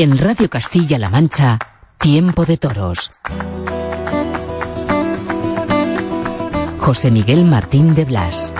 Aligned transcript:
En 0.00 0.16
Radio 0.16 0.48
Castilla-La 0.48 1.10
Mancha, 1.10 1.58
Tiempo 1.98 2.44
de 2.44 2.56
Toros. 2.56 3.10
José 6.78 7.10
Miguel 7.10 7.44
Martín 7.44 7.96
de 7.96 8.04
Blas. 8.04 8.54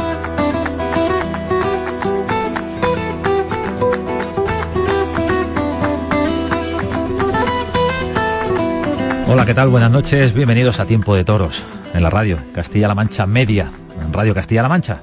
Hola, 9.29 9.47
¿qué 9.47 9.55
tal? 9.55 9.69
Buenas 9.69 9.93
noches, 9.93 10.35
bienvenidos 10.35 10.81
a 10.81 10.87
Tiempo 10.87 11.15
de 11.15 11.25
Toros, 11.25 11.65
en 11.95 12.03
la 12.03 12.11
radio 12.11 12.37
Castilla-La 12.53 12.97
Mancha 12.97 13.27
Media, 13.27 13.71
en 14.05 14.13
Radio 14.13 14.35
Castilla-La 14.35 14.69
Mancha. 14.69 15.03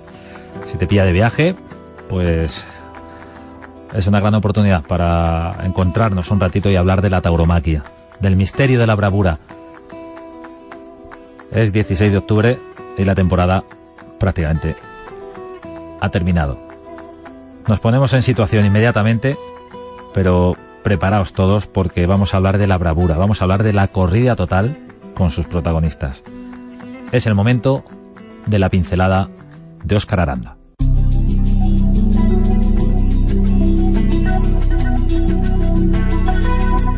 Si 0.65 0.77
te 0.77 0.85
pilla 0.85 1.05
de 1.05 1.13
viaje, 1.13 1.55
pues 2.09 2.67
es 3.95 4.07
una 4.07 4.19
gran 4.19 4.35
oportunidad 4.35 4.83
para 4.83 5.55
encontrarnos 5.63 6.29
un 6.31 6.39
ratito 6.39 6.69
y 6.69 6.75
hablar 6.75 7.01
de 7.01 7.09
la 7.09 7.21
tauromaquia, 7.21 7.83
del 8.19 8.35
misterio 8.35 8.79
de 8.79 8.87
la 8.87 8.95
bravura. 8.95 9.39
Es 11.51 11.71
16 11.71 12.11
de 12.11 12.17
octubre 12.17 12.59
y 12.97 13.05
la 13.05 13.15
temporada 13.15 13.63
prácticamente 14.19 14.75
ha 16.01 16.09
terminado. 16.09 16.57
Nos 17.67 17.79
ponemos 17.79 18.13
en 18.13 18.21
situación 18.21 18.65
inmediatamente, 18.65 19.37
pero 20.13 20.55
preparaos 20.83 21.33
todos 21.33 21.65
porque 21.65 22.05
vamos 22.05 22.33
a 22.33 22.37
hablar 22.37 22.57
de 22.57 22.67
la 22.67 22.77
bravura, 22.77 23.17
vamos 23.17 23.41
a 23.41 23.45
hablar 23.45 23.63
de 23.63 23.73
la 23.73 23.87
corrida 23.87 24.35
total 24.35 24.77
con 25.15 25.31
sus 25.31 25.47
protagonistas. 25.47 26.21
Es 27.11 27.25
el 27.25 27.33
momento 27.33 27.83
de 28.45 28.59
la 28.59 28.69
pincelada 28.69 29.29
de 29.83 29.95
Óscar 29.95 30.19
Aranda. 30.19 30.57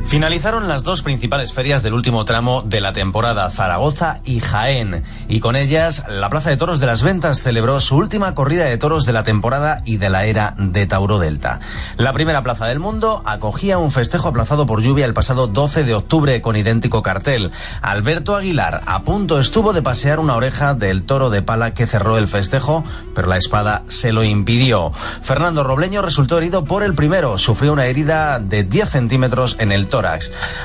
Finalizaron 0.08 0.70
las 0.70 0.84
dos 0.84 1.02
principales 1.02 1.52
ferias 1.52 1.84
del 1.84 1.94
último 1.94 2.24
tramo 2.24 2.62
de 2.62 2.80
la 2.80 2.94
temporada, 2.94 3.50
Zaragoza 3.50 4.22
y 4.24 4.40
Jaén, 4.40 5.04
y 5.28 5.42
con 5.42 5.58
ellas 5.58 6.06
la 6.08 6.30
Plaza 6.30 6.50
de 6.50 6.56
Toros 6.56 6.80
de 6.80 6.86
las 6.86 7.04
Ventas 7.04 7.42
celebró 7.42 7.82
su 7.82 7.98
última 7.98 8.34
corrida 8.34 8.64
de 8.64 8.78
toros 8.78 9.06
de 9.06 9.12
la 9.12 9.24
temporada 9.24 9.82
y 9.84 9.98
de 9.98 10.10
la 10.10 10.26
era 10.26 10.56
de 10.58 10.88
Tauro 10.88 11.20
Delta. 11.20 11.60
La 11.98 12.14
primera 12.14 12.42
plaza 12.42 12.68
del 12.68 12.80
mundo 12.80 13.22
acogía 13.26 13.80
un 13.80 13.92
festejo 13.92 14.30
aplazado 14.30 14.66
por 14.66 14.82
lluvia 14.82 15.06
el 15.06 15.14
pasado 15.14 15.48
12 15.48 15.84
de 15.84 15.94
octubre 15.94 16.42
con 16.42 16.56
idéntico 16.56 17.04
cartel. 17.04 17.52
Alberto 17.82 18.38
Aguilar 18.38 18.84
a 18.86 19.04
punto 19.04 19.40
estuvo 19.40 19.74
de 19.74 19.82
pasear 19.82 20.20
una 20.20 20.38
oreja 20.38 20.74
del 20.74 21.04
toro 21.04 21.30
de 21.30 21.42
pala 21.42 21.74
que 21.74 21.86
cerró 21.86 22.18
el 22.18 22.30
festejo, 22.30 22.86
pero 23.14 23.28
la 23.28 23.36
espada 23.36 23.84
se 23.88 24.14
lo 24.14 24.24
impidió. 24.24 24.94
Fernando 25.22 25.66
Robleño 25.66 26.02
resultó 26.02 26.38
herido 26.38 26.64
por 26.64 26.82
el 26.82 26.96
primero, 26.96 27.38
sufrió 27.38 27.74
una 27.74 27.88
herida 27.88 28.40
de 28.40 28.64
10 28.64 28.90
centímetros 28.90 29.58
en 29.60 29.74
el 29.74 29.90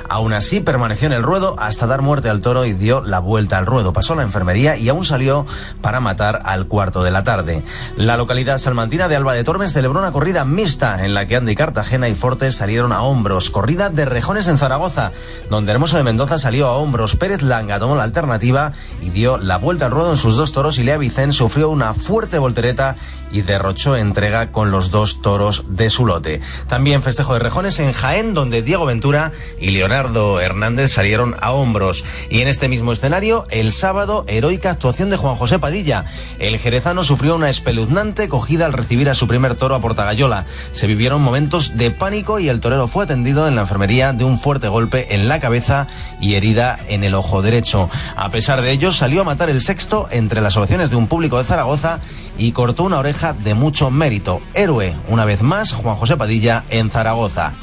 Aún 0.09 0.33
así, 0.33 0.61
permaneció 0.61 1.07
en 1.07 1.15
el 1.15 1.23
ruedo 1.23 1.55
hasta 1.59 1.87
dar 1.87 2.03
muerte 2.03 2.29
al 2.29 2.41
toro 2.41 2.65
y 2.65 2.73
dio 2.73 3.01
la 3.01 3.19
vuelta 3.19 3.59
al 3.59 3.67
ruedo. 3.67 3.93
Pasó 3.93 4.13
a 4.13 4.17
la 4.17 4.23
enfermería 4.23 4.77
y 4.77 4.89
aún 4.89 5.05
salió 5.05 5.47
para 5.81 6.01
matar 6.01 6.43
al 6.45 6.67
cuarto 6.67 7.03
de 7.03 7.11
la 7.11 7.25
tarde. 7.25 7.63
La 7.97 8.17
localidad 8.17 8.59
salmantina 8.59 9.09
de 9.09 9.17
Alba 9.17 9.35
de 9.35 9.45
Tormes 9.45 9.73
celebró 9.73 10.01
una 10.01 10.13
corrida 10.13 10.45
mixta 10.45 11.05
en 11.05 11.15
la 11.15 11.27
que 11.27 11.37
Andy 11.37 11.55
Cartagena 11.55 12.09
y 12.09 12.15
Fortes 12.15 12.57
salieron 12.57 12.93
a 12.93 13.03
hombros. 13.03 13.51
Corrida 13.51 13.91
de 13.91 14.05
rejones 14.05 14.49
en 14.49 14.59
Zaragoza, 14.59 15.13
donde 15.51 15.73
Hermoso 15.73 15.97
de 15.97 16.03
Mendoza 16.03 16.39
salió 16.39 16.67
a 16.67 16.77
hombros. 16.77 17.17
Pérez 17.17 17.43
Langa 17.43 17.79
tomó 17.79 17.97
la 17.97 18.03
alternativa 18.03 18.73
y 19.01 19.11
dio 19.11 19.39
la 19.39 19.59
vuelta 19.59 19.87
al 19.87 19.93
ruedo 19.93 20.11
en 20.11 20.19
sus 20.19 20.37
dos 20.37 20.53
toros 20.53 20.79
y 20.79 20.83
Lea 20.83 20.99
Vicen 20.99 21.33
sufrió 21.33 21.71
una 21.71 21.95
fuerte 21.95 22.39
voltereta 22.39 22.97
y 23.33 23.43
derrochó 23.43 23.97
entrega 23.97 24.53
con 24.53 24.71
los 24.71 24.91
dos 24.91 25.23
toros 25.23 25.65
de 25.69 25.91
su 25.91 26.07
lote. 26.07 26.41
También 26.69 27.03
festejo 27.03 27.33
de 27.33 27.41
rejones 27.41 27.79
en 27.81 27.93
Jaén, 27.93 28.35
donde 28.35 28.63
Diego 28.63 28.85
Ventura 28.85 29.33
y 29.61 29.71
Leonardo 29.71 30.41
Hernández 30.41 30.93
salieron 30.93 31.37
a 31.41 31.53
hombros. 31.53 32.05
Y 32.31 32.41
en 32.41 32.49
este 32.49 32.69
mismo 32.69 32.93
escenario, 32.93 33.47
el 33.51 33.73
sábado, 33.73 34.25
heroica 34.29 34.71
actuación 34.71 35.11
de 35.11 35.17
Juan 35.17 35.37
José 35.37 35.59
Padilla. 35.59 36.05
El 36.39 36.59
jerezano 36.59 37.05
sufrió 37.05 37.35
una 37.35 37.49
espeluznante 37.51 38.29
cogida 38.29 38.67
al 38.67 38.73
recibir 38.73 39.09
a 39.09 39.15
su 39.15 39.27
primer 39.27 39.55
toro 39.55 39.75
a 39.75 39.81
Portagayola. 39.81 40.47
Se 40.73 40.87
vivieron 40.87 41.23
momentos 41.23 41.77
de 41.77 41.91
pánico 41.91 42.39
y 42.39 42.49
el 42.49 42.61
torero 42.61 42.89
fue 42.89 43.05
atendido 43.05 43.49
en 43.49 43.55
la 43.55 43.63
enfermería 43.63 44.13
de 44.13 44.25
un 44.25 44.39
fuerte 44.39 44.69
golpe 44.69 45.15
en 45.15 45.29
la 45.29 45.41
cabeza 45.41 45.87
y 46.21 46.35
herida 46.35 46.79
en 46.89 47.05
el 47.05 47.15
ojo 47.15 47.43
derecho. 47.43 47.89
A 48.17 48.31
pesar 48.31 48.63
de 48.63 48.71
ello, 48.73 48.93
salió 48.93 49.23
a 49.23 49.25
matar 49.25 49.51
el 49.51 49.61
sexto 49.61 50.09
entre 50.11 50.41
las 50.41 50.57
ovaciones 50.57 50.91
de 50.91 50.97
un 50.97 51.07
público 51.07 51.39
de 51.39 51.45
Zaragoza 51.45 52.01
y 52.43 52.51
cortó 52.51 52.83
una 52.83 52.99
oreja 52.99 53.35
de 53.35 53.55
mucho 53.55 53.93
mérito. 53.93 54.41
Héroe, 54.53 54.97
una 55.07 55.25
vez 55.25 55.43
más, 55.43 55.73
Juan 55.73 55.95
José 55.95 56.17
Padilla 56.17 56.65
en 56.71 56.91
Zaragoza. 56.91 57.55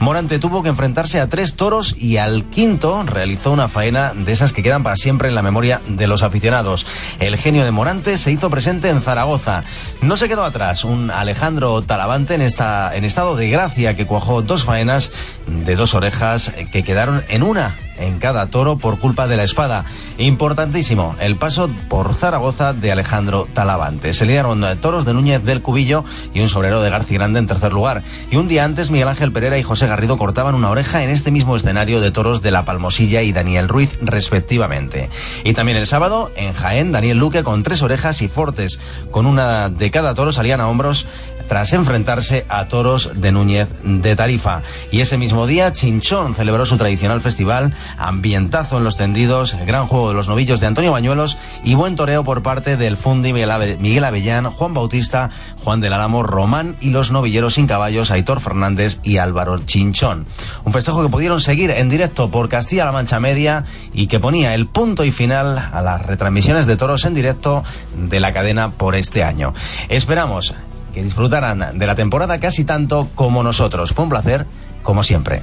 Morante 0.00 0.38
tuvo 0.38 0.62
que 0.62 0.68
enfrentarse 0.68 1.20
a 1.20 1.28
tres 1.28 1.56
toros 1.56 1.96
y 1.98 2.18
al 2.18 2.44
quinto 2.44 3.02
realizó 3.02 3.50
una 3.50 3.66
faena 3.66 4.14
de 4.14 4.30
esas 4.30 4.52
que 4.52 4.62
quedan 4.62 4.84
para 4.84 4.94
siempre 4.94 5.28
en 5.28 5.34
la 5.34 5.42
memoria 5.42 5.80
de 5.88 6.06
los 6.06 6.22
aficionados. 6.22 6.86
El 7.18 7.36
genio 7.36 7.64
de 7.64 7.72
Morante 7.72 8.16
se 8.16 8.30
hizo 8.30 8.48
presente 8.48 8.90
en 8.90 9.00
Zaragoza. 9.00 9.64
No 10.00 10.16
se 10.16 10.28
quedó 10.28 10.44
atrás 10.44 10.84
un 10.84 11.10
Alejandro 11.10 11.82
Talavante 11.82 12.34
en, 12.34 12.42
esta, 12.42 12.94
en 12.94 13.04
estado 13.04 13.34
de 13.34 13.50
gracia 13.50 13.96
que 13.96 14.06
cuajó 14.06 14.40
dos 14.40 14.62
faenas 14.62 15.10
de 15.48 15.76
dos 15.76 15.94
orejas 15.94 16.52
que 16.70 16.84
quedaron 16.84 17.24
en 17.28 17.42
una 17.42 17.76
en 17.98 18.18
cada 18.18 18.46
toro 18.46 18.78
por 18.78 18.98
culpa 18.98 19.26
de 19.26 19.36
la 19.36 19.44
espada. 19.44 19.84
Importantísimo 20.18 21.16
el 21.20 21.36
paso 21.36 21.70
por 21.88 22.14
Zaragoza 22.14 22.72
de 22.72 22.92
Alejandro 22.92 23.48
Talavante. 23.52 24.12
Se 24.12 24.26
liaron 24.26 24.64
toros 24.80 25.04
de 25.04 25.14
Núñez 25.14 25.44
del 25.44 25.62
Cubillo 25.62 26.04
y 26.34 26.40
un 26.40 26.48
sobrero 26.48 26.80
de 26.80 26.90
García 26.90 27.18
Grande 27.18 27.40
en 27.40 27.46
tercer 27.46 27.72
lugar. 27.72 28.02
Y 28.30 28.36
un 28.36 28.48
día 28.48 28.64
antes 28.64 28.90
Miguel 28.90 29.08
Ángel 29.08 29.32
Pereira 29.32 29.58
y 29.58 29.62
José 29.62 29.86
Garrido 29.86 30.16
cortaban 30.16 30.54
una 30.54 30.70
oreja 30.70 31.02
en 31.02 31.10
este 31.10 31.30
mismo 31.30 31.56
escenario 31.56 32.00
de 32.00 32.10
toros 32.10 32.42
de 32.42 32.50
La 32.50 32.64
Palmosilla 32.64 33.22
y 33.22 33.32
Daniel 33.32 33.68
Ruiz 33.68 33.98
respectivamente. 34.00 35.10
Y 35.44 35.54
también 35.54 35.78
el 35.78 35.86
sábado 35.86 36.30
en 36.36 36.52
Jaén 36.52 36.92
Daniel 36.92 37.18
Luque 37.18 37.42
con 37.42 37.62
tres 37.62 37.82
orejas 37.82 38.22
y 38.22 38.28
Fortes 38.28 38.80
con 39.10 39.26
una 39.26 39.68
de 39.68 39.90
cada 39.90 40.14
toro 40.14 40.32
salían 40.32 40.60
a 40.60 40.68
hombros 40.68 41.06
tras 41.48 41.72
enfrentarse 41.72 42.44
a 42.48 42.66
toros 42.66 43.12
de 43.14 43.32
Núñez 43.32 43.68
de 43.82 44.14
Tarifa. 44.14 44.62
Y 44.90 45.00
ese 45.00 45.18
mismo 45.18 45.46
día, 45.46 45.72
Chinchón 45.72 46.34
celebró 46.34 46.66
su 46.66 46.76
tradicional 46.76 47.20
festival, 47.20 47.74
ambientazo 47.96 48.78
en 48.78 48.84
los 48.84 48.96
tendidos, 48.96 49.56
gran 49.66 49.86
juego 49.86 50.08
de 50.08 50.14
los 50.14 50.28
novillos 50.28 50.60
de 50.60 50.66
Antonio 50.66 50.92
Bañuelos 50.92 51.38
y 51.64 51.74
buen 51.74 51.96
toreo 51.96 52.24
por 52.24 52.42
parte 52.42 52.76
del 52.76 52.96
Fundi 52.96 53.32
Miguel 53.32 54.04
Avellán, 54.04 54.50
Juan 54.50 54.74
Bautista, 54.74 55.30
Juan 55.64 55.80
del 55.80 55.92
Álamo, 55.92 56.22
Román 56.22 56.76
y 56.80 56.90
los 56.90 57.10
novilleros 57.10 57.54
sin 57.54 57.66
caballos, 57.66 58.10
Aitor 58.10 58.40
Fernández 58.40 59.00
y 59.02 59.16
Álvaro 59.16 59.58
Chinchón. 59.64 60.26
Un 60.64 60.72
festejo 60.72 61.02
que 61.02 61.08
pudieron 61.08 61.40
seguir 61.40 61.70
en 61.70 61.88
directo 61.88 62.30
por 62.30 62.48
Castilla-La 62.48 62.92
Mancha 62.92 63.20
Media 63.20 63.64
y 63.92 64.06
que 64.06 64.20
ponía 64.20 64.54
el 64.54 64.66
punto 64.66 65.04
y 65.04 65.12
final 65.12 65.58
a 65.58 65.82
las 65.82 66.04
retransmisiones 66.04 66.66
de 66.66 66.76
toros 66.76 67.04
en 67.04 67.14
directo 67.14 67.64
de 67.96 68.20
la 68.20 68.32
cadena 68.32 68.72
por 68.72 68.94
este 68.94 69.24
año. 69.24 69.54
Esperamos 69.88 70.54
que 70.98 71.04
disfrutarán 71.04 71.78
de 71.78 71.86
la 71.86 71.94
temporada 71.94 72.40
casi 72.40 72.64
tanto 72.64 73.08
como 73.14 73.44
nosotros. 73.44 73.92
Fue 73.92 74.02
un 74.02 74.10
placer, 74.10 74.46
como 74.82 75.04
siempre. 75.04 75.42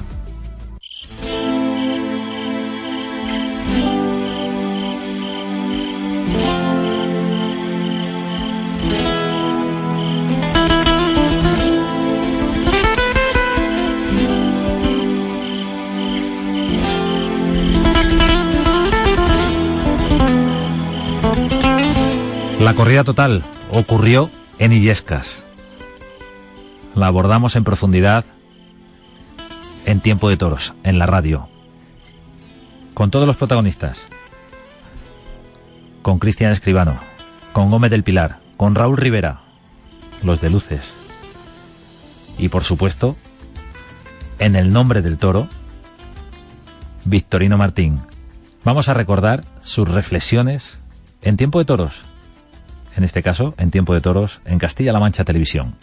La 22.59 22.73
corrida 22.73 23.05
total 23.05 23.41
ocurrió 23.71 24.29
en 24.59 24.73
Illescas. 24.73 25.44
La 26.95 27.07
abordamos 27.07 27.55
en 27.57 27.63
profundidad 27.63 28.25
en 29.85 29.99
Tiempo 29.99 30.29
de 30.29 30.37
Toros, 30.37 30.73
en 30.83 30.97
la 30.97 31.05
radio. 31.05 31.49
Con 32.93 33.11
todos 33.11 33.27
los 33.27 33.35
protagonistas. 33.35 33.99
Con 36.01 36.19
Cristian 36.19 36.51
Escribano, 36.51 36.97
con 37.51 37.69
Gómez 37.69 37.91
del 37.91 38.03
Pilar, 38.03 38.39
con 38.57 38.75
Raúl 38.75 38.97
Rivera, 38.97 39.41
los 40.23 40.39
de 40.39 40.49
Luces. 40.49 40.93
Y 42.37 42.49
por 42.49 42.63
supuesto, 42.63 43.15
en 44.39 44.55
el 44.55 44.71
nombre 44.71 45.01
del 45.01 45.17
toro, 45.17 45.47
Victorino 47.03 47.57
Martín. 47.57 47.99
Vamos 48.63 48.87
a 48.87 48.93
recordar 48.93 49.43
sus 49.61 49.87
reflexiones 49.87 50.79
en 51.21 51.37
Tiempo 51.37 51.59
de 51.59 51.65
Toros 51.65 52.05
en 52.95 53.03
este 53.03 53.21
caso 53.21 53.53
en 53.57 53.71
Tiempo 53.71 53.93
de 53.93 54.01
Toros 54.01 54.41
en 54.45 54.57
Castilla-La 54.57 54.99
Mancha 54.99 55.25
Televisión. 55.25 55.75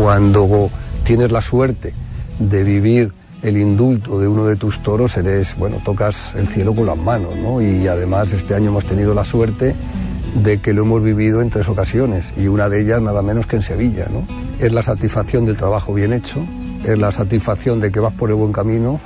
Cuando 0.00 0.70
tienes 1.02 1.32
la 1.32 1.40
suerte 1.40 1.92
de 2.38 2.62
vivir 2.62 3.12
el 3.42 3.56
indulto 3.56 4.20
de 4.20 4.28
uno 4.28 4.44
de 4.44 4.54
tus 4.54 4.80
toros, 4.80 5.16
eres, 5.16 5.56
bueno, 5.58 5.78
tocas 5.84 6.36
el 6.36 6.46
cielo 6.46 6.72
con 6.72 6.86
las 6.86 6.96
manos, 6.96 7.34
¿no? 7.34 7.60
Y 7.60 7.88
además 7.88 8.32
este 8.32 8.54
año 8.54 8.68
hemos 8.68 8.84
tenido 8.84 9.12
la 9.12 9.24
suerte 9.24 9.74
de 10.40 10.60
que 10.60 10.72
lo 10.72 10.82
hemos 10.82 11.02
vivido 11.02 11.42
en 11.42 11.50
tres 11.50 11.68
ocasiones 11.68 12.26
y 12.36 12.46
una 12.46 12.68
de 12.68 12.82
ellas 12.82 13.02
nada 13.02 13.22
menos 13.22 13.46
que 13.46 13.56
en 13.56 13.62
Sevilla, 13.62 14.06
¿no? 14.08 14.22
Es 14.64 14.72
la 14.72 14.84
satisfacción 14.84 15.46
del 15.46 15.56
trabajo 15.56 15.92
bien 15.92 16.12
hecho, 16.12 16.46
es 16.84 16.96
la 16.96 17.10
satisfacción 17.10 17.80
de 17.80 17.90
que 17.90 17.98
vas 17.98 18.14
por 18.14 18.30
el 18.30 18.36
buen 18.36 18.52
camino 18.52 19.00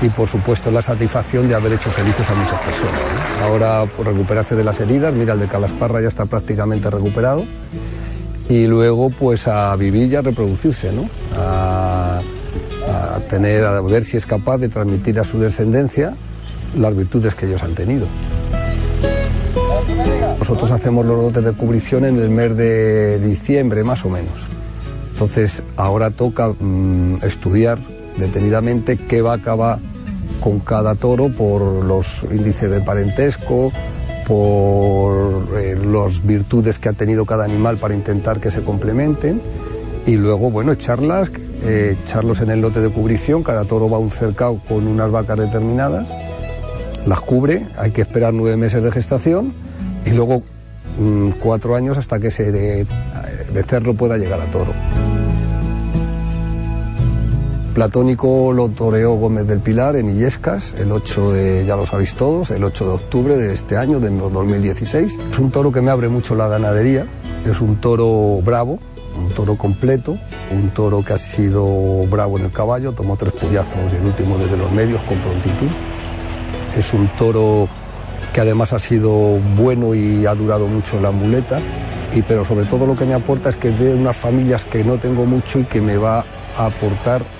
y 0.00 0.08
por 0.10 0.28
supuesto 0.28 0.70
la 0.70 0.80
satisfacción 0.80 1.48
de 1.48 1.56
haber 1.56 1.72
hecho 1.72 1.90
felices 1.90 2.30
a 2.30 2.34
muchas 2.36 2.62
personas. 2.62 3.00
Ahora 3.42 3.84
recuperarse 3.84 4.54
de 4.54 4.62
las 4.62 4.78
heridas, 4.78 5.12
mira 5.12 5.34
el 5.34 5.40
de 5.40 5.48
Calasparra 5.48 6.00
ya 6.00 6.08
está 6.08 6.24
prácticamente 6.24 6.88
recuperado 6.88 7.44
y 8.48 8.66
luego 8.66 9.10
pues 9.10 9.48
a 9.48 9.74
vivir 9.76 10.12
y 10.12 10.16
a 10.16 10.22
reproducirse, 10.22 10.92
¿no? 10.92 11.08
A, 11.36 12.20
tener, 13.28 13.64
a 13.64 13.80
ver 13.80 14.04
si 14.04 14.16
es 14.16 14.26
capaz 14.26 14.58
de 14.58 14.68
transmitir 14.68 15.18
a 15.18 15.24
su 15.24 15.40
descendencia 15.40 16.14
las 16.78 16.96
virtudes 16.96 17.34
que 17.34 17.46
ellos 17.46 17.62
han 17.62 17.74
tenido. 17.74 18.06
Nosotros 20.38 20.70
hacemos 20.70 21.04
los 21.04 21.18
lotes 21.18 21.42
de 21.42 21.52
cubrición 21.52 22.04
en 22.04 22.20
el 22.20 22.30
mes 22.30 22.56
de 22.56 23.18
diciembre 23.18 23.82
más 23.82 24.04
o 24.04 24.10
menos. 24.10 24.34
Entonces 25.12 25.62
ahora 25.76 26.10
toca 26.10 26.48
mm, 26.48 27.24
estudiar 27.24 27.78
detenidamente 28.16 28.96
qué 28.96 29.22
vaca 29.22 29.54
va 29.54 29.78
con 30.40 30.60
cada 30.60 30.94
toro 30.94 31.30
por 31.30 31.62
los 31.62 32.22
índices 32.30 32.70
de 32.70 32.80
parentesco, 32.80 33.72
por 34.26 35.46
eh, 35.56 35.76
las 35.76 36.24
virtudes 36.26 36.78
que 36.78 36.88
ha 36.88 36.92
tenido 36.92 37.24
cada 37.24 37.44
animal 37.44 37.76
para 37.76 37.94
intentar 37.94 38.40
que 38.40 38.50
se 38.50 38.62
complementen 38.62 39.40
y 40.06 40.16
luego, 40.16 40.50
bueno, 40.50 40.72
echarlas, 40.72 41.30
eh, 41.64 41.96
echarlos 42.04 42.40
en 42.40 42.50
el 42.50 42.60
lote 42.60 42.80
de 42.80 42.90
cubrición, 42.90 43.42
cada 43.42 43.64
toro 43.64 43.88
va 43.88 43.98
un 43.98 44.10
cercado 44.10 44.60
con 44.68 44.86
unas 44.86 45.10
vacas 45.10 45.38
determinadas, 45.38 46.08
las 47.06 47.20
cubre, 47.20 47.66
hay 47.76 47.92
que 47.92 48.02
esperar 48.02 48.34
nueve 48.34 48.56
meses 48.56 48.82
de 48.82 48.90
gestación 48.90 49.52
y 50.04 50.10
luego 50.10 50.42
mm, 50.98 51.30
cuatro 51.40 51.76
años 51.76 51.96
hasta 51.96 52.18
que 52.18 52.28
ese 52.28 52.84
becerro 53.52 53.94
pueda 53.94 54.16
llegar 54.16 54.40
a 54.40 54.44
toro. 54.46 54.72
Platónico 57.76 58.54
lo 58.54 58.70
toreó 58.70 59.16
Gómez 59.16 59.46
del 59.46 59.58
Pilar 59.60 59.96
en 59.96 60.08
Illescas, 60.08 60.72
el 60.78 60.90
8 60.90 61.32
de, 61.32 61.66
ya 61.66 61.76
lo 61.76 61.84
sabéis 61.84 62.14
todos, 62.14 62.50
el 62.50 62.64
8 62.64 62.86
de 62.86 62.90
octubre 62.90 63.36
de 63.36 63.52
este 63.52 63.76
año, 63.76 64.00
de 64.00 64.08
2016. 64.08 65.18
Es 65.30 65.38
un 65.38 65.50
toro 65.50 65.70
que 65.70 65.82
me 65.82 65.90
abre 65.90 66.08
mucho 66.08 66.34
la 66.34 66.48
ganadería, 66.48 67.04
es 67.44 67.60
un 67.60 67.76
toro 67.76 68.40
bravo, 68.42 68.78
un 69.18 69.28
toro 69.34 69.58
completo, 69.58 70.16
un 70.50 70.70
toro 70.70 71.04
que 71.04 71.12
ha 71.12 71.18
sido 71.18 71.66
bravo 72.06 72.38
en 72.38 72.46
el 72.46 72.50
caballo, 72.50 72.92
tomó 72.92 73.14
tres 73.14 73.34
puyazos 73.34 73.92
y 73.92 73.96
el 73.96 74.06
último 74.06 74.38
desde 74.38 74.56
los 74.56 74.72
medios 74.72 75.02
con 75.02 75.18
prontitud. 75.18 75.68
Es 76.78 76.94
un 76.94 77.08
toro 77.18 77.68
que 78.32 78.40
además 78.40 78.72
ha 78.72 78.78
sido 78.78 79.38
bueno 79.54 79.94
y 79.94 80.24
ha 80.24 80.34
durado 80.34 80.66
mucho 80.66 80.96
en 80.96 81.02
la 81.02 81.10
muleta, 81.10 81.58
y, 82.14 82.22
pero 82.22 82.42
sobre 82.42 82.64
todo 82.64 82.86
lo 82.86 82.96
que 82.96 83.04
me 83.04 83.12
aporta 83.12 83.50
es 83.50 83.56
que 83.56 83.68
de 83.70 83.94
unas 83.94 84.16
familias 84.16 84.64
que 84.64 84.82
no 84.82 84.96
tengo 84.96 85.26
mucho 85.26 85.58
y 85.58 85.64
que 85.64 85.82
me 85.82 85.98
va 85.98 86.24
a 86.56 86.64
aportar 86.68 87.35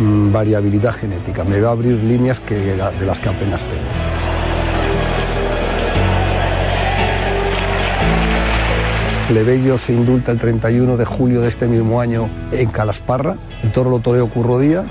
Mm, 0.00 0.32
variabilidad 0.32 0.92
genética, 0.92 1.44
me 1.44 1.60
va 1.60 1.68
a 1.68 1.72
abrir 1.72 2.02
líneas 2.02 2.40
que, 2.40 2.54
de 2.54 3.06
las 3.06 3.20
que 3.20 3.28
apenas 3.28 3.60
tengo. 3.64 3.82
Plebeyo 9.28 9.78
se 9.78 9.92
indulta 9.92 10.32
el 10.32 10.40
31 10.40 10.96
de 10.96 11.04
julio 11.04 11.40
de 11.42 11.48
este 11.48 11.68
mismo 11.68 12.00
año 12.00 12.28
en 12.50 12.68
Calasparra. 12.70 13.36
El 13.62 13.70
toro 13.70 13.90
lo 13.90 14.00
toreó 14.00 14.28
Curro 14.28 14.58
Díaz. 14.58 14.86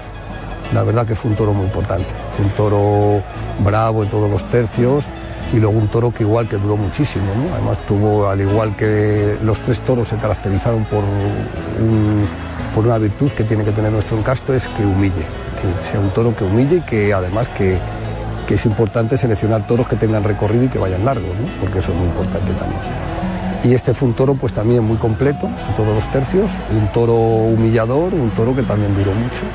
La 0.74 0.83
verdad 0.83 1.06
que 1.06 1.15
fue 1.15 1.31
un 1.31 1.38
toro 1.38 1.53
muy 1.53 1.65
importante. 1.65 2.07
Fue 2.38 2.45
un 2.45 2.51
toro 2.51 3.24
bravo 3.65 4.03
en 4.03 4.09
todos 4.09 4.30
los 4.30 4.50
tercios 4.50 5.03
y 5.51 5.57
luego 5.57 5.77
un 5.77 5.88
toro 5.88 6.13
que 6.13 6.24
igual 6.24 6.47
que 6.47 6.57
duró 6.57 6.77
muchísimo. 6.77 7.25
Además 7.51 7.80
tuvo, 7.88 8.30
al 8.30 8.39
igual 8.39 8.75
que 8.77 9.38
los 9.44 9.59
tres 9.59 9.81
toros 9.81 10.07
se 10.07 10.15
caracterizaron 10.18 10.85
por 10.85 11.03
un 11.03 12.25
por 12.74 12.86
una 12.86 12.98
virtud 12.98 13.31
que 13.31 13.44
tiene 13.44 13.63
que 13.63 13.71
tener 13.71 13.92
nuestro 13.92 14.18
encasto 14.18 14.54
es 14.54 14.63
que 14.68 14.86
humille, 14.86 15.25
que 15.62 15.92
sea 15.92 16.00
un 16.00 16.10
toro 16.10 16.36
que 16.36 16.44
humille 16.44 16.77
y 16.77 16.81
que 16.81 17.13
además 17.13 17.48
que, 17.50 17.77
es 18.50 18.66
importante 18.66 19.16
seleccionar 19.16 19.68
toros 19.68 19.88
que 19.88 19.95
tengan 19.95 20.24
recorrido 20.24 20.63
y 20.63 20.69
que 20.69 20.80
vayan 20.80 21.06
largos, 21.06 21.30
porque 21.62 21.77
eso 21.77 21.92
es 21.92 21.98
muy 22.00 22.07
importante 22.07 22.51
también. 22.54 22.81
Y 23.63 23.75
este 23.75 23.94
fue 23.94 24.07
un 24.07 24.16
toro 24.16 24.33
pues 24.33 24.54
también 24.54 24.83
muy 24.83 24.98
completo, 24.98 25.45
en 25.45 25.75
todos 25.75 25.94
los 25.94 26.12
tercios, 26.12 26.50
un 26.75 26.88
toro 26.88 27.13
humillador, 27.13 28.12
un 28.12 28.31
toro 28.31 28.56
que 28.56 28.63
también 28.63 28.95
duró 28.95 29.13
mucho 29.13 29.45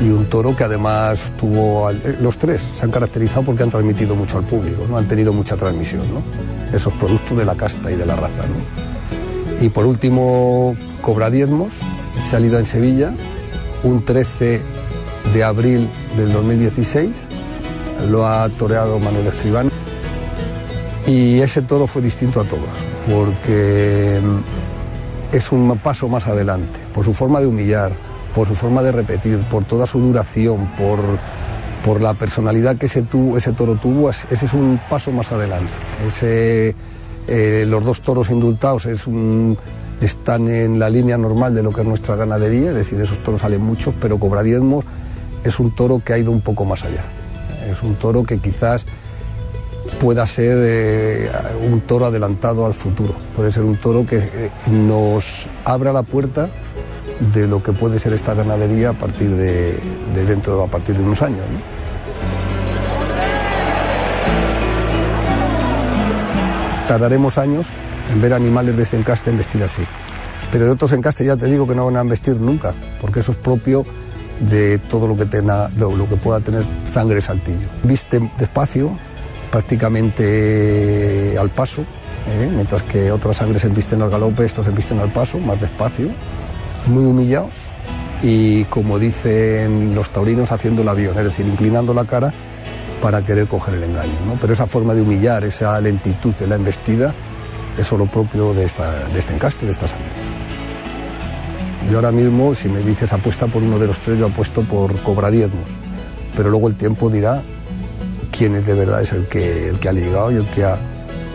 y 0.00 0.08
un 0.08 0.26
toro 0.26 0.56
que 0.56 0.64
además 0.64 1.32
tuvo, 1.38 1.90
eh, 1.90 2.16
los 2.20 2.38
tres 2.38 2.62
se 2.76 2.84
han 2.84 2.90
caracterizado 2.90 3.42
porque 3.42 3.62
han 3.62 3.70
transmitido 3.70 4.14
mucho 4.14 4.38
al 4.38 4.44
público, 4.44 4.84
¿no? 4.88 4.96
han 4.96 5.06
tenido 5.06 5.32
mucha 5.32 5.56
transmisión, 5.56 6.02
¿no? 6.12 6.22
esos 6.74 6.92
productos 6.94 7.36
de 7.36 7.44
la 7.44 7.54
casta 7.54 7.90
y 7.90 7.96
de 7.96 8.06
la 8.06 8.16
raza. 8.16 8.42
¿no? 8.42 9.64
Y 9.64 9.68
por 9.68 9.86
último, 9.86 10.74
cobra 11.02 11.30
diezmos, 11.30 11.70
salido 12.30 12.58
en 12.58 12.66
Sevilla 12.66 13.12
un 13.82 14.04
13 14.04 14.60
de 15.34 15.44
abril 15.44 15.88
del 16.16 16.32
2016. 16.32 17.10
Lo 18.10 18.26
ha 18.26 18.48
toreado 18.50 18.98
Manuel 18.98 19.26
Escribano. 19.28 19.70
Y 21.06 21.40
ese 21.40 21.62
toro 21.62 21.86
fue 21.86 22.00
distinto 22.00 22.40
a 22.40 22.44
todos, 22.44 22.68
porque 23.10 24.20
mm, 24.22 25.36
es 25.36 25.50
un 25.50 25.78
paso 25.78 26.08
más 26.08 26.26
adelante, 26.28 26.78
por 26.94 27.04
su 27.04 27.12
forma 27.12 27.40
de 27.40 27.48
humillar, 27.48 27.92
por 28.34 28.46
su 28.46 28.54
forma 28.54 28.82
de 28.82 28.92
repetir, 28.92 29.38
por 29.50 29.64
toda 29.64 29.84
su 29.86 29.98
duración, 29.98 30.68
por, 30.78 31.00
por 31.84 32.00
la 32.00 32.14
personalidad 32.14 32.76
que 32.76 32.86
ese, 32.86 33.02
toro 33.02 33.74
tuvo, 33.74 34.10
ese 34.10 34.26
es 34.30 34.54
un 34.54 34.80
paso 34.88 35.10
más 35.10 35.32
adelante. 35.32 35.72
Ese, 36.06 36.76
eh, 37.26 37.64
los 37.66 37.84
dos 37.84 38.00
toros 38.00 38.30
indultados 38.30 38.86
es 38.86 39.06
un, 39.08 39.58
están 40.02 40.48
en 40.48 40.78
la 40.78 40.90
línea 40.90 41.16
normal 41.16 41.54
de 41.54 41.62
lo 41.62 41.72
que 41.72 41.82
es 41.82 41.86
nuestra 41.86 42.16
ganadería, 42.16 42.70
es 42.70 42.76
decir, 42.76 43.00
esos 43.00 43.18
toros 43.18 43.40
salen 43.40 43.60
muchos, 43.60 43.94
pero 44.00 44.18
Cobra 44.18 44.42
Diezmo 44.42 44.82
es 45.44 45.58
un 45.60 45.70
toro 45.74 46.02
que 46.04 46.12
ha 46.12 46.18
ido 46.18 46.30
un 46.32 46.40
poco 46.40 46.64
más 46.64 46.82
allá. 46.84 47.04
Es 47.70 47.82
un 47.82 47.94
toro 47.94 48.24
que 48.24 48.38
quizás 48.38 48.84
pueda 50.00 50.26
ser 50.26 50.58
eh, 50.60 51.30
un 51.70 51.80
toro 51.82 52.06
adelantado 52.06 52.66
al 52.66 52.74
futuro. 52.74 53.14
Puede 53.36 53.52
ser 53.52 53.62
un 53.62 53.76
toro 53.76 54.04
que 54.04 54.18
eh, 54.18 54.50
nos 54.70 55.46
abra 55.64 55.92
la 55.92 56.02
puerta 56.02 56.48
de 57.32 57.46
lo 57.46 57.62
que 57.62 57.72
puede 57.72 57.98
ser 57.98 58.12
esta 58.12 58.34
ganadería 58.34 58.90
a 58.90 58.94
partir 58.94 59.30
de, 59.30 59.78
dentro, 60.26 60.64
a 60.64 60.66
partir 60.66 60.96
de 60.96 61.02
unos 61.04 61.22
años. 61.22 61.44
Tardaremos 66.88 67.38
años 67.38 67.66
en 68.10 68.20
ver 68.20 68.32
animales 68.32 68.76
de 68.76 68.82
este 68.82 68.96
encaste 68.96 69.30
en 69.30 69.38
vestir 69.38 69.62
así. 69.62 69.82
Pero 70.50 70.66
de 70.66 70.72
otros 70.72 70.92
encastes 70.92 71.26
ya 71.26 71.36
te 71.36 71.46
digo 71.46 71.66
que 71.66 71.74
no 71.74 71.86
van 71.86 71.96
a 71.96 72.02
vestir 72.02 72.36
nunca, 72.36 72.74
porque 73.00 73.20
eso 73.20 73.32
es 73.32 73.38
propio 73.38 73.84
de 74.40 74.78
todo 74.78 75.06
lo 75.06 75.16
que, 75.16 75.26
tenga, 75.26 75.70
lo, 75.76 76.08
que 76.08 76.16
pueda 76.16 76.40
tener 76.40 76.64
sangre 76.92 77.22
saltillo. 77.22 77.68
Viste 77.82 78.20
despacio, 78.38 78.90
prácticamente 79.50 81.36
al 81.38 81.50
paso, 81.50 81.82
¿eh? 81.82 82.50
mientras 82.52 82.82
que 82.82 83.10
otras 83.12 83.36
sangres 83.36 83.62
se 83.62 83.68
visten 83.68 84.02
al 84.02 84.10
galope, 84.10 84.44
estos 84.44 84.66
se 84.66 84.72
visten 84.72 84.98
al 84.98 85.12
paso, 85.12 85.38
más 85.38 85.60
despacio, 85.60 86.08
muy 86.86 87.04
humillados 87.04 87.52
y 88.22 88.64
como 88.64 88.98
dicen 88.98 89.94
los 89.94 90.10
taurinos 90.10 90.52
haciendo 90.52 90.82
el 90.82 90.88
avión, 90.88 91.18
es 91.18 91.24
decir, 91.24 91.46
inclinando 91.46 91.92
la 91.92 92.04
cara 92.04 92.32
para 93.00 93.22
querer 93.22 93.48
coger 93.48 93.74
el 93.74 93.82
engaño. 93.84 94.14
¿no? 94.26 94.38
Pero 94.40 94.52
esa 94.52 94.66
forma 94.66 94.94
de 94.94 95.02
humillar, 95.02 95.44
esa 95.44 95.80
lentitud 95.80 96.32
de 96.34 96.46
la 96.46 96.54
embestida, 96.54 97.12
eso 97.78 97.94
es 97.94 97.98
lo 97.98 98.06
propio 98.06 98.54
de, 98.54 98.64
este 98.64 99.34
encaste, 99.34 99.66
de 99.66 99.72
esta 99.72 99.88
sangre. 99.88 100.06
Yo 101.90 101.98
ahora 101.98 102.12
mismo, 102.12 102.54
si 102.54 102.68
me 102.68 102.80
dices 102.80 103.12
apuesta 103.12 103.46
por 103.46 103.62
uno 103.62 103.78
de 103.78 103.86
los 103.86 103.98
tres, 103.98 104.18
yo 104.18 104.26
apuesto 104.26 104.62
por 104.62 104.96
Cobra 105.00 105.30
Diezmos. 105.30 105.68
Pero 106.36 106.50
luego 106.50 106.68
el 106.68 106.76
tiempo 106.76 107.10
dirá 107.10 107.42
quién 108.30 108.54
es 108.54 108.66
de 108.66 108.74
verdad 108.74 109.02
es 109.02 109.12
el 109.12 109.26
que, 109.26 109.68
el 109.68 109.78
que 109.78 109.88
ha 109.88 109.92
llegado 109.92 110.32
y 110.32 110.36
el 110.36 110.46
que, 110.46 110.66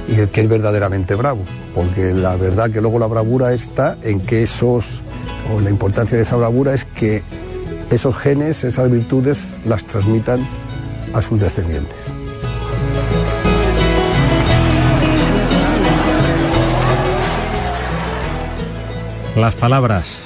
y 0.08 0.16
el 0.16 0.30
que 0.30 0.42
es 0.42 0.50
verdaderamente 0.50 1.16
bravo. 1.16 1.42
Porque 1.76 2.14
la 2.14 2.36
verdad 2.36 2.72
que 2.72 2.82
luego 2.82 2.98
la 2.98 3.08
bravura 3.08 3.54
está 3.54 3.98
en 4.04 4.20
que 4.22 4.44
esos, 4.44 5.02
o 5.54 5.60
la 5.60 5.70
importancia 5.70 6.18
de 6.18 6.24
esa 6.24 6.38
bravura 6.38 6.74
es 6.74 6.86
que 6.86 7.22
esos 7.92 8.16
genes, 8.16 8.64
esas 8.64 8.90
virtudes, 8.90 9.40
las 9.66 9.86
transmitan 9.86 10.46
a 11.14 11.22
sus 11.22 11.40
descendientes. 11.40 12.07
Las 19.38 19.54
palabras 19.54 20.18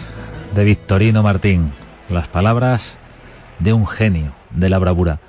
de 0.55 0.63
Victorino 0.63 1.21
Martín, 1.21 1.71
las 2.07 2.29
palabras 2.29 2.95
de 3.59 3.73
un 3.73 3.85
genio 3.85 4.33
de 4.51 4.69
la 4.69 4.79
bravura. 4.79 5.19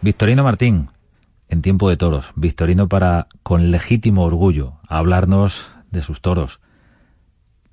Victorino 0.00 0.42
Martín, 0.42 0.88
en 1.50 1.60
tiempo 1.60 1.90
de 1.90 1.98
toros, 1.98 2.32
Victorino 2.34 2.88
para, 2.88 3.28
con 3.42 3.70
legítimo 3.70 4.24
orgullo, 4.24 4.78
hablarnos 4.88 5.70
de 5.90 6.00
sus 6.00 6.22
toros, 6.22 6.60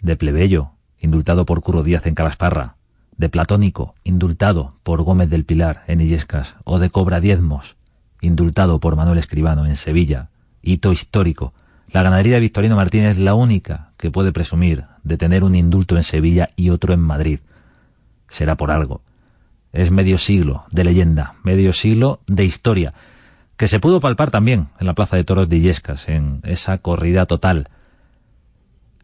de 0.02 0.18
plebeyo, 0.18 0.72
indultado 1.00 1.46
por 1.46 1.62
Curro 1.62 1.82
Díaz 1.82 2.08
en 2.08 2.16
Calasparra, 2.16 2.76
de 3.16 3.30
Platónico, 3.30 3.96
indultado 4.04 4.76
por 4.84 5.02
Gómez 5.04 5.30
del 5.30 5.46
Pilar 5.46 5.86
en 5.88 6.02
Illescas, 6.02 6.56
o 6.66 6.78
de 6.78 6.90
Cobra 6.90 7.22
Diezmos, 7.22 7.78
indultado 8.20 8.82
por 8.82 8.98
Manuel 8.98 9.18
Escribano 9.18 9.66
en 9.66 9.78
Sevilla, 9.78 10.30
hito 10.62 10.92
histórico. 10.92 11.54
La 11.88 12.04
ganadería 12.04 12.34
de 12.34 12.42
Victorino 12.42 12.76
Martínez 12.76 13.12
es 13.12 13.20
la 13.20 13.34
única 13.34 13.93
que 14.04 14.12
puede 14.12 14.34
presumir 14.34 14.84
de 15.06 15.16
tener 15.16 15.46
un 15.46 15.56
indulto 15.56 15.96
en 15.96 16.04
Sevilla 16.04 16.50
y 16.58 16.72
otro 16.72 16.94
en 16.94 17.00
Madrid. 17.00 17.40
Será 18.28 18.58
por 18.58 18.70
algo. 18.70 19.02
Es 19.72 19.92
medio 19.92 20.18
siglo 20.18 20.66
de 20.72 20.84
leyenda, 20.84 21.36
medio 21.42 21.72
siglo 21.72 22.20
de 22.28 22.44
historia, 22.44 22.94
que 23.56 23.70
se 23.70 23.80
pudo 23.80 24.02
palpar 24.02 24.30
también 24.30 24.68
en 24.78 24.88
la 24.88 24.94
Plaza 24.94 25.16
de 25.16 25.24
Toros 25.24 25.48
de 25.48 25.56
Illescas, 25.56 26.10
en 26.10 26.42
esa 26.44 26.80
corrida 26.80 27.28
total. 27.28 27.70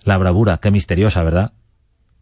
La 0.03 0.17
bravura, 0.17 0.57
qué 0.57 0.69
misteriosa, 0.69 1.23
¿verdad? 1.23 1.53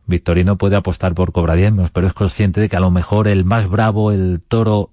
Victorino 0.06 0.60
puede 0.60 0.76
apostar 0.76 1.16
por 1.16 1.32
Cobradiezmos, 1.32 1.90
pero 1.90 2.06
es 2.06 2.14
consciente 2.14 2.62
de 2.62 2.70
que 2.70 2.78
a 2.78 2.80
lo 2.80 2.92
mejor 2.92 3.28
el 3.28 3.44
más 3.44 3.68
bravo, 3.68 4.12
el 4.12 4.40
toro 4.48 4.92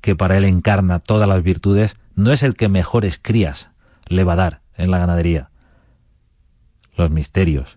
que 0.00 0.16
para 0.16 0.38
él 0.38 0.46
encarna 0.46 1.00
todas 1.00 1.28
las 1.28 1.42
virtudes, 1.42 1.96
no 2.14 2.32
es 2.32 2.42
el 2.42 2.56
que 2.56 2.70
mejores 2.70 3.20
crías 3.20 3.68
le 4.06 4.24
va 4.24 4.32
a 4.32 4.36
dar 4.36 4.60
en 4.78 4.90
la 4.90 4.96
ganadería. 4.96 5.50
Los 6.96 7.10
misterios 7.10 7.76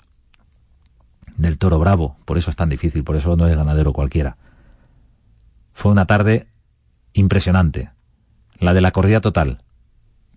del 1.37 1.57
toro 1.57 1.79
bravo, 1.79 2.17
por 2.25 2.37
eso 2.37 2.49
es 2.49 2.55
tan 2.55 2.69
difícil, 2.69 3.03
por 3.03 3.15
eso 3.15 3.35
no 3.35 3.47
es 3.47 3.55
ganadero 3.55 3.93
cualquiera. 3.93 4.37
Fue 5.73 5.91
una 5.91 6.05
tarde 6.05 6.47
impresionante, 7.13 7.91
la 8.59 8.73
de 8.73 8.81
la 8.81 8.91
corrida 8.91 9.21
total, 9.21 9.61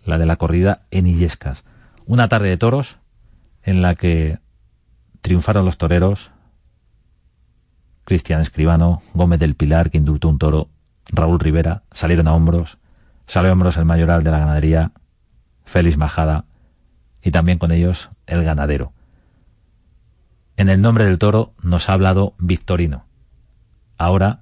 la 0.05 0.19
de 0.19 0.27
la 0.27 0.37
corrida 0.37 0.83
en 0.91 1.07
Illescas. 1.07 1.65
Una 2.07 2.29
tarde 2.29 2.49
de 2.49 2.57
toros 2.57 2.99
en 3.63 3.83
la 3.83 3.95
que 3.95 4.39
triunfaron 5.21 5.65
los 5.65 5.79
toreros, 5.79 6.31
Cristian 8.05 8.41
Escribano, 8.41 9.03
Gómez 9.15 9.39
del 9.39 9.55
Pilar, 9.55 9.91
que 9.91 9.99
indultó 9.99 10.29
un 10.29 10.39
toro, 10.39 10.69
Raúl 11.07 11.41
Rivera, 11.41 11.83
salieron 11.93 12.29
a 12.29 12.35
hombros, 12.35 12.79
salió 13.27 13.51
a 13.51 13.53
hombros 13.53 13.77
el 13.77 13.85
mayoral 13.85 14.25
de 14.25 14.31
la 14.31 14.41
ganadería, 14.41 14.93
Félix 15.65 15.97
Majada, 15.97 16.45
y 17.23 17.31
también 17.31 17.59
con 17.59 17.71
ellos 17.73 18.11
el 18.27 18.45
ganadero. 18.45 18.93
En 20.57 20.69
el 20.69 20.81
nombre 20.81 21.05
del 21.05 21.19
toro 21.19 21.55
nos 21.63 21.89
ha 21.89 21.95
hablado 21.95 22.35
Victorino. 22.39 23.05
Ahora 23.97 24.41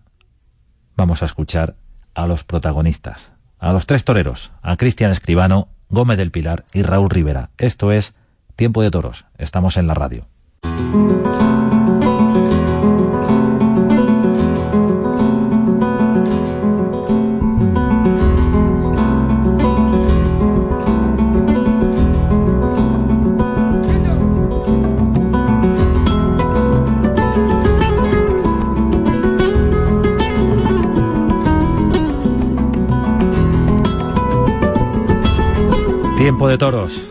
vamos 0.96 1.22
a 1.22 1.26
escuchar 1.26 1.76
a 2.14 2.26
los 2.26 2.44
protagonistas, 2.44 3.32
a 3.58 3.72
los 3.72 3.86
tres 3.86 4.04
toreros, 4.04 4.52
a 4.62 4.76
Cristian 4.76 5.12
Escribano, 5.12 5.68
Gómez 5.88 6.18
del 6.18 6.30
Pilar 6.30 6.64
y 6.72 6.82
Raúl 6.82 7.10
Rivera. 7.10 7.50
Esto 7.58 7.92
es 7.92 8.14
Tiempo 8.56 8.82
de 8.82 8.90
Toros. 8.90 9.26
Estamos 9.38 9.76
en 9.76 9.86
la 9.86 9.94
radio. 9.94 10.26
Toros 36.60 37.08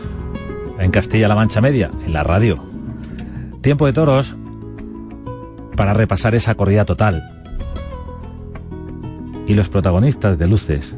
en 0.78 0.92
Castilla-La 0.92 1.34
Mancha 1.34 1.60
Media, 1.60 1.90
en 2.06 2.12
la 2.12 2.22
radio. 2.22 2.64
Tiempo 3.62 3.84
de 3.84 3.92
toros 3.92 4.36
para 5.76 5.92
repasar 5.92 6.36
esa 6.36 6.54
corrida 6.54 6.84
total. 6.84 7.24
Y 9.48 9.54
los 9.54 9.68
protagonistas 9.68 10.38
de 10.38 10.46
Luces 10.46 10.94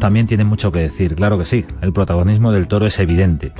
también 0.00 0.26
tienen 0.26 0.48
mucho 0.48 0.70
que 0.70 0.80
decir, 0.80 1.14
claro 1.14 1.38
que 1.38 1.46
sí, 1.46 1.64
el 1.80 1.94
protagonismo 1.94 2.52
del 2.52 2.68
toro 2.68 2.84
es 2.84 2.98
evidente. 2.98 3.54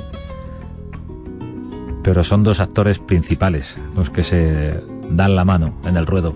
Pero 2.03 2.23
son 2.23 2.43
dos 2.43 2.59
actores 2.59 2.99
principales 2.99 3.77
los 3.95 4.11
que 4.11 4.21
se 4.21 4.79
dan 5.09 5.35
la 5.35 5.43
mano 5.43 5.73
en 5.85 5.97
el 5.97 6.05
ruedo, 6.05 6.35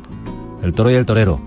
el 0.63 0.73
toro 0.73 0.89
y 0.89 0.95
el 0.95 1.05
torero. 1.05 1.39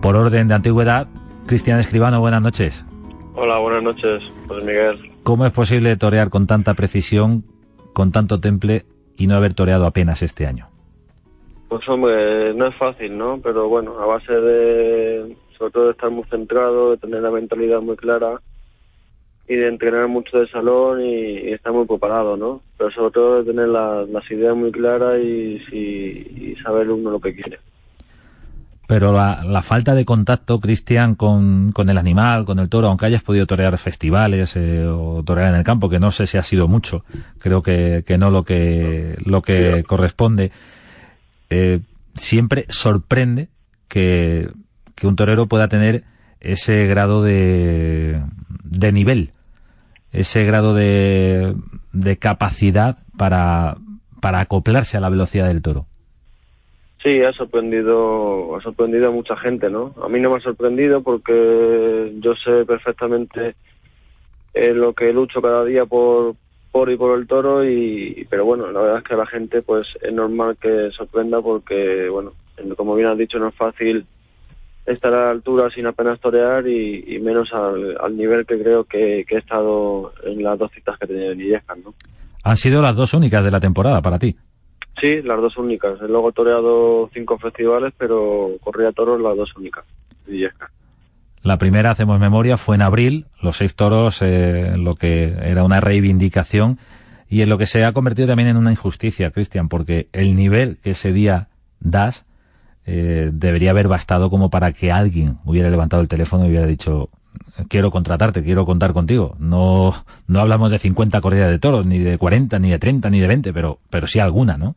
Por 0.00 0.14
orden 0.14 0.46
de 0.46 0.54
antigüedad, 0.54 1.08
Cristian 1.46 1.80
Escribano, 1.80 2.20
buenas 2.20 2.40
noches. 2.40 2.84
Hola, 3.34 3.58
buenas 3.58 3.82
noches, 3.82 4.22
pues 4.48 4.64
Miguel. 4.64 4.98
¿Cómo 5.22 5.46
es 5.46 5.52
posible 5.52 5.96
torear 5.96 6.30
con 6.30 6.46
tanta 6.46 6.74
precisión, 6.74 7.44
con 7.92 8.10
tanto 8.10 8.40
temple 8.40 8.84
y 9.16 9.26
no 9.26 9.36
haber 9.36 9.54
toreado 9.54 9.86
apenas 9.86 10.22
este 10.22 10.46
año? 10.46 10.66
Pues 11.68 11.88
hombre, 11.88 12.52
no 12.54 12.66
es 12.66 12.74
fácil, 12.76 13.16
¿no? 13.16 13.40
Pero 13.40 13.68
bueno, 13.68 13.98
a 14.00 14.06
base 14.06 14.32
de, 14.32 15.36
sobre 15.56 15.72
todo 15.72 15.84
de 15.86 15.90
estar 15.92 16.10
muy 16.10 16.24
centrado, 16.24 16.90
de 16.90 16.96
tener 16.96 17.22
la 17.22 17.30
mentalidad 17.30 17.80
muy 17.80 17.96
clara 17.96 18.40
y 19.46 19.54
de 19.54 19.68
entrenar 19.68 20.08
mucho 20.08 20.38
de 20.38 20.48
salón 20.48 21.00
y, 21.00 21.52
estar 21.52 21.72
muy 21.72 21.86
preparado, 21.86 22.36
¿no? 22.36 22.62
Pero 22.76 22.90
sobre 22.90 23.12
todo 23.12 23.42
de 23.42 23.52
tener 23.52 23.68
las 23.68 24.30
ideas 24.30 24.56
muy 24.56 24.72
claras 24.72 25.20
y, 25.20 25.62
y 25.72 26.56
saber 26.64 26.90
uno 26.90 27.12
lo 27.12 27.20
que 27.20 27.34
quiere 27.34 27.60
pero 28.90 29.12
la, 29.12 29.62
falta 29.62 29.94
de 29.94 30.04
contacto, 30.04 30.58
Cristian, 30.58 31.14
con, 31.14 31.70
con, 31.70 31.88
el 31.90 31.96
animal, 31.96 32.44
con 32.44 32.58
el 32.58 32.68
toro, 32.68 32.88
aunque 32.88 33.06
hayas 33.06 33.22
podido 33.22 33.46
torear 33.46 33.78
festivales 33.78 34.56
eh, 34.56 34.84
o 34.84 35.22
torear 35.22 35.50
en 35.50 35.54
el 35.54 35.62
campo, 35.62 35.88
que 35.88 36.00
no 36.00 36.10
sé 36.10 36.26
si 36.26 36.38
ha 36.38 36.42
sido 36.42 36.66
mucho, 36.66 37.04
creo 37.38 37.62
que, 37.62 38.02
que 38.04 38.18
no 38.18 38.32
lo 38.32 38.42
que, 38.42 39.16
lo 39.24 39.42
que 39.42 39.84
corresponde, 39.86 40.50
eh, 41.50 41.82
siempre 42.16 42.66
sorprende 42.68 43.48
que, 43.86 44.50
que 44.96 45.06
un 45.06 45.14
torero 45.14 45.46
pueda 45.46 45.68
tener 45.68 46.02
ese 46.40 46.88
grado 46.88 47.22
de, 47.22 48.20
de 48.64 48.90
nivel, 48.90 49.34
ese 50.10 50.44
grado 50.44 50.74
de, 50.74 51.54
de 51.92 52.18
capacidad 52.18 52.98
para, 53.16 53.76
para 54.20 54.40
acoplarse 54.40 54.96
a 54.96 55.00
la 55.00 55.10
velocidad 55.10 55.46
del 55.46 55.62
toro. 55.62 55.86
Sí, 57.02 57.22
ha 57.22 57.32
sorprendido, 57.32 58.56
ha 58.56 58.60
sorprendido 58.60 59.08
a 59.08 59.12
mucha 59.12 59.34
gente, 59.36 59.70
¿no? 59.70 59.94
A 60.02 60.08
mí 60.08 60.20
no 60.20 60.30
me 60.30 60.36
ha 60.36 60.40
sorprendido 60.40 61.02
porque 61.02 62.12
yo 62.20 62.34
sé 62.34 62.66
perfectamente 62.66 63.54
eh, 64.52 64.74
lo 64.74 64.92
que 64.92 65.12
lucho 65.12 65.40
cada 65.40 65.64
día 65.64 65.86
por, 65.86 66.34
por 66.70 66.90
y 66.90 66.96
por 66.96 67.18
el 67.18 67.26
toro 67.26 67.64
y, 67.64 68.26
pero 68.28 68.44
bueno, 68.44 68.70
la 68.70 68.80
verdad 68.80 68.98
es 68.98 69.04
que 69.04 69.14
a 69.14 69.18
la 69.18 69.26
gente 69.26 69.62
pues 69.62 69.86
es 70.02 70.12
normal 70.12 70.58
que 70.60 70.90
sorprenda 70.90 71.40
porque, 71.40 72.08
bueno, 72.10 72.32
como 72.76 72.94
bien 72.94 73.08
has 73.08 73.16
dicho, 73.16 73.38
no 73.38 73.48
es 73.48 73.54
fácil 73.54 74.04
estar 74.84 75.12
a 75.14 75.24
la 75.26 75.30
altura 75.30 75.70
sin 75.70 75.86
apenas 75.86 76.20
torear 76.20 76.66
y, 76.68 77.18
menos 77.20 77.50
al, 77.52 78.16
nivel 78.16 78.44
que 78.44 78.60
creo 78.60 78.84
que, 78.84 79.24
he 79.26 79.36
estado 79.36 80.12
en 80.24 80.42
las 80.42 80.58
dos 80.58 80.70
citas 80.72 80.98
que 80.98 81.06
tenido 81.06 81.32
en 81.32 81.40
Illescas, 81.40 81.78
¿no? 81.78 81.94
Han 82.42 82.56
sido 82.56 82.82
las 82.82 82.96
dos 82.96 83.14
únicas 83.14 83.44
de 83.44 83.50
la 83.50 83.60
temporada 83.60 84.02
para 84.02 84.18
ti. 84.18 84.36
Sí, 85.00 85.22
las 85.22 85.40
dos 85.40 85.56
únicas. 85.56 86.00
Luego 86.00 86.30
he 86.30 86.32
toreado 86.32 87.08
cinco 87.12 87.38
festivales, 87.38 87.92
pero 87.96 88.50
corría 88.60 88.92
toros 88.92 89.20
las 89.20 89.36
dos 89.36 89.54
únicas. 89.56 89.84
La 91.42 91.56
primera, 91.56 91.90
hacemos 91.90 92.20
memoria, 92.20 92.58
fue 92.58 92.76
en 92.76 92.82
abril, 92.82 93.26
los 93.40 93.56
seis 93.56 93.74
toros, 93.74 94.20
eh, 94.20 94.74
lo 94.76 94.94
que 94.94 95.34
era 95.42 95.64
una 95.64 95.80
reivindicación 95.80 96.78
y 97.28 97.42
en 97.42 97.48
lo 97.48 97.56
que 97.56 97.66
se 97.66 97.84
ha 97.84 97.92
convertido 97.92 98.28
también 98.28 98.50
en 98.50 98.56
una 98.58 98.72
injusticia, 98.72 99.30
Cristian, 99.30 99.68
porque 99.68 100.08
el 100.12 100.36
nivel 100.36 100.78
que 100.82 100.90
ese 100.90 101.12
día 101.12 101.48
das 101.78 102.26
eh, 102.84 103.30
debería 103.32 103.70
haber 103.70 103.88
bastado 103.88 104.28
como 104.28 104.50
para 104.50 104.72
que 104.72 104.92
alguien 104.92 105.38
hubiera 105.44 105.70
levantado 105.70 106.02
el 106.02 106.08
teléfono 106.08 106.44
y 106.44 106.48
hubiera 106.48 106.66
dicho, 106.66 107.08
quiero 107.68 107.90
contratarte, 107.90 108.42
quiero 108.42 108.66
contar 108.66 108.92
contigo. 108.92 109.36
No, 109.38 109.94
no 110.26 110.40
hablamos 110.40 110.70
de 110.70 110.78
50 110.78 111.20
corridas 111.20 111.50
de 111.50 111.58
toros, 111.58 111.86
ni 111.86 112.00
de 112.00 112.18
40, 112.18 112.58
ni 112.58 112.70
de 112.70 112.78
30, 112.78 113.08
ni 113.08 113.20
de 113.20 113.28
20, 113.28 113.52
pero, 113.52 113.78
pero 113.88 114.06
sí 114.06 114.18
alguna, 114.18 114.58
¿no? 114.58 114.74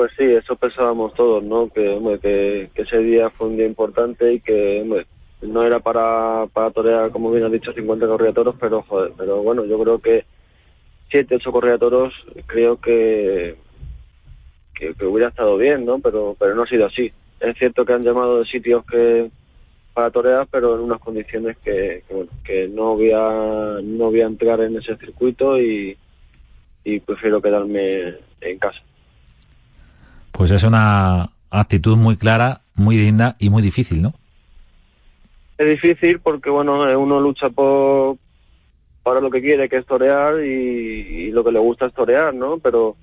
Pues 0.00 0.12
sí, 0.16 0.24
eso 0.24 0.56
pensábamos 0.56 1.12
todos, 1.12 1.44
¿no? 1.44 1.68
Que, 1.68 2.70
que, 2.74 2.82
ese 2.82 2.98
día 3.00 3.28
fue 3.28 3.48
un 3.48 3.58
día 3.58 3.66
importante 3.66 4.32
y 4.32 4.40
que 4.40 5.04
no 5.42 5.62
era 5.62 5.78
para, 5.80 6.46
para 6.54 6.70
torear, 6.70 7.10
como 7.10 7.30
bien 7.30 7.44
has 7.44 7.52
dicho, 7.52 7.74
50 7.74 8.06
corridas 8.06 8.34
toros, 8.34 8.54
pero 8.58 8.80
joder, 8.80 9.12
pero 9.18 9.42
bueno, 9.42 9.66
yo 9.66 9.78
creo 9.78 9.98
que 9.98 10.24
7, 11.10 11.34
8 11.34 11.52
corridas 11.52 11.80
toros 11.80 12.14
creo 12.46 12.80
que, 12.80 13.56
que, 14.74 15.04
hubiera 15.04 15.28
estado 15.28 15.58
bien, 15.58 15.84
¿no? 15.84 15.98
Pero, 15.98 16.34
pero 16.38 16.54
no 16.54 16.62
ha 16.62 16.66
sido 16.66 16.86
así. 16.86 17.12
Es 17.38 17.58
cierto 17.58 17.84
que 17.84 17.92
han 17.92 18.02
llamado 18.02 18.38
de 18.38 18.46
sitios 18.46 18.82
que 18.86 19.30
para 19.92 20.10
torear, 20.10 20.48
pero 20.50 20.76
en 20.76 20.80
unas 20.80 21.00
condiciones 21.00 21.58
que, 21.58 22.04
que, 22.08 22.14
bueno, 22.14 22.30
que 22.42 22.68
no 22.68 22.94
voy 22.96 23.10
a, 23.12 23.80
no 23.82 24.06
voy 24.06 24.22
a 24.22 24.28
entrar 24.28 24.62
en 24.62 24.78
ese 24.78 24.96
circuito 24.96 25.60
y 25.60 25.94
prefiero 27.04 27.42
quedarme 27.42 28.14
en 28.40 28.58
casa. 28.58 28.80
Pues 30.32 30.50
es 30.50 30.64
una 30.64 31.30
actitud 31.50 31.96
muy 31.96 32.16
clara, 32.16 32.60
muy 32.74 32.96
digna 32.96 33.36
y 33.38 33.50
muy 33.50 33.62
difícil, 33.62 34.02
¿no? 34.02 34.12
Es 35.58 35.68
difícil 35.68 36.20
porque, 36.20 36.48
bueno, 36.48 36.88
eh, 36.88 36.96
uno 36.96 37.20
lucha 37.20 37.50
por 37.50 38.16
para 39.02 39.20
lo 39.20 39.30
que 39.30 39.40
quiere, 39.40 39.68
que 39.68 39.76
es 39.76 39.86
torear, 39.86 40.44
y, 40.44 41.30
lo 41.30 41.42
que 41.42 41.52
le 41.52 41.58
gusta 41.58 41.86
es 41.86 41.94
torear, 41.94 42.34
¿no? 42.34 42.58
Pero, 42.58 42.96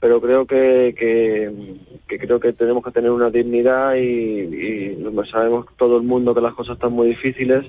pero 0.00 0.20
creo 0.20 0.46
que, 0.46 0.94
que, 0.96 2.18
creo 2.18 2.40
que 2.40 2.52
tenemos 2.54 2.82
que 2.82 2.90
tener 2.90 3.10
una 3.10 3.30
dignidad 3.30 3.94
y, 3.96 4.00
y, 4.00 5.14
sabemos 5.30 5.66
todo 5.76 5.98
el 5.98 6.04
mundo 6.04 6.34
que 6.34 6.40
las 6.40 6.54
cosas 6.54 6.74
están 6.74 6.92
muy 6.92 7.08
difíciles 7.08 7.66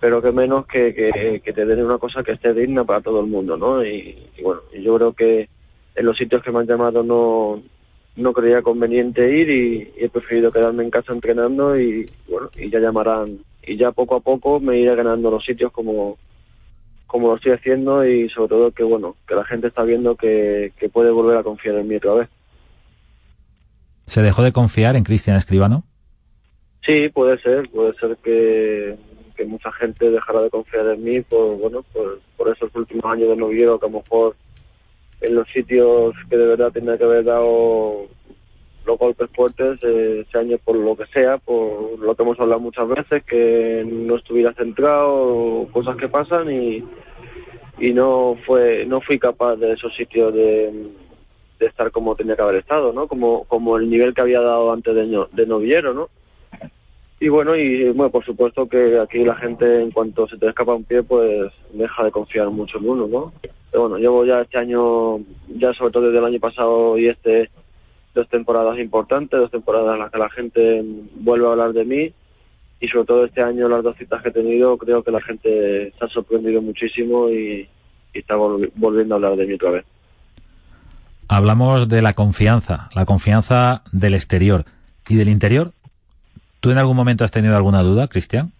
pero 0.00 0.22
que 0.22 0.32
menos 0.32 0.66
que, 0.66 0.94
que, 0.94 1.52
te 1.52 1.66
den 1.66 1.84
una 1.84 1.98
cosa 1.98 2.22
que 2.22 2.32
esté 2.32 2.54
digna 2.54 2.84
para 2.84 3.00
todo 3.00 3.20
el 3.20 3.26
mundo, 3.26 3.56
¿no? 3.56 3.84
Y, 3.84 4.16
bueno, 4.42 4.60
yo 4.80 4.96
creo 4.96 5.12
que 5.12 5.48
en 5.94 6.06
los 6.06 6.16
sitios 6.16 6.42
que 6.42 6.52
me 6.52 6.60
han 6.60 6.66
llamado 6.66 7.02
no, 7.02 7.60
no 8.18 8.32
creía 8.32 8.62
conveniente 8.62 9.32
ir 9.36 9.48
y, 9.48 9.92
he 9.96 10.08
preferido 10.08 10.52
quedarme 10.52 10.84
en 10.84 10.90
casa 10.90 11.12
entrenando 11.12 11.78
y 11.78 12.10
bueno, 12.28 12.50
y 12.56 12.68
ya 12.68 12.80
llamarán 12.80 13.38
y 13.62 13.76
ya 13.76 13.92
poco 13.92 14.16
a 14.16 14.20
poco 14.20 14.60
me 14.60 14.78
iré 14.78 14.94
ganando 14.94 15.30
los 15.30 15.44
sitios 15.44 15.72
como 15.72 16.18
como 17.06 17.28
lo 17.28 17.36
estoy 17.36 17.52
haciendo 17.52 18.06
y 18.06 18.28
sobre 18.28 18.48
todo 18.48 18.70
que 18.72 18.82
bueno, 18.82 19.16
que 19.26 19.34
la 19.34 19.44
gente 19.44 19.68
está 19.68 19.82
viendo 19.82 20.14
que, 20.16 20.72
que 20.78 20.88
puede 20.88 21.10
volver 21.10 21.38
a 21.38 21.42
confiar 21.42 21.76
en 21.76 21.88
mí 21.88 21.96
otra 21.96 22.14
vez. 22.14 22.28
¿Se 24.06 24.20
dejó 24.20 24.42
de 24.42 24.52
confiar 24.52 24.94
en 24.96 25.04
Cristian 25.04 25.36
Escribano? 25.36 25.84
Sí, 26.84 27.08
puede 27.08 27.38
ser, 27.40 27.70
puede 27.70 27.94
ser 27.94 28.16
que 28.22 28.96
que 29.38 29.44
mucha 29.44 29.70
gente 29.72 30.10
dejará 30.10 30.42
de 30.42 30.50
confiar 30.50 30.86
en 30.88 31.04
mí 31.04 31.20
por 31.20 31.56
bueno 31.58 31.84
por, 31.92 32.20
por 32.36 32.48
esos 32.48 32.74
últimos 32.74 33.04
años 33.04 33.28
de 33.28 33.36
noviero 33.36 33.78
que 33.78 33.86
a 33.86 33.88
lo 33.88 34.00
mejor 34.00 34.36
en 35.20 35.34
los 35.34 35.48
sitios 35.48 36.14
que 36.28 36.36
de 36.36 36.46
verdad 36.46 36.72
tenía 36.72 36.96
que 36.96 37.04
haber 37.04 37.24
dado 37.24 38.06
los 38.86 38.98
golpes 38.98 39.28
fuertes 39.34 39.78
eh, 39.82 40.24
ese 40.26 40.38
año 40.38 40.56
por 40.64 40.76
lo 40.76 40.96
que 40.96 41.06
sea, 41.06 41.38
por 41.38 41.98
lo 41.98 42.14
que 42.14 42.22
hemos 42.22 42.40
hablado 42.40 42.60
muchas 42.60 42.88
veces, 42.88 43.22
que 43.24 43.84
no 43.86 44.16
estuviera 44.16 44.52
centrado, 44.54 45.68
cosas 45.72 45.96
que 45.96 46.08
pasan 46.08 46.50
y, 46.50 46.84
y 47.78 47.92
no 47.92 48.36
fue 48.46 48.86
no 48.86 49.00
fui 49.00 49.18
capaz 49.18 49.56
de 49.56 49.72
esos 49.72 49.94
sitios 49.94 50.32
de, 50.32 50.72
de 51.58 51.66
estar 51.66 51.90
como 51.90 52.16
tenía 52.16 52.36
que 52.36 52.42
haber 52.42 52.56
estado, 52.56 52.92
¿no? 52.92 53.06
Como 53.06 53.44
como 53.44 53.76
el 53.76 53.90
nivel 53.90 54.14
que 54.14 54.22
había 54.22 54.40
dado 54.40 54.72
antes 54.72 54.94
de, 54.94 55.26
de 55.32 55.46
noviero, 55.46 55.92
¿no? 55.92 56.08
Y 57.20 57.28
bueno, 57.28 57.56
y 57.56 57.90
bueno, 57.90 58.10
por 58.10 58.24
supuesto 58.24 58.68
que 58.68 58.98
aquí 58.98 59.24
la 59.24 59.34
gente 59.34 59.82
en 59.82 59.90
cuanto 59.90 60.28
se 60.28 60.38
te 60.38 60.48
escapa 60.48 60.74
un 60.74 60.84
pie, 60.84 61.02
pues 61.02 61.52
deja 61.72 62.04
de 62.04 62.12
confiar 62.12 62.48
mucho 62.50 62.78
en 62.78 62.88
uno, 62.88 63.08
¿no? 63.08 63.32
Bueno, 63.80 63.98
llevo 63.98 64.24
ya 64.24 64.40
este 64.40 64.58
año, 64.58 65.18
ya 65.48 65.72
sobre 65.74 65.92
todo 65.92 66.06
desde 66.06 66.18
el 66.18 66.24
año 66.24 66.40
pasado 66.40 66.98
y 66.98 67.08
este, 67.08 67.50
dos 68.14 68.28
temporadas 68.28 68.78
importantes, 68.78 69.38
dos 69.38 69.50
temporadas 69.50 69.94
en 69.94 70.00
las 70.00 70.10
que 70.10 70.18
la 70.18 70.30
gente 70.30 70.84
vuelve 71.16 71.46
a 71.46 71.50
hablar 71.52 71.72
de 71.72 71.84
mí 71.84 72.12
y 72.80 72.88
sobre 72.88 73.06
todo 73.06 73.24
este 73.24 73.42
año 73.42 73.68
las 73.68 73.82
dos 73.82 73.96
citas 73.96 74.22
que 74.22 74.28
he 74.28 74.32
tenido, 74.32 74.76
creo 74.78 75.02
que 75.02 75.10
la 75.10 75.20
gente 75.20 75.92
se 75.98 76.04
ha 76.04 76.08
sorprendido 76.08 76.62
muchísimo 76.62 77.28
y, 77.28 77.68
y 78.14 78.18
está 78.18 78.36
volviendo 78.36 79.14
a 79.14 79.16
hablar 79.16 79.36
de 79.36 79.46
mí 79.46 79.54
otra 79.54 79.70
vez. 79.70 79.84
Hablamos 81.28 81.88
de 81.88 82.00
la 82.00 82.14
confianza, 82.14 82.88
la 82.94 83.04
confianza 83.04 83.82
del 83.92 84.14
exterior 84.14 84.64
y 85.08 85.16
del 85.16 85.28
interior. 85.28 85.72
¿Tú 86.60 86.70
en 86.70 86.78
algún 86.78 86.96
momento 86.96 87.24
has 87.24 87.30
tenido 87.30 87.56
alguna 87.56 87.82
duda, 87.82 88.08
Cristian? 88.08 88.52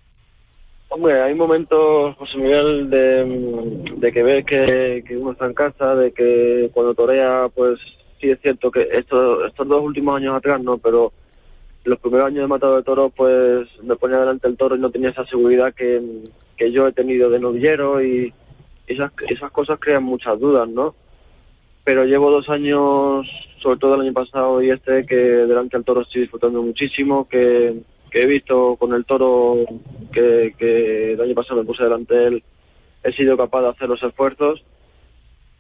Hombre, 0.91 1.21
hay 1.21 1.35
momentos, 1.35 2.17
José 2.17 2.39
Miguel, 2.39 2.89
de, 2.89 4.11
que 4.11 4.23
ves 4.23 4.45
que, 4.47 5.17
uno 5.19 5.33
está 5.33 5.45
en 5.45 5.53
casa, 5.53 5.95
de 5.95 6.13
que 6.13 6.71
cuando 6.73 6.95
torea, 6.95 7.49
pues 7.55 7.79
sí 8.19 8.31
es 8.31 8.41
cierto 8.41 8.71
que 8.71 8.89
estos, 8.91 9.47
estos 9.47 9.69
dos 9.69 9.83
últimos 9.83 10.17
años 10.17 10.35
atrás 10.35 10.63
no, 10.63 10.79
pero 10.79 11.13
los 11.85 11.99
primeros 11.99 12.29
años 12.29 12.41
de 12.41 12.47
matado 12.47 12.77
de 12.77 12.83
toro, 12.83 13.11
pues 13.11 13.69
me 13.83 13.97
ponía 13.97 14.19
delante 14.19 14.49
el 14.49 14.57
toro 14.57 14.77
y 14.77 14.79
no 14.79 14.91
tenía 14.91 15.11
esa 15.11 15.27
seguridad 15.27 15.75
que, 15.75 16.03
yo 16.73 16.89
he 16.89 16.93
tenido 16.93 17.29
de 17.29 17.39
novillero 17.39 18.03
y 18.03 18.33
esas, 18.87 19.13
esas 19.29 19.51
cosas 19.53 19.79
crean 19.79 20.03
muchas 20.03 20.41
dudas, 20.41 20.69
¿no? 20.69 20.95
Pero 21.85 22.05
llevo 22.05 22.31
dos 22.31 22.49
años 22.49 23.27
sobre 23.63 23.79
todo 23.79 23.95
el 23.95 24.03
año 24.03 24.13
pasado 24.15 24.63
y 24.63 24.71
este, 24.71 25.05
que 25.05 25.17
delante 25.17 25.77
del 25.77 25.85
toro 25.85 26.01
estoy 26.01 26.23
disfrutando 26.23 26.63
muchísimo, 26.63 27.29
que, 27.29 27.83
he 28.13 28.27
visto 28.27 28.77
con 28.77 28.95
el 28.95 29.05
toro 29.05 29.57
que, 30.13 30.55
que 30.59 31.13
el 31.13 31.21
año 31.21 31.35
pasado 31.35 31.61
me 31.61 31.67
puse 31.67 31.85
delante 31.85 32.15
de 32.15 32.27
él, 32.27 32.43
he 33.05 33.13
sido 33.13 33.37
capaz 33.37 33.63
de 33.63 33.69
hacer 33.69 33.89
los 33.89 34.03
esfuerzos 34.03 34.65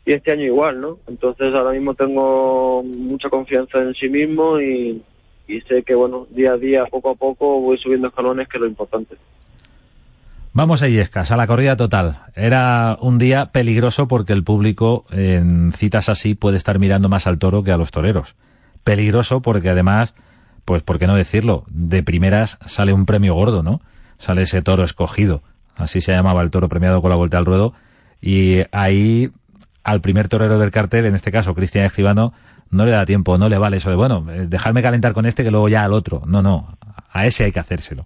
y 0.04 0.12
este 0.12 0.32
año 0.32 0.44
igual, 0.44 0.80
¿no? 0.80 0.98
Entonces 1.06 1.54
ahora 1.54 1.72
mismo 1.72 1.94
tengo 1.94 2.82
mucha 2.82 3.28
confianza 3.28 3.78
en 3.78 3.94
sí 3.94 4.08
mismo 4.08 4.60
y, 4.60 5.02
y 5.46 5.60
sé 5.62 5.82
que, 5.82 5.94
bueno, 5.94 6.26
día 6.30 6.52
a 6.52 6.56
día, 6.56 6.86
poco 6.86 7.10
a 7.10 7.14
poco 7.14 7.60
voy 7.60 7.76
subiendo 7.78 8.08
escalones, 8.08 8.48
que 8.48 8.56
es 8.56 8.60
lo 8.62 8.68
importante. 8.68 9.16
Vamos 10.54 10.82
a 10.82 10.88
Illescas, 10.88 11.30
a 11.30 11.36
la 11.36 11.46
corrida 11.46 11.76
total. 11.76 12.20
Era 12.34 12.96
un 13.00 13.18
día 13.18 13.52
peligroso 13.52 14.08
porque 14.08 14.32
el 14.32 14.44
público 14.44 15.04
en 15.10 15.72
citas 15.72 16.08
así 16.08 16.34
puede 16.34 16.56
estar 16.56 16.78
mirando 16.78 17.08
más 17.08 17.26
al 17.26 17.38
toro 17.38 17.62
que 17.62 17.70
a 17.70 17.76
los 17.76 17.90
toreros. 17.90 18.34
Peligroso 18.82 19.40
porque 19.40 19.68
además, 19.70 20.14
pues 20.68 20.82
por 20.82 20.98
qué 20.98 21.06
no 21.06 21.16
decirlo, 21.16 21.64
de 21.70 22.02
primeras 22.02 22.58
sale 22.66 22.92
un 22.92 23.06
premio 23.06 23.32
gordo, 23.32 23.62
¿no? 23.62 23.80
Sale 24.18 24.42
ese 24.42 24.60
toro 24.60 24.84
escogido, 24.84 25.40
así 25.76 26.02
se 26.02 26.12
llamaba 26.12 26.42
el 26.42 26.50
toro 26.50 26.68
premiado 26.68 27.00
con 27.00 27.08
la 27.08 27.16
vuelta 27.16 27.38
al 27.38 27.46
ruedo, 27.46 27.72
y 28.20 28.58
ahí 28.70 29.30
al 29.82 30.02
primer 30.02 30.28
torero 30.28 30.58
del 30.58 30.70
cartel, 30.70 31.06
en 31.06 31.14
este 31.14 31.32
caso 31.32 31.54
Cristian 31.54 31.86
Escribano, 31.86 32.34
no 32.70 32.84
le 32.84 32.90
da 32.90 33.06
tiempo, 33.06 33.38
no 33.38 33.48
le 33.48 33.56
vale 33.56 33.78
eso 33.78 33.88
de, 33.88 33.96
bueno, 33.96 34.26
eh, 34.30 34.46
dejarme 34.46 34.82
calentar 34.82 35.14
con 35.14 35.24
este 35.24 35.42
que 35.42 35.50
luego 35.50 35.70
ya 35.70 35.84
al 35.84 35.94
otro. 35.94 36.24
No, 36.26 36.42
no, 36.42 36.76
a 37.12 37.26
ese 37.26 37.44
hay 37.44 37.52
que 37.52 37.60
hacérselo. 37.60 38.04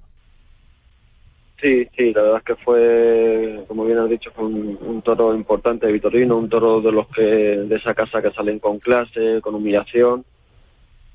Sí, 1.61 1.89
sí, 1.97 2.13
la 2.13 2.23
verdad 2.23 2.39
es 2.39 2.45
que 2.45 2.63
fue, 2.63 3.65
como 3.67 3.85
bien 3.85 3.99
has 3.99 4.09
dicho, 4.09 4.31
fue 4.37 4.45
un, 4.45 5.03
toro 5.03 5.35
importante 5.35 5.89
de 5.89 5.93
Vitorino, 5.95 6.39
un 6.39 6.49
toro 6.49 6.81
de 6.81 6.93
los 6.93 7.09
que 7.09 7.23
de 7.23 7.75
esa 7.75 7.93
casa 7.93 8.23
que 8.23 8.31
salen 8.31 8.61
con 8.61 8.79
clase, 8.79 9.41
con 9.41 9.57
humillación, 9.57 10.25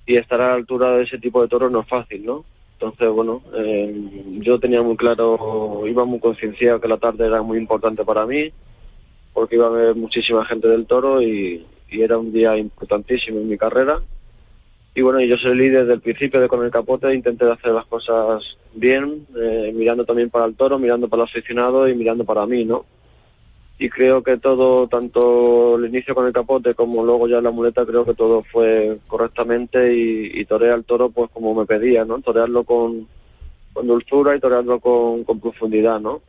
y 0.08 0.15
estar 0.15 0.41
a 0.41 0.48
la 0.48 0.54
altura 0.56 0.98
de 0.98 1.04
ese 1.04 1.20
tipo 1.20 1.41
de 1.41 1.48
toros 1.48 1.72
no 1.72 1.82
es 1.82 1.88
fácil, 1.88 2.26
¿no? 2.26 2.46
Entonces, 2.74 3.10
bueno, 3.10 3.43
eh, 3.54 4.39
yo 4.39 4.60
tenía 4.60 4.82
muy 4.82 4.98
claro, 4.98 5.84
iba 5.88 6.06
muy 6.06 6.20
concienciado 6.20 6.82
que 6.82 6.88
la 6.88 6.98
tarde 6.98 7.28
era 7.28 7.43
muy 7.43 7.60
importante 7.60 8.04
para 8.04 8.26
mí, 8.26 8.52
porque 9.34 9.56
iba 9.56 9.65
a 9.65 9.70
haber 9.70 9.96
muchísima 9.96 10.46
gente 10.46 10.67
del 10.67 10.88
toro 10.88 11.22
y 11.22 11.63
era 11.91 12.17
un 12.17 12.34
día 12.34 12.58
importantísimo 12.58 13.39
en 13.39 13.50
mi 13.50 13.58
carrera 13.58 14.02
y 14.98 15.04
bueno, 15.04 15.22
yo 15.22 15.38
soy 15.38 15.56
líder 15.56 15.82
desde 15.82 15.93
el 15.93 16.02
principio 16.02 16.41
de 16.41 16.48
con 16.48 16.65
el 16.65 16.72
capote, 16.72 17.13
intenté 17.13 17.46
hacer 17.46 17.72
las 17.72 17.86
cosas 17.86 18.41
bien, 18.74 19.28
eh, 19.39 19.72
mirando 19.72 20.06
también 20.06 20.32
para 20.32 20.46
el 20.46 20.56
toro, 20.56 20.80
mirando 20.80 21.08
para 21.08 21.22
el 21.22 21.30
aficionado 21.30 21.88
y 21.88 21.93
mirando 21.93 22.26
para 22.26 22.48
mí, 22.48 22.65
¿no? 22.65 22.84
Y 23.80 23.90
creo 23.90 24.24
que 24.24 24.38
todo, 24.38 24.88
tanto 24.88 25.78
el 25.78 25.86
inicio 25.86 26.16
con 26.16 26.26
el 26.26 26.34
capote 26.34 26.74
como 26.74 27.06
luego 27.06 27.28
ya 27.28 27.42
la 27.42 27.52
muleta, 27.52 27.86
creo 27.86 28.06
que 28.06 28.16
todo 28.16 28.44
fue 28.52 28.98
correctamente 29.08 29.96
y, 29.96 30.32
y 30.40 30.46
toreé 30.46 30.72
al 30.72 30.84
toro 30.84 31.10
pues 31.10 31.30
como 31.32 31.54
me 31.54 31.66
pedía, 31.66 32.04
¿no? 32.04 32.20
Torearlo 32.20 32.63
con, 32.63 33.08
con 33.74 33.86
dulzura 33.86 34.36
y 34.36 34.40
torearlo 34.40 34.80
con, 34.80 35.24
con 35.24 35.40
profundidad, 35.40 36.00
¿no? 36.00 36.22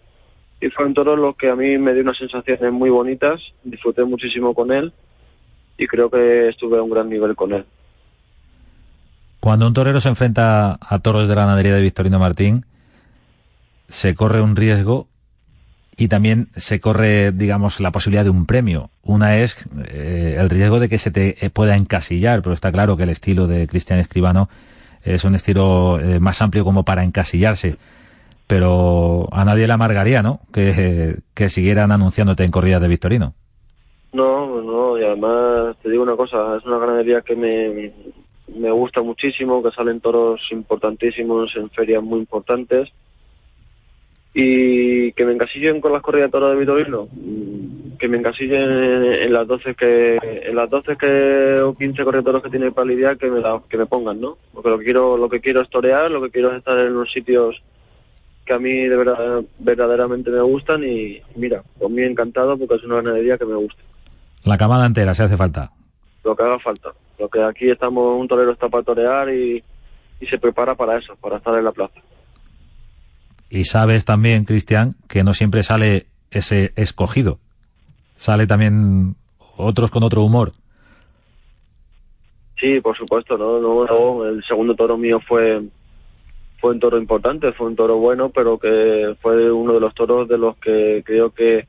Y 0.61 0.69
fue 0.69 0.85
un 0.85 0.93
toro 0.93 1.17
los 1.17 1.37
que 1.37 1.49
a 1.49 1.57
mí 1.57 1.79
me 1.79 1.95
dio 1.95 2.03
unas 2.03 2.19
sensaciones 2.19 2.73
muy 2.73 2.91
bonitas, 2.91 3.41
disfruté 3.65 4.05
muchísimo 4.05 4.53
con 4.55 4.73
él 4.73 4.93
y 5.79 5.87
creo 5.87 6.11
que 6.11 6.49
estuve 6.49 6.79
a 6.79 6.83
un 6.83 6.91
gran 6.91 7.09
nivel 7.09 7.35
con 7.35 7.53
él. 7.55 7.65
Cuando 9.41 9.67
un 9.67 9.73
torero 9.73 10.01
se 10.01 10.09
enfrenta 10.09 10.79
a 10.81 10.99
toros 10.99 11.29
de 11.29 11.35
la 11.35 11.43
ganadería 11.43 11.75
de 11.75 11.83
Victorino 11.83 12.19
Martín, 12.19 12.67
se 13.87 14.15
corre 14.15 14.43
un 14.43 14.57
riesgo 14.57 15.07
y 15.99 16.07
también 16.07 16.47
se 16.55 16.79
corre, 16.79 17.33
digamos, 17.33 17.81
la 17.81 17.91
posibilidad 17.91 18.23
de 18.23 18.31
un 18.31 18.47
premio. 18.47 18.91
Una 19.03 19.39
es 19.39 19.69
eh, 19.89 20.37
el 20.39 20.49
riesgo 20.49 20.79
de 20.79 20.89
que 20.89 20.97
se 20.97 21.11
te 21.11 21.51
pueda 21.51 21.77
encasillar, 21.77 22.41
pero 22.41 22.55
está 22.55 22.71
claro 22.71 22.97
que 22.97 23.03
el 23.03 23.09
estilo 23.09 23.49
de 23.49 23.67
Cristian 23.67 23.99
Escribano 23.99 24.49
es 25.03 25.25
un 25.25 25.35
estilo 25.35 25.99
eh, 25.99 26.21
más 26.21 26.41
amplio 26.41 26.65
como 26.65 26.85
para 26.85 27.03
encasillarse. 27.03 27.79
Pero 28.47 29.29
a 29.33 29.45
nadie 29.45 29.67
le 29.67 29.73
amargaría, 29.73 30.23
¿no? 30.23 30.41
Que, 30.53 31.17
siguieran 31.49 31.91
anunciándote 31.91 32.45
en 32.45 32.53
corridas 32.53 32.81
de 32.81 32.89
Victorino. 32.89 33.35
No, 34.13 34.63
no, 34.63 34.97
y 34.99 35.03
además 35.03 35.77
te 35.83 35.91
digo 35.91 36.05
una 36.05 36.17
cosa, 36.17 36.57
es 36.57 36.65
una 36.65 36.79
ganadería 36.79 37.23
que 37.23 37.35
me, 37.35 37.93
me 38.57 38.71
gusta 38.71 39.03
muchísimo, 39.03 39.65
que 39.65 39.73
salen 39.73 40.01
toros 40.01 40.41
importantísimos 40.53 41.51
en 41.57 41.69
ferias 41.71 42.05
muy 42.05 42.21
importantes. 42.21 42.89
Y 44.41 45.13
que 45.13 45.25
me 45.25 45.33
encasillen 45.33 45.81
con 45.81 45.93
las 45.93 46.01
corridas 46.01 46.31
de 46.31 46.55
Vitorino, 46.55 47.09
mm, 47.11 47.97
que 47.99 48.09
me 48.09 48.19
encasillen 48.19 48.63
en, 48.63 49.33
las 49.33 49.47
12 49.49 49.75
que 49.75 50.17
en 50.23 50.55
las 50.55 50.71
12 50.71 50.97
que 50.97 51.61
o 51.61 51.75
15 51.75 52.05
corredores 52.05 52.43
que 52.43 52.51
tiene 52.51 52.71
para 52.71 52.87
lidiar 52.87 53.19
que 53.19 53.31
me 53.31 53.43
que 53.69 53.77
me 53.77 53.87
pongan, 53.87 54.21
¿no? 54.21 54.39
Porque 54.53 54.71
lo 54.71 54.79
que 54.79 54.85
quiero 54.85 55.17
lo 55.17 55.29
que 55.29 55.41
quiero 55.41 55.61
es 55.61 55.69
torear, 55.69 56.11
lo 56.11 56.23
que 56.23 56.31
quiero 56.31 56.53
es 56.53 56.59
estar 56.59 56.79
en 56.79 56.93
unos 56.93 57.11
sitios 57.13 57.61
que 58.47 58.55
a 58.55 58.59
mí 58.61 58.73
de 58.73 58.97
verdad 58.97 59.43
verdaderamente 59.59 60.31
me 60.31 60.41
gustan 60.41 60.85
y 60.85 61.21
mira, 61.35 61.63
con 61.79 61.93
mí 61.93 62.03
encantado 62.03 62.57
porque 62.57 62.77
es 62.77 62.85
una 62.85 62.97
ganadería 62.97 63.37
que 63.37 63.45
me 63.45 63.57
gusta. 63.57 63.83
La 64.45 64.57
camada 64.57 64.87
entera, 64.87 65.15
si 65.15 65.23
hace 65.23 65.37
falta. 65.37 65.71
Lo 66.25 66.37
que 66.37 66.43
haga 66.45 66.59
falta. 66.59 66.93
Lo 67.19 67.29
que 67.29 67.43
aquí 67.43 67.71
estamos, 67.71 68.19
un 68.19 68.29
torero 68.29 68.53
está 68.53 68.69
para 68.69 68.85
torear 68.85 69.29
y, 69.29 69.63
se 70.29 70.39
prepara 70.39 70.75
para 70.75 70.97
eso, 70.97 71.15
para 71.17 71.37
estar 71.37 71.55
en 71.57 71.65
la 71.65 71.73
plaza. 71.73 72.01
Y 73.51 73.65
sabes 73.65 74.05
también, 74.05 74.45
Cristian, 74.45 74.95
que 75.09 75.25
no 75.25 75.35
siempre 75.35 75.63
sale 75.63 76.07
ese 76.31 76.73
escogido. 76.77 77.39
Sale 78.17 78.47
también 78.47 79.15
otros 79.57 79.91
con 79.91 80.03
otro 80.03 80.23
humor. 80.23 80.53
Sí, 82.61 82.81
por 82.81 82.97
supuesto, 82.97 83.39
no, 83.39 83.61
no, 83.61 84.27
el 84.27 84.43
segundo 84.45 84.75
toro 84.75 84.97
mío 84.97 85.21
fue 85.27 85.63
fue 86.61 86.73
un 86.73 86.81
toro 86.81 86.99
importante, 86.99 87.53
fue 87.53 87.69
un 87.69 87.77
toro 87.77 87.99
bueno, 87.99 88.31
pero 88.31 88.59
que 88.59 89.15
fue 89.23 89.51
uno 89.51 89.75
de 89.75 89.81
los 89.81 89.95
toros 89.95 90.29
de 90.29 90.39
los 90.39 90.57
que 90.57 91.03
creo 91.05 91.31
que 91.31 91.69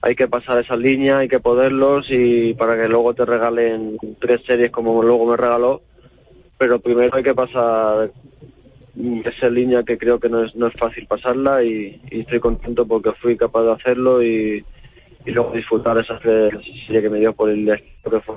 hay 0.00 0.14
que 0.14 0.28
pasar 0.28 0.58
esa 0.58 0.76
línea, 0.76 1.18
hay 1.18 1.28
que 1.28 1.40
poderlos 1.40 2.06
y 2.10 2.54
para 2.54 2.76
que 2.76 2.88
luego 2.88 3.14
te 3.14 3.24
regalen 3.24 3.96
tres 4.20 4.40
series 4.46 4.70
como 4.70 5.02
luego 5.02 5.26
me 5.26 5.36
regaló, 5.36 5.82
pero 6.56 6.80
primero 6.80 7.16
hay 7.16 7.22
que 7.22 7.34
pasar 7.34 8.10
esa 9.24 9.50
línea 9.50 9.82
que 9.82 9.98
creo 9.98 10.18
que 10.18 10.28
no 10.28 10.44
es, 10.44 10.54
no 10.54 10.66
es 10.66 10.74
fácil 10.74 11.06
pasarla 11.06 11.62
y, 11.62 12.00
estoy 12.10 12.40
contento 12.40 12.86
porque 12.86 13.12
fui 13.20 13.36
capaz 13.36 13.62
de 13.62 13.72
hacerlo 13.72 14.22
y, 14.22 14.64
y 15.24 15.30
luego 15.30 15.52
disfrutar 15.52 15.98
esa 15.98 16.18
serie 16.20 17.02
que 17.02 17.10
me 17.10 17.20
dio 17.20 17.32
por 17.32 17.50
el 17.50 17.64
que 17.66 18.20
fue 18.20 18.36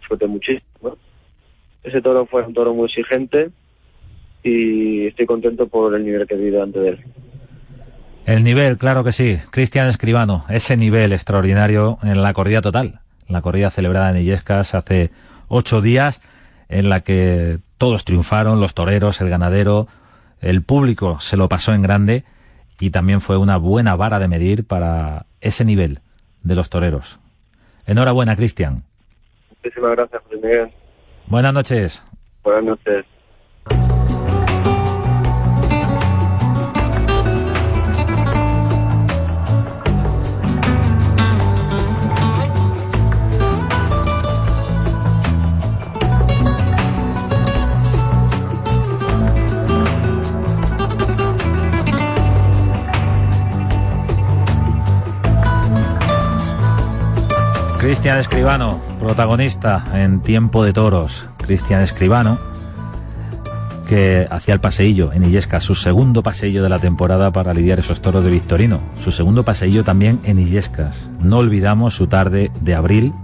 disfruté 0.00 0.26
muchísimo. 0.26 0.96
Ese 1.82 2.00
toro 2.00 2.26
fue 2.26 2.42
un 2.42 2.54
toro 2.54 2.74
muy 2.74 2.86
exigente 2.86 3.50
y 4.42 5.06
estoy 5.06 5.26
contento 5.26 5.68
por 5.68 5.94
el 5.94 6.04
nivel 6.04 6.26
que 6.26 6.34
vivido 6.34 6.62
antes 6.62 6.82
de 6.82 6.88
él. 6.88 7.04
El 8.26 8.44
nivel, 8.44 8.76
claro 8.76 9.04
que 9.04 9.12
sí. 9.12 9.38
Cristian 9.50 9.88
Escribano, 9.88 10.44
ese 10.50 10.76
nivel 10.76 11.12
extraordinario 11.12 11.98
en 12.02 12.22
la 12.22 12.32
corrida 12.34 12.60
total, 12.60 13.00
la 13.26 13.40
corrida 13.40 13.70
celebrada 13.70 14.10
en 14.10 14.18
Illescas 14.18 14.74
hace 14.74 15.10
ocho 15.48 15.80
días, 15.80 16.20
en 16.68 16.90
la 16.90 17.00
que 17.00 17.58
todos 17.78 18.04
triunfaron, 18.04 18.60
los 18.60 18.74
toreros, 18.74 19.20
el 19.20 19.30
ganadero, 19.30 19.88
el 20.40 20.62
público 20.62 21.20
se 21.20 21.36
lo 21.36 21.48
pasó 21.48 21.72
en 21.72 21.82
grande 21.82 22.24
y 22.78 22.90
también 22.90 23.20
fue 23.20 23.36
una 23.36 23.56
buena 23.56 23.96
vara 23.96 24.18
de 24.18 24.28
medir 24.28 24.66
para 24.66 25.26
ese 25.40 25.64
nivel 25.64 26.00
de 26.42 26.54
los 26.54 26.70
toreros. 26.70 27.18
Enhorabuena, 27.86 28.36
Cristian. 28.36 28.82
Muchísimas 29.62 29.92
gracias, 29.92 30.22
José 30.24 30.36
Miguel. 30.36 30.70
Buenas 31.26 31.54
noches. 31.54 32.02
Buenas 32.42 32.64
noches. 32.64 33.06
Cristian 57.88 58.18
Escribano, 58.18 58.82
protagonista 58.98 59.82
en 59.94 60.20
Tiempo 60.20 60.62
de 60.62 60.74
Toros. 60.74 61.24
Cristian 61.38 61.80
Escribano, 61.80 62.38
que 63.88 64.28
hacía 64.30 64.52
el 64.52 64.60
paseillo 64.60 65.10
en 65.14 65.24
Illescas, 65.24 65.64
su 65.64 65.74
segundo 65.74 66.22
paseillo 66.22 66.62
de 66.62 66.68
la 66.68 66.80
temporada 66.80 67.32
para 67.32 67.54
lidiar 67.54 67.78
esos 67.78 68.02
toros 68.02 68.24
de 68.24 68.30
Victorino. 68.30 68.80
Su 69.02 69.10
segundo 69.10 69.42
paseillo 69.42 69.84
también 69.84 70.20
en 70.24 70.38
Illescas. 70.38 71.08
No 71.18 71.38
olvidamos 71.38 71.94
su 71.94 72.08
tarde 72.08 72.52
de 72.60 72.74
abril, 72.74 73.14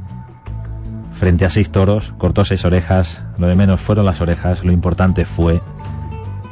frente 1.12 1.44
a 1.44 1.50
seis 1.50 1.70
toros, 1.70 2.14
cortó 2.16 2.46
seis 2.46 2.64
orejas. 2.64 3.22
Lo 3.36 3.48
de 3.48 3.56
menos 3.56 3.82
fueron 3.82 4.06
las 4.06 4.22
orejas, 4.22 4.64
lo 4.64 4.72
importante 4.72 5.26
fue 5.26 5.60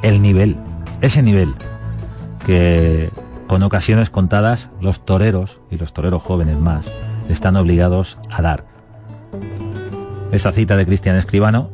el 0.03 0.21
nivel, 0.21 0.59
ese 1.01 1.23
nivel 1.23 1.55
que 2.45 3.11
con 3.47 3.63
ocasiones 3.63 4.11
contadas 4.11 4.69
los 4.83 5.03
toreros 5.03 5.61
y 5.71 5.79
los 5.79 5.95
toreros 5.95 6.23
jóvenes 6.23 6.59
más 6.59 6.85
están 7.33 7.57
obligados 7.57 8.19
a 8.31 8.43
dar. 8.43 8.65
Esa 10.31 10.53
cita 10.53 10.77
de 10.77 10.87
Cristian 10.87 11.17
Escribano 11.17 11.71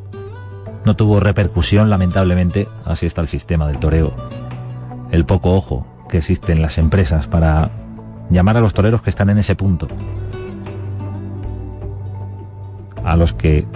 no 0.84 0.96
tuvo 0.96 1.20
repercusión, 1.20 1.90
lamentablemente, 1.90 2.68
así 2.84 3.06
está 3.06 3.20
el 3.20 3.28
sistema 3.28 3.66
del 3.66 3.78
toreo. 3.78 4.12
El 5.10 5.24
poco 5.24 5.54
ojo 5.54 5.86
que 6.08 6.18
existe 6.18 6.52
en 6.52 6.62
las 6.62 6.78
empresas 6.78 7.26
para 7.26 7.70
llamar 8.30 8.56
a 8.56 8.60
los 8.60 8.74
toreros 8.74 9.02
que 9.02 9.10
están 9.10 9.30
en 9.30 9.38
ese 9.38 9.54
punto. 9.54 9.88
A 13.04 13.16
los 13.16 13.32
que 13.32 13.66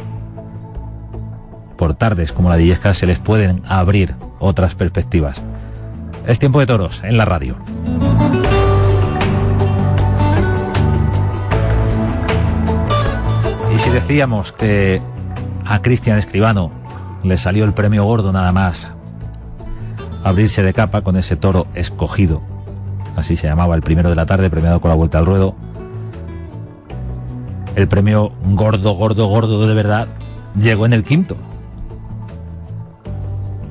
por 1.76 1.94
tardes 1.94 2.32
como 2.32 2.48
la 2.48 2.56
de 2.56 2.64
Illescas 2.64 2.98
se 2.98 3.06
les 3.06 3.18
pueden 3.18 3.62
abrir 3.66 4.14
otras 4.38 4.74
perspectivas. 4.74 5.42
Es 6.26 6.38
tiempo 6.38 6.60
de 6.60 6.66
toros 6.66 7.02
en 7.02 7.16
la 7.16 7.24
radio. 7.24 7.56
Decíamos 13.92 14.52
que 14.52 15.02
a 15.66 15.82
Cristian 15.82 16.18
Escribano 16.18 16.72
le 17.22 17.36
salió 17.36 17.66
el 17.66 17.74
premio 17.74 18.04
gordo 18.04 18.32
nada 18.32 18.50
más 18.50 18.90
abrirse 20.24 20.62
de 20.62 20.72
capa 20.72 21.02
con 21.02 21.16
ese 21.16 21.36
toro 21.36 21.66
escogido, 21.74 22.40
así 23.16 23.36
se 23.36 23.48
llamaba 23.48 23.74
el 23.74 23.82
primero 23.82 24.08
de 24.08 24.14
la 24.14 24.24
tarde, 24.24 24.48
premiado 24.48 24.80
con 24.80 24.88
la 24.88 24.94
vuelta 24.94 25.18
al 25.18 25.26
ruedo, 25.26 25.54
el 27.76 27.86
premio 27.86 28.32
gordo, 28.44 28.92
gordo, 28.92 29.26
gordo 29.26 29.66
de 29.66 29.74
verdad 29.74 30.08
llegó 30.58 30.86
en 30.86 30.94
el 30.94 31.04
quinto, 31.04 31.36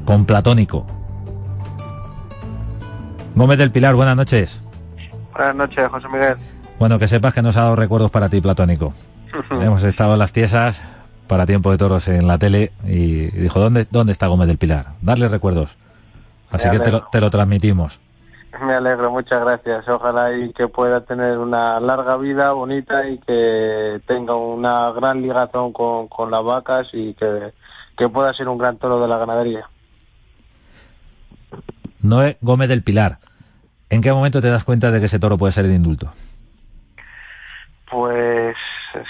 con 0.06 0.26
Platónico. 0.26 0.86
Gómez 3.34 3.58
del 3.58 3.72
Pilar, 3.72 3.96
buenas 3.96 4.16
noches. 4.16 4.62
Buenas 5.34 5.56
noches, 5.56 5.88
José 5.90 6.08
Miguel. 6.10 6.36
Bueno, 6.78 7.00
que 7.00 7.08
sepas 7.08 7.34
que 7.34 7.42
nos 7.42 7.58
ha 7.58 7.62
dado 7.62 7.76
recuerdos 7.76 8.12
para 8.12 8.30
ti, 8.30 8.40
Platónico. 8.40 8.94
Hemos 9.52 9.84
estado 9.84 10.14
en 10.14 10.20
las 10.20 10.34
tiesas 10.34 10.82
para 11.28 11.46
Tiempo 11.46 11.72
de 11.72 11.78
Toros 11.78 12.08
en 12.08 12.28
la 12.28 12.38
tele 12.38 12.72
y 12.86 13.28
dijo, 13.32 13.60
¿dónde, 13.60 13.88
dónde 13.90 14.12
está 14.12 14.28
Gómez 14.28 14.48
del 14.48 14.58
Pilar? 14.58 14.88
Darle 15.02 15.28
recuerdos. 15.30 15.78
Así 16.50 16.70
que 16.70 16.80
te 16.80 16.92
lo, 16.92 17.08
te 17.10 17.22
lo, 17.22 17.30
transmitimos. 17.30 18.00
Me 18.66 18.74
alegro, 18.74 19.12
muchas 19.12 19.40
gracias. 19.40 19.88
Ojalá 19.88 20.36
y 20.36 20.52
que 20.52 20.68
pueda 20.68 21.02
tener 21.02 21.38
una 21.38 21.80
larga 21.80 22.18
vida 22.18 22.52
bonita 22.52 23.08
y 23.08 23.18
que 23.20 24.02
tenga 24.06 24.36
una 24.36 24.92
gran 24.92 25.22
ligazón 25.22 25.72
con, 25.72 26.10
con 26.10 26.30
las 26.30 26.44
vacas 26.44 26.88
y 26.92 27.14
que, 27.14 27.54
que 27.98 28.10
pueda 28.10 28.34
ser 28.34 28.50
un 28.50 28.58
gran 28.58 28.78
toro 28.78 29.02
de 29.02 29.08
la 29.08 29.18
ganadería. 29.18 29.70
Noé 32.02 32.38
Gómez 32.42 32.68
del 32.68 32.84
Pilar, 32.84 33.20
¿en 33.90 34.02
qué 34.02 34.12
momento 34.12 34.42
te 34.42 34.50
das 34.50 34.64
cuenta 34.64 34.92
de 34.92 35.00
que 35.00 35.06
ese 35.06 35.20
toro 35.20 35.38
puede 35.38 35.54
ser 35.54 35.68
de 35.68 35.76
indulto? 35.76 36.12
Pues 37.90 38.56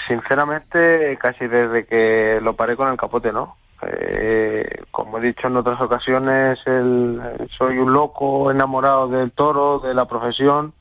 sinceramente 0.06 1.16
casi 1.18 1.46
desde 1.46 1.86
que 1.86 2.40
lo 2.42 2.54
paré 2.54 2.76
con 2.76 2.88
el 2.88 2.96
capote, 2.96 3.32
¿no? 3.32 3.56
Eh, 3.82 4.84
como 4.90 5.18
he 5.18 5.20
dicho 5.20 5.48
en 5.48 5.56
otras 5.56 5.80
ocasiones, 5.80 6.58
el, 6.66 7.20
soy 7.58 7.78
un 7.78 7.92
loco 7.92 8.50
enamorado 8.50 9.08
del 9.08 9.32
toro, 9.32 9.80
de 9.80 9.92
la 9.92 10.04
profesión 10.06 10.72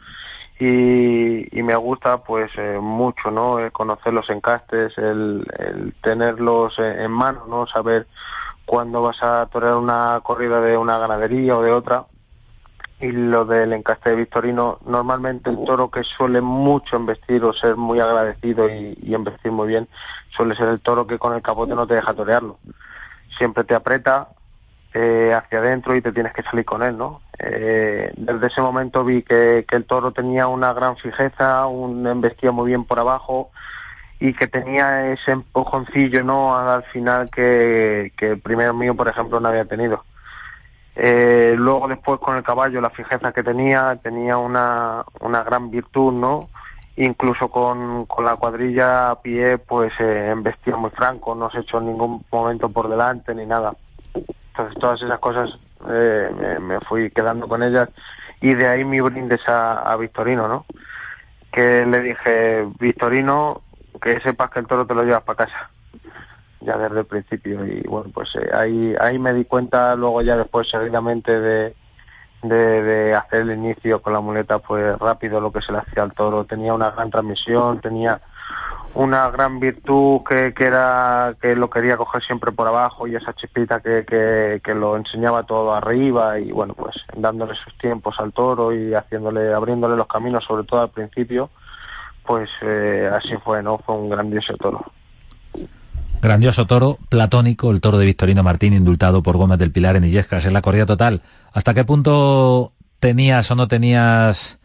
y, 0.60 1.64
me 1.64 1.76
gusta 1.76 2.18
pues 2.24 2.52
eh, 2.58 2.78
mucho, 2.80 3.32
¿no? 3.32 3.60
El 3.60 3.72
conocer 3.72 4.14
los 4.14 4.30
encastes, 4.30 4.96
el, 4.98 5.46
el 5.58 5.94
tenerlos 6.04 6.78
en, 6.78 7.02
en 7.02 7.12
mano, 7.12 7.46
¿no? 7.48 7.66
Saber 7.68 8.08
cuándo 8.66 9.02
vas 9.02 9.18
a 9.22 9.48
torear 9.52 9.76
una 9.76 10.20
corrida 10.22 10.62
de 10.62 10.78
una 10.78 10.98
ganadería 11.00 11.58
o 11.58 11.64
de 11.64 11.72
otra 11.72 12.06
y 13.02 13.12
lo 13.12 13.46
del 13.46 13.74
encaste 13.74 14.12
de 14.12 14.16
Victorino, 14.16 14.78
normalmente 14.86 15.50
el 15.50 15.64
toro 15.66 15.90
que 15.90 16.04
suele 16.04 16.40
mucho 16.40 16.96
embestir 16.96 17.44
o 17.44 17.52
ser 17.52 17.76
muy 17.76 18.00
agradecido 18.00 18.70
y, 18.70 19.14
embestir 19.14 19.52
muy 19.52 19.68
bien, 19.68 19.88
suele 20.36 20.56
ser 20.56 20.70
el 20.70 20.80
toro 20.82 21.08
que 21.08 21.18
con 21.18 21.34
el 21.34 21.42
capote 21.42 21.74
no 21.74 21.88
te 21.88 21.96
deja 21.96 22.14
torearlo. 22.14 22.60
Siempre 23.38 23.64
te 23.64 23.74
aprieta 23.74 24.30
eh, 24.94 25.34
hacia 25.34 25.60
adentro 25.60 25.96
y 25.96 26.02
te 26.02 26.12
tienes 26.12 26.32
que 26.34 26.44
salir 26.44 26.64
con 26.64 26.84
él, 26.84 26.96
¿no? 26.96 27.22
Eh, 27.40 28.14
desde 28.16 28.48
ese 28.48 28.62
momento 28.62 29.04
vi 29.04 29.24
que, 29.24 29.66
que 29.68 29.78
el 29.78 29.86
toro 29.86 30.12
tenía 30.12 30.46
una 30.46 30.72
gran 30.74 30.96
fijeza, 30.98 31.66
un 31.66 32.06
embestía 32.06 32.52
muy 32.52 32.68
bien 32.68 32.86
por 32.86 33.00
abajo 33.00 33.50
y 34.20 34.34
que 34.34 34.46
tenía 34.46 35.12
ese 35.12 35.32
empujoncillo, 35.32 36.24
¿no? 36.24 36.56
Al 36.56 36.84
final 36.84 37.32
que, 37.32 38.12
que 38.16 38.34
el 38.34 38.40
primero 38.40 38.76
mío, 38.76 38.96
por 38.96 39.08
ejemplo, 39.08 39.40
no 39.40 39.48
había 39.48 39.66
tenido. 39.66 40.04
Eh, 40.96 41.54
luego 41.58 41.88
después 41.88 42.20
con 42.20 42.36
el 42.36 42.44
caballo, 42.44 42.82
la 42.82 42.90
fijeza 42.90 43.32
que 43.32 43.44
tenía, 43.44 43.98
tenía 44.02 44.38
una, 44.38 45.04
una 45.22 45.44
gran 45.44 45.72
virtud, 45.72 46.14
¿no? 46.14 46.50
Incluso 46.98 47.50
con, 47.50 48.06
con 48.06 48.26
la 48.26 48.36
cuadrilla 48.36 49.12
a 49.12 49.22
pie, 49.22 49.58
pues 49.58 49.94
eh, 50.00 50.30
embestía 50.32 50.76
muy 50.76 50.92
franco, 50.92 51.34
no 51.34 51.50
se 51.50 51.60
echó 51.60 51.78
en 51.78 51.88
ningún 51.88 52.26
momento 52.32 52.70
por 52.70 52.90
delante 52.90 53.34
ni 53.34 53.46
nada. 53.46 53.74
Entonces 54.14 54.80
todas 54.80 55.02
esas 55.02 55.20
cosas 55.20 55.50
eh, 55.90 56.58
me, 56.60 56.80
fui 56.82 57.10
quedando 57.12 57.48
con 57.48 57.64
ellas 57.64 57.90
y 58.42 58.54
de 58.54 58.68
ahí 58.68 58.84
mi 58.84 59.00
brindes 59.00 59.48
a, 59.48 59.80
a 59.80 59.96
Victorino, 59.96 60.48
¿no? 60.48 60.66
Que 61.54 61.86
le 61.86 62.02
dije, 62.02 62.68
Victorino, 62.80 63.62
que 64.02 64.20
sepas 64.20 64.50
que 64.52 64.60
el 64.60 64.68
toro 64.68 64.86
te 64.86 64.94
lo 64.94 65.04
llevas 65.04 65.24
para 65.24 65.46
casa 65.46 65.70
ya 66.62 66.78
desde 66.78 67.00
el 67.00 67.06
principio 67.06 67.66
y 67.66 67.82
bueno 67.82 68.12
pues 68.14 68.30
eh, 68.36 68.50
ahí 68.54 68.96
ahí 69.00 69.18
me 69.20 69.34
di 69.34 69.46
cuenta 69.46 69.96
luego 69.96 70.22
ya 70.22 70.38
después 70.38 70.70
seguidamente 70.70 71.40
de, 71.40 71.76
de, 72.44 73.16
hacer 73.16 73.42
el 73.42 73.52
inicio 73.52 74.02
con 74.02 74.14
la 74.14 74.22
muleta 74.22 74.60
pues 74.60 74.98
rápido 75.00 75.42
lo 75.42 75.52
que 75.52 75.62
se 75.62 75.72
le 75.72 75.80
hacía 75.80 76.04
al 76.04 76.14
toro. 76.14 76.46
Tenía 76.46 76.74
una 76.74 76.92
gran 76.92 77.10
transmisión 77.10 77.82
tenía 77.82 78.22
una 78.94 79.30
gran 79.30 79.60
virtud 79.60 80.22
que, 80.28 80.54
que 80.54 80.66
era 80.66 81.36
que 81.42 81.56
lo 81.56 81.70
quería 81.70 81.98
coger 81.98 82.22
siempre 82.24 82.52
por 82.52 82.68
abajo 82.68 83.08
y 83.08 83.16
esa 83.16 83.34
chispita 83.34 83.80
que, 83.80 84.06
que, 84.06 84.62
que 84.64 84.76
lo 84.76 84.98
enseñaba 84.98 85.44
todo 85.44 85.74
arriba 85.74 86.40
y 86.40 86.52
bueno 86.52 86.74
pues 86.74 86.96
dándole 87.16 87.56
sus 87.56 87.78
tiempos 87.78 88.16
al 88.20 88.34
toro 88.34 88.74
y 88.74 88.94
haciéndole 88.94 89.54
abriéndole 89.54 89.96
los 89.96 90.08
caminos 90.08 90.44
sobre 90.46 90.66
todo 90.66 90.82
al 90.82 90.90
principio 90.90 91.50
pues 92.26 92.50
eh, 92.62 93.10
así 93.14 93.36
fue 93.44 93.64
no 93.64 93.78
fue 93.78 93.96
un 93.96 94.10
grandioso 94.10 94.58
toro 94.58 94.84
Grandioso 96.22 96.68
toro, 96.68 96.98
platónico, 97.10 97.72
el 97.72 97.82
toro 97.82 97.98
de 97.98 98.06
Victorino 98.06 98.44
Martín, 98.44 98.74
indultado 98.74 99.24
por 99.24 99.38
Gómez 99.38 99.58
del 99.58 99.72
Pilar 99.72 99.96
en 99.96 100.04
Illescas, 100.04 100.46
en 100.46 100.54
la 100.54 100.62
corrida 100.62 100.86
total. 100.86 101.24
¿Hasta 101.52 101.74
qué 101.74 101.84
punto 101.84 102.74
tenías 103.00 103.50
o 103.50 103.56
no 103.56 103.68
tenías 103.68 104.60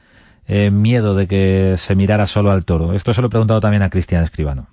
eh, 0.46 0.70
miedo 0.70 1.14
de 1.14 1.26
que 1.26 1.76
se 1.78 1.94
mirara 1.94 2.26
solo 2.26 2.50
al 2.50 2.66
toro? 2.66 2.92
Esto 2.92 3.14
se 3.14 3.22
lo 3.22 3.28
he 3.28 3.30
preguntado 3.30 3.60
también 3.60 3.82
a 3.82 3.88
Cristian 3.88 4.22
Escribano. 4.22 4.66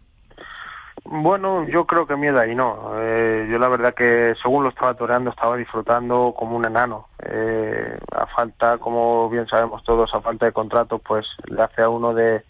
Bueno, 1.06 1.66
yo 1.70 1.86
creo 1.86 2.06
que 2.06 2.18
miedo 2.18 2.38
ahí 2.38 2.54
no. 2.54 2.92
Eh, 2.98 3.48
yo 3.50 3.58
la 3.60 3.70
verdad 3.70 3.94
que 3.94 4.34
según 4.42 4.64
lo 4.64 4.70
estaba 4.70 4.94
toreando 4.94 5.30
estaba 5.30 5.56
disfrutando 5.56 6.34
como 6.38 6.58
un 6.58 6.66
enano. 6.66 7.08
Eh, 7.24 7.98
a 8.12 8.26
falta, 8.28 8.78
como 8.78 9.30
bien 9.30 9.48
sabemos 9.48 9.84
todos, 9.86 10.14
a 10.14 10.20
falta 10.20 10.48
de 10.48 10.52
contrato, 10.52 11.00
pues 11.00 11.26
le 11.46 11.62
hace 11.62 11.82
a 11.82 11.88
uno 11.88 12.14
de, 12.14 12.44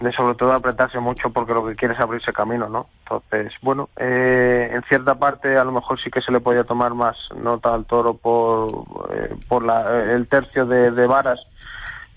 de 0.00 0.12
sobre 0.12 0.34
todo 0.34 0.52
apretarse 0.52 1.00
mucho 1.00 1.30
porque 1.30 1.54
lo 1.54 1.66
que 1.66 1.74
quiere 1.74 1.94
es 1.94 2.00
abrirse 2.00 2.32
camino, 2.32 2.68
¿no? 2.68 2.86
Entonces, 3.04 3.52
bueno, 3.62 3.88
eh, 3.96 4.70
en 4.72 4.82
cierta 4.84 5.16
parte 5.16 5.56
a 5.56 5.64
lo 5.64 5.72
mejor 5.72 6.00
sí 6.00 6.10
que 6.10 6.22
se 6.22 6.32
le 6.32 6.40
podía 6.40 6.64
tomar 6.64 6.94
más 6.94 7.16
nota 7.36 7.74
al 7.74 7.84
toro 7.84 8.14
por, 8.14 8.84
eh, 9.12 9.34
por 9.48 9.64
la, 9.64 10.04
el 10.12 10.28
tercio 10.28 10.66
de, 10.66 10.90
de, 10.92 11.06
varas. 11.06 11.40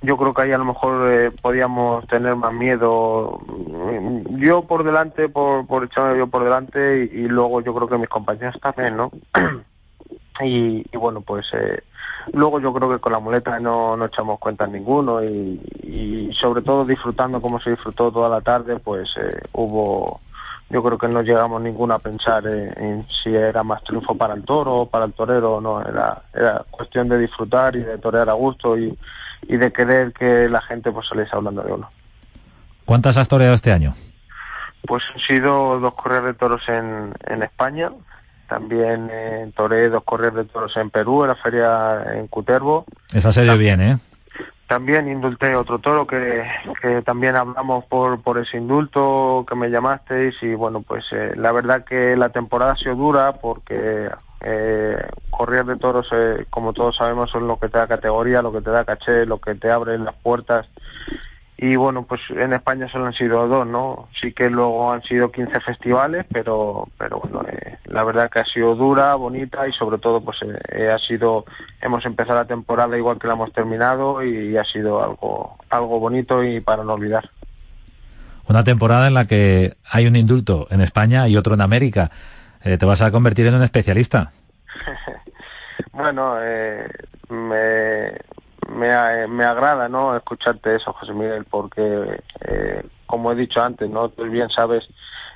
Yo 0.04 0.18
creo 0.18 0.34
que 0.34 0.42
ahí 0.44 0.52
a 0.52 0.58
lo 0.58 0.66
mejor 0.66 1.12
eh, 1.12 1.32
podíamos 1.32 2.06
tener 2.08 2.36
más 2.36 2.54
miedo. 2.54 3.40
Yo 4.32 4.64
por 4.64 4.84
delante, 4.84 5.30
por, 5.30 5.66
por 5.68 5.84
echarme 5.84 6.18
yo 6.18 6.28
por 6.28 6.44
delante 6.44 7.10
y, 7.12 7.20
y 7.20 7.28
luego 7.28 7.62
yo 7.62 7.74
creo 7.74 7.88
que 7.88 7.98
mis 7.98 8.10
compañeros 8.10 8.60
también, 8.62 8.98
¿no? 8.98 9.12
y, 10.42 10.86
y 10.92 10.98
bueno, 10.98 11.22
pues 11.22 11.46
eh, 11.54 11.84
Luego 12.34 12.60
yo 12.60 12.74
creo 12.74 12.90
que 12.90 13.00
con 13.00 13.12
la 13.12 13.20
muleta 13.20 13.60
no, 13.60 13.98
no 13.98 14.06
echamos 14.06 14.40
cuenta 14.40 14.68
ninguno 14.68 15.24
y, 15.24 15.60
y, 15.84 16.34
sobre 16.40 16.62
todo 16.62 16.86
disfrutando 16.86 17.42
como 17.42 17.60
se 17.60 17.72
disfrutó 17.72 18.12
toda 18.12 18.30
la 18.30 18.42
tarde, 18.42 18.80
pues 18.80 19.10
eh, 19.18 19.42
hubo, 19.54 20.22
yo 20.70 20.84
creo 20.84 20.98
que 20.98 21.08
no 21.08 21.22
llegamos 21.22 21.62
ninguno 21.62 21.94
a 21.94 22.00
pensar 22.00 22.46
en, 22.48 22.84
en, 22.84 23.08
si 23.24 23.34
era 23.34 23.64
más 23.64 23.84
triunfo 23.84 24.16
para 24.16 24.34
el 24.34 24.44
toro 24.44 24.82
o 24.82 24.86
para 24.86 25.06
el 25.06 25.14
torero 25.14 25.56
o 25.56 25.62
no, 25.62 25.82
era, 25.82 26.22
era 26.34 26.64
cuestión 26.70 27.10
de 27.10 27.18
disfrutar 27.18 27.76
y 27.76 27.82
de 27.82 27.98
torear 27.98 28.30
a 28.30 28.34
gusto 28.34 28.78
y, 28.78 28.98
y 29.48 29.58
de 29.58 29.72
querer 29.72 30.14
que 30.14 30.48
la 30.50 30.62
gente 30.62 30.92
pues 30.92 31.08
saliese 31.08 31.36
hablando 31.36 31.64
de 31.64 31.74
uno. 31.74 31.90
¿Cuántas 32.86 33.18
has 33.18 33.28
toreado 33.28 33.54
este 33.54 33.72
año? 33.72 33.94
Pues 34.88 35.04
han 35.14 35.22
sido 35.22 35.80
dos 35.80 35.94
correas 35.94 36.24
de 36.24 36.34
toros 36.34 36.62
en, 36.68 37.14
en 37.28 37.44
España, 37.44 37.92
también 38.52 39.10
en 39.10 39.54
toré 39.54 39.88
dos 39.88 40.04
correos 40.04 40.36
de 40.36 40.44
toros 40.44 40.76
en 40.76 40.90
Perú, 40.90 41.24
en 41.24 41.30
la 41.30 41.36
feria 41.36 42.04
en 42.16 42.28
Cutervo. 42.28 42.84
Esa 43.14 43.32
se 43.32 43.44
dio 43.44 43.58
bien, 43.58 43.80
¿eh? 43.80 43.98
También 44.68 45.08
indulté 45.08 45.56
otro 45.56 45.80
toro 45.80 46.06
que, 46.06 46.44
que 46.82 47.02
también 47.04 47.38
hablamos 47.38 47.86
por, 47.86 48.22
por 48.22 48.40
ese 48.40 48.58
indulto 48.58 49.46
que 49.48 49.56
me 49.56 49.70
llamasteis 49.70 50.36
y 50.42 50.54
bueno, 50.54 50.82
pues 50.82 51.06
eh, 51.14 51.32
la 51.38 51.54
verdad 51.54 51.86
que 51.86 52.18
la 52.18 52.28
temporada 52.28 52.74
ha 52.74 52.76
sido 52.76 52.96
dura 52.96 53.32
porque 53.42 54.10
eh, 54.42 54.98
correr 55.30 55.66
de 55.66 55.78
toros, 55.78 56.08
eh, 56.12 56.46
como 56.50 56.74
todos 56.74 56.98
sabemos, 56.98 57.32
son 57.32 57.48
lo 57.48 57.58
que 57.58 57.70
te 57.70 57.78
da 57.78 57.88
categoría, 57.88 58.42
lo 58.42 58.52
que 58.52 58.62
te 58.62 58.70
da 58.70 58.84
caché, 58.84 59.26
lo 59.26 59.40
que 59.40 59.56
te 59.56 59.72
abre 59.72 59.98
las 59.98 60.16
puertas 60.16 60.68
y 61.64 61.76
bueno, 61.76 62.08
pues 62.08 62.20
en 62.32 62.54
España 62.54 62.90
solo 62.92 63.06
han 63.06 63.14
sido 63.14 63.48
dos, 63.48 63.68
¿no? 63.68 64.10
Sí 64.20 64.34
que 64.34 64.50
luego 64.50 64.92
han 64.92 65.04
sido 65.04 65.32
15 65.32 65.60
festivales, 65.62 66.26
pero 66.34 66.90
pero 66.98 67.20
bueno, 67.20 67.48
eh, 67.48 67.78
la 67.86 68.04
verdad 68.04 68.32
que 68.32 68.40
ha 68.40 68.46
sido 68.46 68.74
dura, 68.74 69.14
bonita 69.14 69.68
y 69.68 69.72
sobre 69.74 70.00
todo 70.00 70.22
pues 70.22 70.38
eh, 70.42 70.90
ha 70.90 70.98
sido 70.98 71.46
hemos 71.80 72.04
empezado 72.04 72.40
la 72.40 72.46
temporada 72.46 72.98
igual 72.98 73.20
que 73.20 73.28
la 73.28 73.34
hemos 73.34 73.54
terminado 73.54 74.24
y, 74.24 74.58
ha 74.58 74.64
sido 74.64 75.04
algo 75.04 75.56
algo 75.70 76.00
bonito 76.00 76.44
y 76.44 76.62
para 76.62 76.84
no 76.84 76.94
olvidar. 76.94 77.30
Una 78.50 78.64
temporada 78.64 79.08
en 79.08 79.14
la 79.14 79.28
que 79.28 79.78
hay 79.88 80.08
un 80.08 80.16
indulto 80.16 80.66
en 80.72 80.82
España 80.82 81.28
y 81.28 81.38
otro 81.38 81.54
en 81.54 81.62
América. 81.62 82.10
Eh, 82.64 82.80
te 82.80 82.88
vas 82.88 83.04
a 83.04 83.12
convertir 83.12 83.46
en 83.46 83.54
un 83.54 83.62
especialista. 83.62 84.32
bueno, 85.94 86.38
eh, 86.42 86.90
me 87.30 88.14
me, 88.70 89.28
me 89.28 89.44
agrada 89.44 89.90
no 89.90 90.16
escucharte 90.16 90.76
eso 90.76 90.94
José 90.94 91.14
Miguel 91.14 91.46
porque 91.50 92.22
eh, 92.42 92.84
como 93.06 93.32
he 93.32 93.36
dicho 93.36 93.62
antes 93.62 93.90
no 93.90 94.10
tú 94.10 94.24
bien 94.24 94.50
sabes 94.50 94.84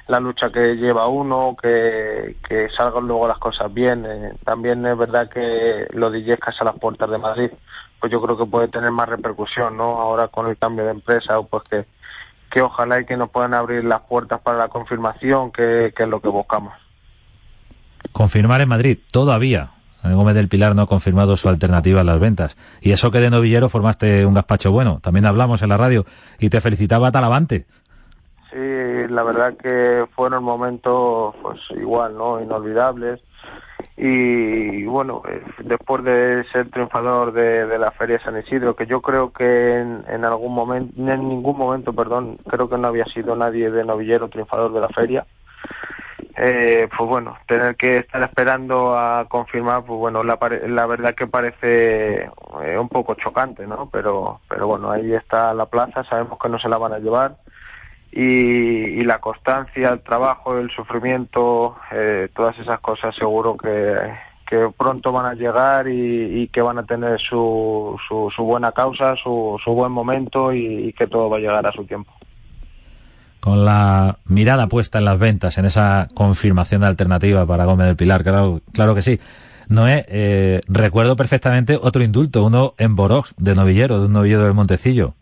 la 0.07 0.19
lucha 0.19 0.51
que 0.51 0.75
lleva 0.75 1.07
uno 1.07 1.55
que, 1.59 2.35
salgan 2.77 3.07
luego 3.07 3.27
las 3.27 3.39
cosas 3.39 3.73
bien. 3.73 4.05
Eh, 4.05 4.33
también 4.43 4.85
es 4.85 4.95
verdad 4.95 5.29
que 5.29 5.87
lo 5.93 6.11
de 6.11 6.31
a 6.31 6.63
las 6.63 6.79
puertas 6.79 7.09
de 7.09 7.17
Madrid 7.17 7.49
pues 7.99 8.11
yo 8.11 8.21
creo 8.21 8.37
que 8.37 8.45
puede 8.45 8.67
tener 8.67 8.91
más 8.91 9.09
repercusión 9.09 9.77
no 9.77 9.99
ahora 9.99 10.27
con 10.27 10.47
el 10.47 10.57
cambio 10.57 10.85
de 10.85 10.91
empresa 10.91 11.41
pues 11.41 11.63
que 11.63 11.85
que 12.51 12.61
ojalá 12.61 13.01
y 13.01 13.05
que 13.05 13.17
nos 13.17 13.31
puedan 13.31 13.53
abrir 13.53 13.83
las 13.83 14.01
puertas 14.01 14.39
para 14.39 14.57
la 14.57 14.67
confirmación 14.69 15.51
que, 15.51 15.93
que 15.95 16.03
es 16.03 16.09
lo 16.09 16.21
que 16.21 16.29
buscamos. 16.29 16.73
Confirmar 18.13 18.61
en 18.61 18.69
Madrid 18.69 18.99
todavía 19.11 19.71
Gómez 20.13 20.35
del 20.35 20.49
Pilar 20.49 20.75
no 20.75 20.83
ha 20.83 20.87
confirmado 20.87 21.37
su 21.37 21.49
alternativa 21.49 22.01
a 22.01 22.03
las 22.03 22.19
ventas. 22.19 22.57
Y 22.81 22.91
eso 22.91 23.11
que 23.11 23.19
de 23.19 23.29
novillero 23.29 23.69
formaste 23.69 24.25
un 24.25 24.33
gazpacho 24.33 24.71
bueno. 24.71 24.99
También 25.01 25.25
hablamos 25.25 25.61
en 25.61 25.69
la 25.69 25.77
radio 25.77 26.05
y 26.39 26.49
te 26.49 26.61
felicitaba 26.61 27.11
Talavante. 27.11 27.65
Sí, 28.51 28.59
la 29.09 29.23
verdad 29.23 29.55
que 29.57 30.05
fueron 30.15 30.43
momentos 30.43 31.35
pues 31.41 31.59
igual, 31.71 32.15
¿no? 32.15 32.41
Inolvidables. 32.41 33.21
Y 33.97 34.85
bueno, 34.85 35.21
después 35.63 36.03
de 36.03 36.43
ser 36.51 36.69
triunfador 36.69 37.31
de, 37.31 37.65
de 37.65 37.79
la 37.79 37.91
Feria 37.91 38.19
San 38.23 38.37
Isidro, 38.37 38.75
que 38.75 38.85
yo 38.85 39.01
creo 39.01 39.31
que 39.31 39.79
en, 39.79 40.03
en 40.09 40.25
algún 40.25 40.53
momento, 40.53 40.93
en 40.97 41.29
ningún 41.29 41.57
momento, 41.57 41.93
perdón, 41.93 42.37
creo 42.47 42.69
que 42.69 42.77
no 42.77 42.87
había 42.87 43.05
sido 43.05 43.35
nadie 43.35 43.71
de 43.71 43.85
novillero 43.85 44.27
triunfador 44.27 44.73
de 44.73 44.81
la 44.81 44.89
feria 44.89 45.25
eh, 46.37 46.89
pues 46.95 47.09
bueno, 47.09 47.37
tener 47.47 47.75
que 47.77 47.97
estar 47.97 48.21
esperando 48.23 48.97
a 48.97 49.25
confirmar, 49.29 49.85
pues 49.85 49.97
bueno, 49.97 50.23
la, 50.23 50.37
la 50.67 50.85
verdad 50.85 51.15
que 51.15 51.27
parece 51.27 52.23
eh, 52.61 52.77
un 52.77 52.89
poco 52.89 53.15
chocante, 53.15 53.65
¿no? 53.65 53.89
Pero, 53.89 54.41
pero 54.49 54.67
bueno, 54.67 54.91
ahí 54.91 55.13
está 55.13 55.53
la 55.53 55.65
plaza, 55.67 56.03
sabemos 56.03 56.37
que 56.39 56.49
no 56.49 56.59
se 56.59 56.67
la 56.67 56.77
van 56.77 56.93
a 56.93 56.99
llevar 56.99 57.37
y, 58.11 58.21
y 58.21 59.03
la 59.03 59.19
constancia, 59.19 59.89
el 59.89 60.01
trabajo, 60.01 60.57
el 60.57 60.69
sufrimiento, 60.71 61.77
eh, 61.91 62.27
todas 62.35 62.57
esas 62.59 62.79
cosas 62.81 63.15
seguro 63.15 63.55
que, 63.55 63.95
que 64.45 64.69
pronto 64.77 65.13
van 65.13 65.27
a 65.27 65.35
llegar 65.35 65.87
y, 65.87 66.49
que 66.49 66.61
van 66.61 66.79
a 66.79 66.85
tener 66.85 67.19
su, 67.21 67.97
su, 68.09 68.29
su 68.35 68.43
buena 68.43 68.73
causa, 68.73 69.15
su, 69.15 69.57
su 69.63 69.71
buen 69.73 69.91
momento 69.91 70.53
y 70.53 70.91
que 70.93 71.07
todo 71.07 71.29
va 71.29 71.37
a 71.37 71.39
llegar 71.39 71.65
a 71.65 71.71
su 71.71 71.85
tiempo 71.85 72.11
con 73.45 73.63
la 73.63 74.17
mirada 74.25 74.65
puesta 74.65 74.97
en 74.97 75.05
las 75.05 75.19
ventas, 75.19 75.59
en 75.59 75.65
esa 75.65 76.07
confirmación 76.15 76.81
de 76.81 76.87
alternativa 76.87 77.45
para 77.45 77.65
Gómez 77.65 77.85
del 77.85 77.95
Pilar, 77.95 78.23
claro, 78.23 78.59
claro 78.73 78.95
que 78.95 79.03
sí. 79.03 79.19
Noé, 79.69 80.03
eh, 80.07 80.61
recuerdo 80.67 81.15
perfectamente 81.15 81.77
otro 81.79 82.01
indulto, 82.01 82.43
uno 82.43 82.73
en 82.79 82.95
Borox, 82.95 83.35
de 83.37 83.53
novillero, 83.53 83.99
de 83.99 84.07
un 84.07 84.13
novillero 84.13 84.45
del 84.45 84.55
Montecillo. 84.55 85.13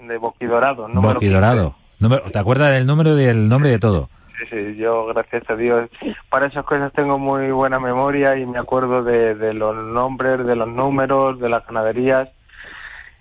De 0.00 0.16
Boquidorado. 0.16 0.88
Boquidorado. 0.88 1.74
Número, 2.00 2.22
¿Te 2.32 2.38
acuerdas 2.38 2.72
del 2.72 2.86
número 2.86 3.20
y 3.20 3.24
el 3.24 3.50
nombre 3.50 3.68
de 3.68 3.78
todo? 3.78 4.08
Sí, 4.38 4.44
sí, 4.48 4.76
yo 4.76 5.04
gracias 5.04 5.42
a 5.50 5.54
Dios. 5.54 5.90
Para 6.30 6.46
esas 6.46 6.64
cosas 6.64 6.90
tengo 6.94 7.18
muy 7.18 7.50
buena 7.50 7.78
memoria 7.78 8.34
y 8.38 8.46
me 8.46 8.58
acuerdo 8.58 9.02
de, 9.02 9.34
de 9.34 9.52
los 9.52 9.76
nombres, 9.76 10.46
de 10.46 10.56
los 10.56 10.68
números, 10.68 11.38
de 11.38 11.50
las 11.50 11.66
ganaderías 11.66 12.30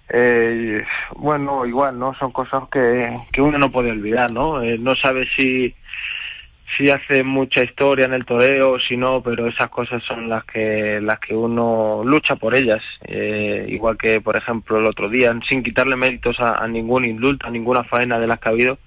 eh, 0.09 0.83
bueno, 1.15 1.65
igual, 1.65 1.99
¿no? 1.99 2.13
Son 2.15 2.31
cosas 2.31 2.63
que, 2.71 3.17
que 3.31 3.41
uno 3.41 3.57
no 3.57 3.71
puede 3.71 3.91
olvidar, 3.91 4.31
¿no? 4.31 4.61
Eh, 4.61 4.77
no 4.77 4.95
sabe 4.95 5.27
si, 5.35 5.75
si 6.77 6.89
hace 6.89 7.23
mucha 7.23 7.63
historia 7.63 8.05
en 8.05 8.13
el 8.13 8.25
toreo 8.25 8.79
si 8.79 8.95
no, 8.95 9.21
pero 9.21 9.47
esas 9.47 9.69
cosas 9.69 10.01
son 10.03 10.29
las 10.29 10.45
que, 10.45 10.99
las 11.01 11.19
que 11.19 11.35
uno 11.35 12.03
lucha 12.05 12.37
por 12.37 12.55
ellas. 12.55 12.81
Eh, 13.05 13.65
igual 13.67 13.97
que, 13.97 14.21
por 14.21 14.37
ejemplo, 14.37 14.79
el 14.79 14.85
otro 14.85 15.09
día, 15.09 15.37
sin 15.47 15.61
quitarle 15.61 15.97
méritos 15.97 16.39
a, 16.39 16.63
a 16.63 16.67
ningún 16.67 17.03
indulto, 17.03 17.47
a 17.47 17.51
ninguna 17.51 17.83
faena 17.83 18.17
de 18.17 18.27
las 18.27 18.39
que 18.39 18.49
ha 18.49 18.51
habido, 18.53 18.79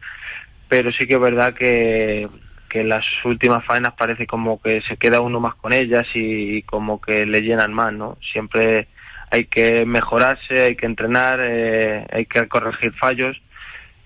pero 0.68 0.90
sí 0.92 1.06
que 1.06 1.14
es 1.14 1.20
verdad 1.20 1.52
que, 1.52 2.28
que 2.70 2.83
las 2.83 3.04
últimas 3.24 3.62
faenas 3.66 3.92
parece 3.92 4.26
como 4.26 4.62
que 4.62 4.80
se 4.83 4.96
queda 4.96 5.20
uno 5.20 5.38
más 5.38 5.54
con 5.56 5.74
ellas 5.74 6.06
y, 6.14 6.56
y 6.59 6.62
como 6.62 6.98
que 6.98 7.26
le 7.26 7.42
llenan 7.42 7.74
más, 7.74 7.92
¿no? 7.92 8.16
Siempre 8.33 8.88
hay 9.30 9.44
que 9.46 9.84
mejorarse, 9.86 10.62
hay 10.62 10.76
que 10.76 10.86
entrenar, 10.86 11.40
eh, 11.42 12.06
hay 12.12 12.26
que 12.26 12.48
corregir 12.48 12.92
fallos 12.94 13.40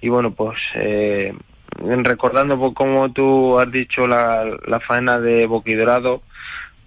y 0.01 0.09
bueno, 0.09 0.33
pues 0.33 0.59
eh, 0.75 1.35
recordando 1.79 2.59
pues, 2.59 2.75
como 2.75 3.13
tú 3.13 3.59
has 3.59 3.71
dicho 3.71 4.07
la, 4.07 4.45
la 4.67 4.81
faena 4.81 5.19
de 5.19 5.47
Boquidorado, 5.47 6.23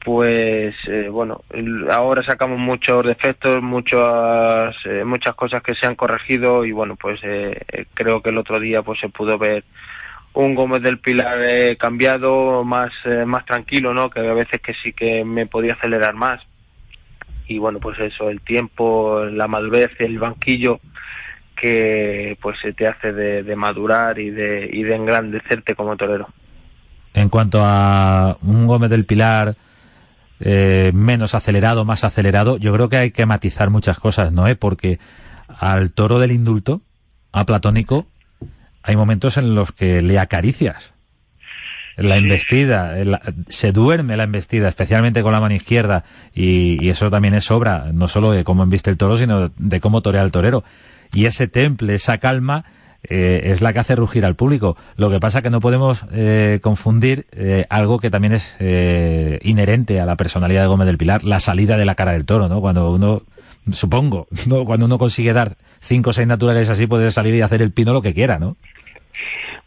pues 0.07 0.73
eh, 0.87 1.09
bueno, 1.09 1.41
ahora 1.91 2.23
sacamos 2.23 2.57
muchos 2.57 3.03
defectos, 3.03 3.61
muchas 3.61 4.73
eh, 4.85 5.03
muchas 5.03 5.35
cosas 5.35 5.61
que 5.61 5.75
se 5.75 5.85
han 5.85 5.95
corregido 5.95 6.63
y 6.63 6.71
bueno, 6.71 6.95
pues 6.95 7.19
eh, 7.23 7.85
creo 7.93 8.21
que 8.21 8.29
el 8.29 8.37
otro 8.37 8.57
día 8.57 8.81
pues 8.83 9.01
se 9.01 9.09
pudo 9.09 9.37
ver 9.37 9.65
un 10.31 10.55
Gómez 10.55 10.81
del 10.81 10.99
Pilar 10.99 11.75
cambiado, 11.77 12.63
más 12.63 12.93
más 13.25 13.45
tranquilo, 13.45 13.93
¿no? 13.93 14.09
Que 14.09 14.21
a 14.21 14.33
veces 14.33 14.61
que 14.61 14.73
sí 14.81 14.93
que 14.93 15.25
me 15.25 15.45
podía 15.45 15.73
acelerar 15.73 16.15
más. 16.15 16.41
Y 17.47 17.57
bueno, 17.59 17.79
pues 17.79 17.99
eso, 17.99 18.29
el 18.29 18.41
tiempo, 18.41 19.23
la 19.25 19.47
madurez, 19.47 19.91
el 19.99 20.19
banquillo 20.19 20.79
que 21.55 22.37
pues 22.41 22.57
se 22.61 22.73
te 22.73 22.87
hace 22.87 23.11
de, 23.13 23.43
de 23.43 23.55
madurar 23.55 24.19
y 24.19 24.29
de 24.29 24.69
y 24.71 24.83
de 24.83 24.95
engrandecerte 24.95 25.75
como 25.75 25.97
torero. 25.97 26.27
En 27.13 27.29
cuanto 27.29 27.61
a 27.63 28.37
un 28.43 28.67
Gómez 28.67 28.91
del 28.91 29.05
Pilar 29.05 29.55
eh, 30.39 30.91
menos 30.93 31.33
acelerado, 31.33 31.83
más 31.83 32.03
acelerado, 32.03 32.57
yo 32.57 32.71
creo 32.73 32.89
que 32.89 32.97
hay 32.97 33.11
que 33.11 33.25
matizar 33.25 33.71
muchas 33.71 33.99
cosas, 33.99 34.31
¿no? 34.31 34.47
¿Eh? 34.47 34.55
Porque 34.55 34.99
al 35.47 35.91
toro 35.93 36.19
del 36.19 36.31
indulto, 36.31 36.81
a 37.31 37.45
Platónico, 37.45 38.05
hay 38.83 38.95
momentos 38.95 39.37
en 39.37 39.55
los 39.55 39.71
que 39.71 40.01
le 40.01 40.19
acaricias. 40.19 40.93
La 41.97 42.17
embestida, 42.17 42.95
se 43.49 43.71
duerme 43.71 44.17
la 44.17 44.23
embestida, 44.23 44.67
especialmente 44.67 45.23
con 45.23 45.31
la 45.31 45.39
mano 45.39 45.55
izquierda, 45.55 46.03
y, 46.33 46.89
eso 46.89 47.09
también 47.09 47.33
es 47.33 47.49
obra, 47.49 47.89
no 47.91 48.07
solo 48.07 48.31
de 48.31 48.43
cómo 48.43 48.61
embiste 48.61 48.91
el 48.91 48.97
toro, 48.97 49.17
sino 49.17 49.49
de 49.57 49.79
cómo 49.79 50.01
torea 50.01 50.21
el 50.21 50.31
torero. 50.31 50.63
Y 51.11 51.25
ese 51.25 51.47
temple, 51.47 51.95
esa 51.95 52.19
calma, 52.19 52.65
eh, 53.09 53.51
es 53.51 53.61
la 53.61 53.73
que 53.73 53.79
hace 53.79 53.95
rugir 53.95 54.25
al 54.25 54.35
público. 54.35 54.77
Lo 54.95 55.09
que 55.09 55.19
pasa 55.19 55.41
que 55.41 55.49
no 55.49 55.59
podemos 55.59 56.05
eh, 56.11 56.59
confundir 56.61 57.25
eh, 57.31 57.65
algo 57.69 57.99
que 57.99 58.11
también 58.11 58.33
es 58.33 58.57
inherente 59.41 59.99
a 59.99 60.05
la 60.05 60.15
personalidad 60.17 60.61
de 60.61 60.67
Gómez 60.67 60.87
del 60.87 60.97
Pilar, 60.97 61.23
la 61.23 61.39
salida 61.39 61.77
de 61.77 61.85
la 61.85 61.95
cara 61.95 62.11
del 62.11 62.25
toro, 62.25 62.47
¿no? 62.47 62.61
Cuando 62.61 62.91
uno, 62.91 63.23
supongo, 63.71 64.27
¿no? 64.45 64.65
cuando 64.65 64.85
uno 64.85 64.97
consigue 64.97 65.33
dar 65.33 65.57
cinco 65.79 66.09
o 66.11 66.13
seis 66.13 66.27
naturales 66.27 66.69
así, 66.69 66.85
puede 66.85 67.11
salir 67.11 67.33
y 67.35 67.41
hacer 67.41 67.61
el 67.61 67.71
pino 67.71 67.93
lo 67.93 68.01
que 68.01 68.13
quiera, 68.13 68.39
¿no? 68.39 68.57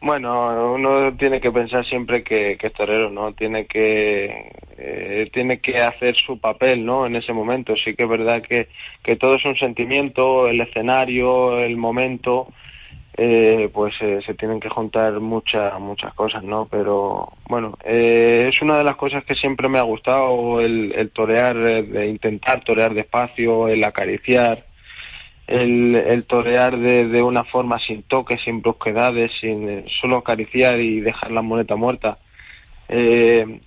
Bueno, 0.03 0.75
uno 0.75 1.15
tiene 1.17 1.41
que 1.41 1.53
pensar 1.53 1.85
siempre 1.85 2.23
que, 2.25 2.57
que 2.57 2.69
es 2.69 2.73
torero, 2.73 3.11
¿no? 3.11 3.35
Tiene 3.35 3.67
que 3.67 4.51
tiene 5.33 5.61
que 5.61 5.79
hacer 5.79 6.17
su 6.17 6.39
papel, 6.41 6.87
¿no? 6.87 7.07
En 7.07 7.17
ese 7.17 7.35
momento. 7.35 7.75
Sí 7.77 7.95
que 7.95 8.05
es 8.05 8.09
verdad 8.09 8.43
que, 8.43 8.69
que 9.03 9.17
todo 9.17 9.35
es 9.35 9.45
un 9.45 9.57
sentimiento, 9.57 10.49
el 10.49 10.61
escenario, 10.61 11.59
el 11.59 11.77
momento, 11.77 12.49
eh, 13.23 13.69
pues 13.75 13.95
eh, 14.01 14.21
se 14.25 14.33
tienen 14.33 14.61
que 14.61 14.71
juntar 14.71 15.21
muchas 15.21 15.79
muchas 15.79 16.15
cosas, 16.15 16.43
¿no? 16.43 16.67
Pero 16.71 17.35
bueno, 17.49 17.77
eh, 17.85 18.49
es 18.51 18.63
una 18.63 18.79
de 18.79 18.85
las 18.85 18.97
cosas 18.97 19.25
que 19.25 19.35
siempre 19.35 19.69
me 19.69 19.79
ha 19.79 19.83
gustado 19.83 20.61
el, 20.63 21.11
torear, 21.13 21.57
de 21.59 22.07
intentar 22.09 22.65
torear 22.65 22.95
despacio, 22.95 23.69
el 23.69 23.85
acariciar, 23.85 24.65
el, 25.51 26.25
torear 26.29 26.79
de, 26.79 27.09
de, 27.09 27.23
una 27.23 27.45
forma 27.45 27.79
sin 27.79 28.03
toques, 28.05 28.41
sin 28.43 28.63
brusquedades, 28.63 29.33
sin 29.41 29.85
solo 30.01 30.17
acariciar 30.17 30.81
y 30.81 31.01
dejar 31.01 31.33
la 31.33 31.43
moneta 31.43 31.77
muerta. 31.77 32.19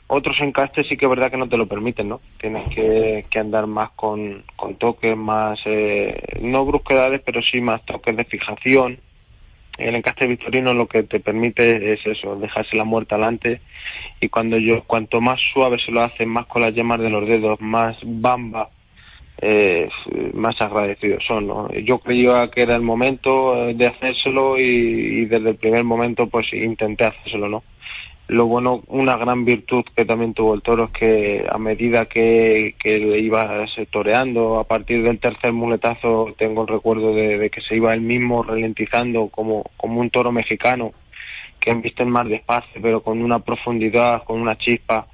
otros 0.07 0.39
encastes 0.41 0.87
sí 0.87 0.97
que 0.97 1.05
es 1.05 1.09
verdad 1.09 1.29
que 1.29 1.37
no 1.37 1.49
te 1.49 1.57
lo 1.57 1.67
permiten, 1.67 2.09
¿no? 2.09 2.21
Tienes 2.39 2.67
que, 2.73 3.25
que 3.29 3.39
andar 3.39 3.67
más 3.67 3.91
con, 3.91 4.43
con 4.55 4.75
toques, 4.75 5.15
más, 5.15 5.59
no 6.41 6.65
brusquedades, 6.65 7.21
pero 7.25 7.41
sí 7.41 7.61
más 7.61 7.85
toques 7.85 8.15
de 8.15 8.25
fijación, 8.25 8.99
el 9.77 9.95
encaste 9.95 10.27
victorino 10.27 10.73
lo 10.73 10.87
que 10.87 11.03
te 11.03 11.19
permite 11.19 11.93
es 11.93 12.05
eso, 12.05 12.35
dejarse 12.35 12.77
la 12.77 12.83
muerte 12.83 13.15
adelante 13.15 13.61
y 14.19 14.29
cuando 14.29 14.57
yo, 14.57 14.83
cuanto 14.83 15.19
más 15.19 15.39
suave 15.53 15.77
se 15.83 15.91
lo 15.91 16.01
hace, 16.01 16.25
más 16.25 16.45
con 16.45 16.61
las 16.61 16.73
yemas 16.73 16.99
de 16.99 17.09
los 17.09 17.27
dedos, 17.27 17.59
más 17.59 17.97
bamba, 18.03 18.69
eh, 19.45 19.89
más 20.33 20.59
agradecidos 20.61 21.21
son, 21.27 21.47
¿no? 21.47 21.69
Yo 21.73 21.99
creía 21.99 22.49
que 22.49 22.61
era 22.61 22.75
el 22.75 22.81
momento 22.81 23.73
de 23.73 23.87
hacérselo 23.87 24.57
y, 24.57 25.25
desde 25.25 25.49
el 25.49 25.55
primer 25.57 25.83
momento 25.83 26.27
pues 26.27 26.51
intenté 26.53 27.03
hacérselo, 27.03 27.49
¿no? 27.49 27.63
Lo 28.27 28.45
bueno, 28.45 28.83
una 28.87 29.17
gran 29.17 29.43
virtud 29.43 29.83
que 29.93 30.05
también 30.05 30.33
tuvo 30.33 30.53
el 30.53 30.61
toro 30.61 30.85
es 30.85 30.91
que 30.91 31.45
a 31.49 31.57
medida 31.57 32.05
que, 32.05 32.75
que 32.79 32.97
le 32.99 33.19
iba 33.19 33.65
toreando, 33.91 34.59
a 34.59 34.63
partir 34.63 35.03
del 35.03 35.19
tercer 35.19 35.51
muletazo 35.51 36.33
tengo 36.37 36.61
el 36.61 36.69
recuerdo 36.69 37.13
de, 37.13 37.49
que 37.49 37.59
se 37.59 37.75
iba 37.75 37.93
él 37.93 37.99
mismo 37.99 38.43
ralentizando 38.43 39.27
como, 39.27 39.65
como 39.75 39.99
un 39.99 40.09
toro 40.09 40.31
mexicano 40.31 40.93
que 41.59 41.71
embiste 41.71 42.05
más 42.05 42.29
despacio, 42.29 42.81
pero 42.81 43.03
con 43.03 43.21
una 43.21 43.39
profundidad, 43.39 44.23
con 44.23 44.39
una 44.39 44.57
chispa, 44.57 45.07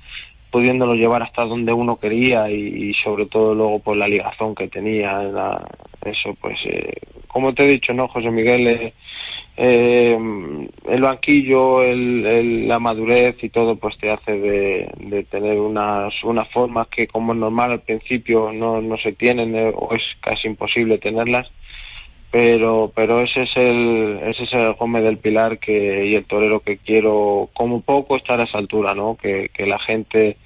pudiéndolo 0.52 0.94
llevar 0.94 1.24
hasta 1.24 1.46
donde 1.46 1.74
uno 1.74 1.98
quería 1.98 2.50
y, 2.50 2.94
sobre 3.04 3.26
todo 3.26 3.54
luego 3.54 3.80
por 3.80 3.98
la 3.98 4.08
ligazón 4.08 4.56
que 4.56 4.68
tenía. 4.68 5.22
eso, 6.06 6.36
pues, 6.42 6.58
eh, 6.66 6.94
como 7.28 7.54
te 7.54 7.66
he 7.66 7.68
dicho, 7.68 7.94
¿no, 7.94 8.08
José 8.08 8.30
Miguel? 8.32 8.68
Eh, 8.68 8.94
eh, 9.62 10.18
el 10.88 11.02
banquillo, 11.02 11.84
el, 11.84 12.66
la 12.66 12.80
madurez 12.80 13.36
y 13.44 13.50
todo, 13.50 13.76
pues 13.76 13.98
te 13.98 14.10
hace 14.10 14.32
de, 14.40 15.28
tener 15.30 15.60
unas, 15.60 16.14
unas 16.24 16.50
formas 16.50 16.88
que 16.88 17.08
como 17.08 17.34
es 17.34 17.40
normal 17.40 17.72
al 17.74 17.82
principio 17.82 18.54
no, 18.54 18.82
no 18.82 18.98
se 18.98 19.12
tienen 19.12 19.54
eh, 19.56 19.74
o 19.76 19.94
es 19.94 20.02
casi 20.22 20.48
imposible 20.48 20.98
tenerlas, 20.98 21.52
pero, 22.32 22.92
pero 22.96 23.22
ese 23.22 23.44
es 23.44 23.52
el, 23.56 24.20
ese 24.24 24.44
es 24.44 24.54
el 24.54 24.74
Gómez 24.74 25.04
del 25.04 25.18
Pilar 25.18 25.58
que, 25.58 26.06
y 26.06 26.16
el 26.16 26.26
torero 26.26 26.60
que 26.60 26.78
quiero 26.78 27.50
como 27.54 27.82
poco 27.82 28.16
estar 28.16 28.40
a 28.40 28.44
esa 28.44 28.60
altura, 28.60 28.94
¿no? 28.94 29.16
Que, 29.16 29.50
que 29.52 29.66
la 29.66 29.80
gente 29.80 30.38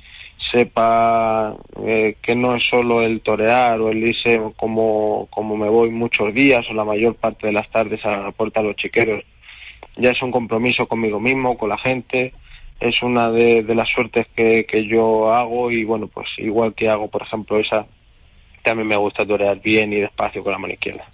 sepa 0.52 1.56
eh, 1.86 2.16
que 2.22 2.36
no 2.36 2.56
es 2.56 2.64
solo 2.66 3.02
el 3.02 3.22
torear 3.22 3.82
o 3.82 3.90
el 3.90 4.08
irse 4.08 4.40
como, 4.56 5.28
como 5.30 5.58
me 5.58 5.68
voy 5.68 5.90
muchos 5.90 6.34
días 6.34 6.66
o 6.70 6.74
la 6.74 6.86
mayor 6.86 7.16
parte 7.16 7.48
de 7.48 7.54
las 7.54 7.70
tardes 7.70 8.06
a 8.06 8.18
la 8.18 8.32
puerta 8.32 8.62
de 8.62 8.68
los 8.68 8.76
chiqueros. 8.78 9.24
Ya 9.98 10.12
es 10.12 10.22
un 10.22 10.32
compromiso 10.32 10.88
conmigo 10.88 11.20
mismo, 11.20 11.58
con 11.58 11.70
la 11.70 11.78
gente, 11.78 12.34
es 12.80 13.02
una 13.04 13.30
de, 13.30 13.64
las 13.76 13.90
suertes 13.90 14.28
que, 14.36 14.66
que 14.66 14.86
yo 14.88 15.34
hago 15.34 15.70
y 15.72 15.84
bueno, 15.84 16.08
pues 16.08 16.28
igual 16.38 16.74
que 16.74 16.90
hago, 16.90 17.10
por 17.10 17.24
ejemplo, 17.24 17.60
esa, 17.60 17.86
también 18.64 18.88
me 18.88 18.96
gusta 18.96 19.26
torear 19.26 19.60
bien 19.62 19.92
y 19.94 19.98
despacio 19.98 20.44
con 20.44 20.54
la 20.54 20.60
mano 20.60 20.74
izquierda. 20.74 21.06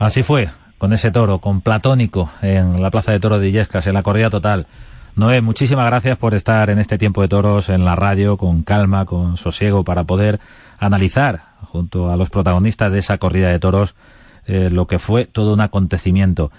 Así 0.00 0.22
fue, 0.22 0.48
con 0.78 0.94
ese 0.94 1.10
toro, 1.10 1.40
con 1.40 1.60
Platónico, 1.60 2.30
en 2.40 2.80
la 2.80 2.90
Plaza 2.90 3.12
de 3.12 3.20
Toro 3.20 3.38
de 3.38 3.50
Illescas, 3.50 3.86
en 3.86 3.92
la 3.92 4.02
corrida 4.02 4.30
total. 4.30 4.66
Noé, 5.14 5.42
muchísimas 5.42 5.84
gracias 5.84 6.16
por 6.16 6.32
estar 6.32 6.70
en 6.70 6.78
este 6.78 6.96
tiempo 6.96 7.20
de 7.20 7.28
toros 7.28 7.68
en 7.68 7.84
la 7.84 7.96
radio 7.96 8.38
con 8.38 8.62
calma, 8.62 9.04
con 9.04 9.36
sosiego, 9.36 9.84
para 9.84 10.04
poder 10.04 10.40
analizar 10.78 11.42
junto 11.64 12.10
a 12.10 12.16
los 12.16 12.30
protagonistas 12.30 12.90
de 12.90 12.98
esa 12.98 13.18
corrida 13.18 13.50
de 13.50 13.58
toros 13.58 13.94
eh, 14.46 14.70
lo 14.70 14.86
que 14.86 14.98
fue 14.98 15.26
todo 15.26 15.52
un 15.52 15.60
acontecimiento. 15.60 16.50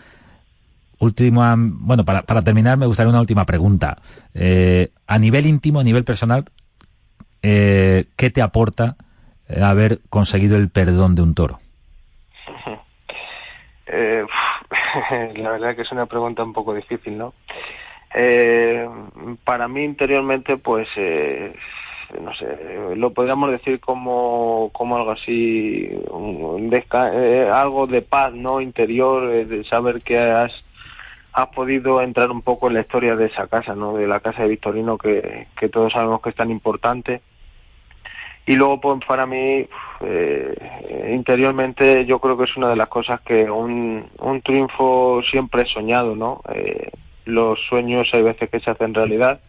Última, 0.99 1.56
bueno, 1.58 2.06
para, 2.06 2.21
para 2.21 2.43
terminar 2.43 2.77
me 2.77 2.86
gustaría 2.86 3.10
una 3.10 3.21
última 3.21 3.47
pregunta. 3.47 3.97
Eh, 4.36 4.91
a 5.08 5.17
nivel 5.17 5.47
íntimo, 5.47 5.80
a 5.80 5.84
nivel 5.84 6.04
personal, 6.04 6.45
eh, 7.41 8.06
¿qué 8.17 8.30
te 8.30 8.43
aporta 8.43 8.97
haber 9.60 9.99
conseguido 10.12 10.58
el 10.58 10.69
perdón 10.69 11.15
de 11.15 11.23
un 11.23 11.34
toro? 11.34 11.61
la 15.36 15.51
verdad 15.51 15.75
que 15.75 15.82
es 15.82 15.91
una 15.91 16.06
pregunta 16.06 16.43
un 16.43 16.54
poco 16.54 16.73
difícil, 16.73 17.17
¿no? 17.17 17.34
Eh, 18.13 18.88
para 19.43 19.67
mí 19.67 19.84
interiormente, 19.84 20.58
pues, 20.58 20.88
eh, 20.95 21.54
no 22.19 22.34
sé, 22.36 22.95
lo 22.95 23.13
podríamos 23.13 23.51
decir 23.51 23.80
como, 23.80 24.69
como 24.73 24.97
algo 24.97 25.12
así, 25.12 25.89
un, 26.10 26.69
eh, 26.73 27.49
algo 27.51 27.88
de 27.88 28.01
paz, 28.01 28.34
¿no? 28.34 28.60
Interior, 28.60 29.32
eh, 29.32 29.45
de 29.45 29.63
saber 29.65 30.01
que 30.01 30.17
has, 30.17 30.51
has 31.34 31.47
podido 31.47 32.01
entrar 32.01 32.32
un 32.32 32.41
poco 32.41 32.67
en 32.67 32.75
la 32.75 32.82
historia 32.82 33.15
de 33.15 33.27
esa 33.27 33.47
casa, 33.47 33.75
¿no? 33.75 33.93
De 33.93 34.08
la 34.08 34.19
casa 34.19 34.43
de 34.43 34.49
Victorino, 34.49 34.97
que, 34.97 35.47
que 35.58 35.69
todos 35.69 35.93
sabemos 35.93 36.21
que 36.21 36.30
es 36.30 36.36
tan 36.36 36.51
importante. 36.51 37.21
Y 38.45 38.56
luego, 38.56 38.82
pues, 38.82 38.99
para 39.08 39.26
mí, 39.26 39.68
eh, 40.01 41.11
interiormente, 41.13 42.05
yo 42.05 42.20
creo 42.20 42.38
que 42.38 42.45
es 42.45 42.57
una 42.57 42.70
de 42.70 42.76
las 42.76 42.88
cosas 42.88 43.22
que 43.22 43.49
un, 43.49 44.07
un 44.20 44.41
triunfo 44.41 45.22
siempre 45.30 45.63
he 45.63 45.74
soñado, 45.74 46.15
¿no? 46.15 46.41
Eh, 46.53 46.89
los 47.26 47.59
sueños 47.70 48.09
hay 48.13 48.24
veces 48.24 48.49
que 48.49 48.59
se 48.59 48.72
hacen 48.72 48.93
realidad 48.93 49.39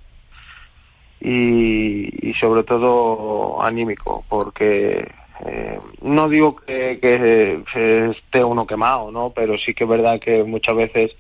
y, 1.21 2.31
y 2.31 2.35
sobre 2.35 2.64
todo 2.64 3.62
anímico, 3.62 4.25
porque 4.29 5.09
eh, 5.45 5.81
no 6.03 6.29
digo 6.29 6.57
que, 6.57 6.99
que, 7.01 8.11
esté 8.11 8.45
uno 8.45 8.66
quemado, 8.66 9.11
¿no? 9.11 9.31
Pero 9.31 9.57
sí 9.59 9.75
que 9.75 9.85
es 9.85 9.91
verdad 9.91 10.21
que 10.21 10.45
muchas 10.45 10.77
veces 10.77 11.12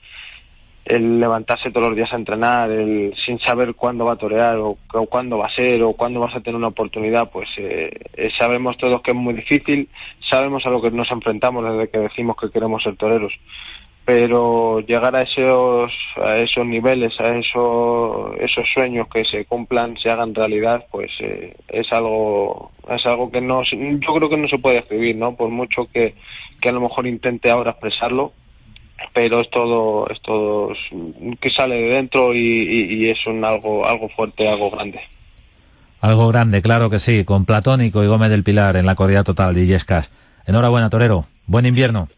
el 0.84 1.20
levantarse 1.20 1.70
todos 1.70 1.88
los 1.88 1.96
días 1.96 2.12
a 2.12 2.16
entrenar, 2.16 2.70
el 2.70 3.14
sin 3.24 3.38
saber 3.38 3.74
cuándo 3.74 4.04
va 4.04 4.14
a 4.14 4.16
torear 4.16 4.56
o, 4.58 4.76
cuándo 5.08 5.38
va 5.38 5.46
a 5.46 5.54
ser 5.54 5.82
o 5.82 5.92
cuándo 5.92 6.20
vas 6.20 6.34
a 6.34 6.40
tener 6.40 6.56
una 6.56 6.68
oportunidad, 6.68 7.30
pues 7.30 7.48
eh, 7.56 7.90
eh, 8.14 8.30
sabemos 8.36 8.76
todos 8.78 9.00
que 9.02 9.12
es 9.12 9.16
muy 9.16 9.34
difícil, 9.34 9.88
sabemos 10.28 10.66
a 10.66 10.70
lo 10.70 10.82
que 10.82 10.90
nos 10.90 11.10
enfrentamos 11.10 11.64
desde 11.64 11.88
que 11.88 11.98
decimos 11.98 12.36
que 12.36 12.50
queremos 12.50 12.82
ser 12.82 12.96
toreros 12.96 13.32
pero 14.04 14.80
llegar 14.80 15.14
a 15.14 15.22
esos 15.22 15.92
a 16.16 16.36
esos 16.38 16.66
niveles 16.66 17.18
a 17.20 17.36
esos 17.36 18.32
esos 18.40 18.68
sueños 18.74 19.06
que 19.08 19.24
se 19.24 19.44
cumplan 19.44 19.96
se 19.96 20.10
hagan 20.10 20.34
realidad 20.34 20.86
pues 20.90 21.10
eh, 21.20 21.54
es 21.68 21.92
algo 21.92 22.72
es 22.88 23.06
algo 23.06 23.30
que 23.30 23.40
no 23.40 23.62
yo 23.62 24.14
creo 24.14 24.28
que 24.28 24.36
no 24.36 24.48
se 24.48 24.58
puede 24.58 24.78
escribir 24.78 25.16
no 25.16 25.36
por 25.36 25.50
mucho 25.50 25.86
que, 25.92 26.16
que 26.60 26.68
a 26.68 26.72
lo 26.72 26.80
mejor 26.80 27.06
intente 27.06 27.50
ahora 27.50 27.70
expresarlo 27.70 28.32
pero 29.12 29.40
es 29.40 29.50
todo 29.50 30.08
es 30.08 30.20
todo 30.22 30.72
que 31.40 31.50
sale 31.50 31.74
de 31.76 31.94
dentro 31.94 32.34
y, 32.34 33.08
es 33.08 33.26
un 33.26 33.44
algo 33.44 33.86
algo 33.86 34.08
fuerte 34.10 34.48
algo 34.48 34.70
grande. 34.70 35.00
Algo 36.00 36.28
grande 36.28 36.62
claro 36.62 36.90
que 36.90 36.98
sí 36.98 37.24
con 37.24 37.44
Platónico 37.44 38.02
y 38.02 38.06
Gómez 38.06 38.30
del 38.30 38.44
Pilar 38.44 38.76
en 38.76 38.86
la 38.86 38.94
corrida 38.94 39.24
total 39.24 39.54
de 39.54 39.62
Illescas 39.62 40.10
enhorabuena 40.46 40.90
torero. 40.90 41.26
Buen 41.46 41.66
invierno. 41.66 42.08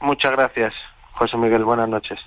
Muchas 0.00 0.32
gracias 0.32 0.74
José 1.12 1.36
Miguel, 1.36 1.64
buenas 1.64 1.88
noches. 1.88 2.18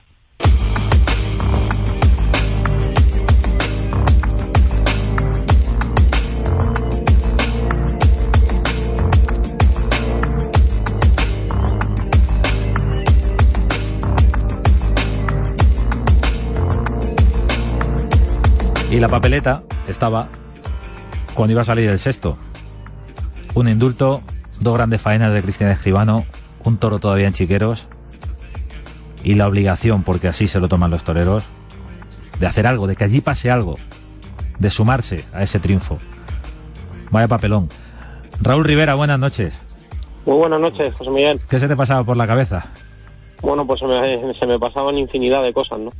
Y 18.91 18.99
la 18.99 19.07
papeleta 19.07 19.63
estaba 19.87 20.27
cuando 21.33 21.53
iba 21.53 21.61
a 21.61 21.65
salir 21.65 21.89
el 21.89 21.97
sexto. 21.97 22.37
Un 23.55 23.69
indulto, 23.69 24.21
dos 24.59 24.73
grandes 24.73 25.01
faenas 25.01 25.33
de 25.33 25.41
Cristian 25.41 25.69
Escribano, 25.69 26.25
un 26.65 26.77
toro 26.77 26.99
todavía 26.99 27.27
en 27.27 27.33
chiqueros 27.33 27.87
y 29.23 29.35
la 29.35 29.47
obligación, 29.47 30.03
porque 30.03 30.27
así 30.27 30.49
se 30.49 30.59
lo 30.59 30.67
toman 30.67 30.91
los 30.91 31.05
toreros, 31.05 31.45
de 32.37 32.47
hacer 32.47 32.67
algo, 32.67 32.85
de 32.85 32.97
que 32.97 33.05
allí 33.05 33.21
pase 33.21 33.49
algo, 33.49 33.77
de 34.59 34.69
sumarse 34.69 35.23
a 35.31 35.41
ese 35.41 35.59
triunfo. 35.59 35.97
Vaya 37.11 37.29
papelón. 37.29 37.69
Raúl 38.41 38.65
Rivera, 38.65 38.95
buenas 38.95 39.19
noches. 39.19 39.57
Muy 40.25 40.35
buenas 40.35 40.59
noches, 40.59 40.93
José 40.95 41.11
Miguel. 41.11 41.39
¿Qué 41.49 41.59
se 41.59 41.69
te 41.69 41.77
pasaba 41.77 42.03
por 42.03 42.17
la 42.17 42.27
cabeza? 42.27 42.65
Bueno, 43.41 43.65
pues 43.65 43.79
se 43.79 43.85
me, 43.87 44.37
se 44.37 44.45
me 44.45 44.59
pasaban 44.59 44.97
infinidad 44.97 45.43
de 45.43 45.53
cosas, 45.53 45.79
¿no? 45.79 45.91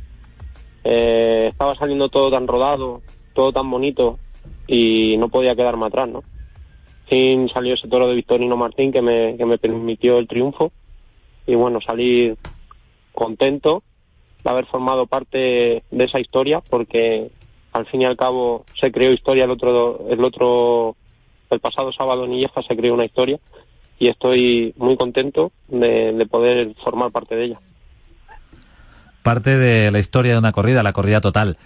Eh, 0.84 1.48
estaba 1.50 1.74
saliendo 1.76 2.08
todo 2.08 2.30
tan 2.30 2.46
rodado, 2.46 3.02
todo 3.34 3.52
tan 3.52 3.70
bonito 3.70 4.18
y 4.66 5.16
no 5.18 5.28
podía 5.28 5.54
quedarme 5.54 5.86
atrás, 5.86 6.08
¿no? 6.08 6.22
Sin 7.08 7.48
salió 7.48 7.74
ese 7.74 7.88
toro 7.88 8.08
de 8.08 8.14
Victorino 8.14 8.56
Martín 8.56 8.92
que 8.92 9.02
me, 9.02 9.36
que 9.36 9.44
me 9.44 9.58
permitió 9.58 10.18
el 10.18 10.28
triunfo 10.28 10.72
y 11.46 11.54
bueno, 11.54 11.80
salir 11.80 12.36
contento 13.12 13.82
de 14.42 14.50
haber 14.50 14.66
formado 14.66 15.06
parte 15.06 15.82
de 15.90 16.04
esa 16.04 16.20
historia 16.20 16.60
porque 16.60 17.30
al 17.72 17.86
fin 17.86 18.02
y 18.02 18.04
al 18.04 18.16
cabo 18.16 18.64
se 18.80 18.90
creó 18.90 19.12
historia 19.12 19.44
el 19.44 19.50
otro 19.50 20.06
el 20.08 20.22
otro 20.24 20.96
el 21.50 21.60
pasado 21.60 21.92
sábado 21.92 22.24
en 22.24 22.34
Illeja 22.34 22.62
se 22.62 22.76
creó 22.76 22.94
una 22.94 23.04
historia 23.04 23.38
y 23.98 24.08
estoy 24.08 24.74
muy 24.78 24.96
contento 24.96 25.52
de, 25.68 26.26
poder 26.28 26.74
formar 26.82 27.12
parte 27.12 27.36
de 27.36 27.44
ella. 27.44 27.60
Parte 29.22 29.56
de 29.56 29.90
la 29.90 30.00
historia 30.00 30.32
de 30.32 30.38
una 30.38 30.52
corrida, 30.52 30.82
la 30.82 30.92
corrida 30.92 31.20
total. 31.20 31.56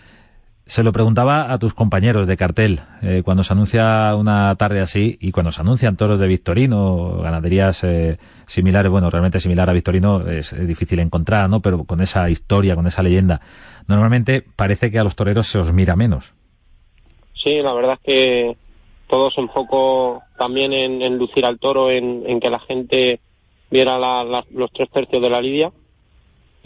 Se 0.66 0.82
lo 0.82 0.92
preguntaba 0.92 1.52
a 1.52 1.58
tus 1.58 1.74
compañeros 1.74 2.26
de 2.26 2.36
cartel, 2.36 2.80
eh, 3.00 3.22
cuando 3.24 3.44
se 3.44 3.52
anuncia 3.52 4.14
una 4.16 4.52
tarde 4.56 4.80
así 4.80 5.16
y 5.20 5.30
cuando 5.30 5.52
se 5.52 5.60
anuncian 5.60 5.96
toros 5.96 6.18
de 6.18 6.26
Victorino, 6.26 7.20
ganaderías 7.22 7.84
eh, 7.84 8.18
similares, 8.46 8.90
bueno, 8.90 9.08
realmente 9.08 9.38
similar 9.38 9.70
a 9.70 9.72
Victorino 9.72 10.28
es, 10.28 10.54
difícil 10.66 10.98
encontrar, 10.98 11.48
¿no? 11.48 11.60
Pero 11.60 11.84
con 11.84 12.00
esa 12.00 12.28
historia, 12.28 12.74
con 12.74 12.88
esa 12.88 13.04
leyenda, 13.04 13.40
normalmente 13.86 14.42
parece 14.42 14.90
que 14.90 14.98
a 14.98 15.04
los 15.04 15.14
toreros 15.14 15.46
se 15.46 15.58
os 15.58 15.72
mira 15.72 15.94
menos. 15.94 16.34
Sí, 17.44 17.62
la 17.62 17.72
verdad 17.72 17.98
es 18.02 18.12
que 18.12 18.56
todo 19.08 19.30
se 19.30 19.40
enfocó 19.40 20.20
también 20.36 20.72
en, 20.72 21.16
lucir 21.16 21.46
al 21.46 21.60
toro, 21.60 21.92
en, 21.92 22.40
que 22.40 22.50
la 22.50 22.58
gente 22.58 23.20
viera 23.70 23.98
los 23.98 24.72
tres 24.72 24.90
tercios 24.90 25.22
de 25.22 25.30
la 25.30 25.40
lidia 25.40 25.70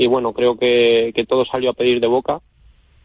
y 0.00 0.06
bueno, 0.06 0.32
creo 0.32 0.56
que 0.56 1.12
todo 1.28 1.44
salió 1.44 1.70
a 1.70 1.74
pedir 1.74 2.00
de 2.00 2.06
boca 2.06 2.40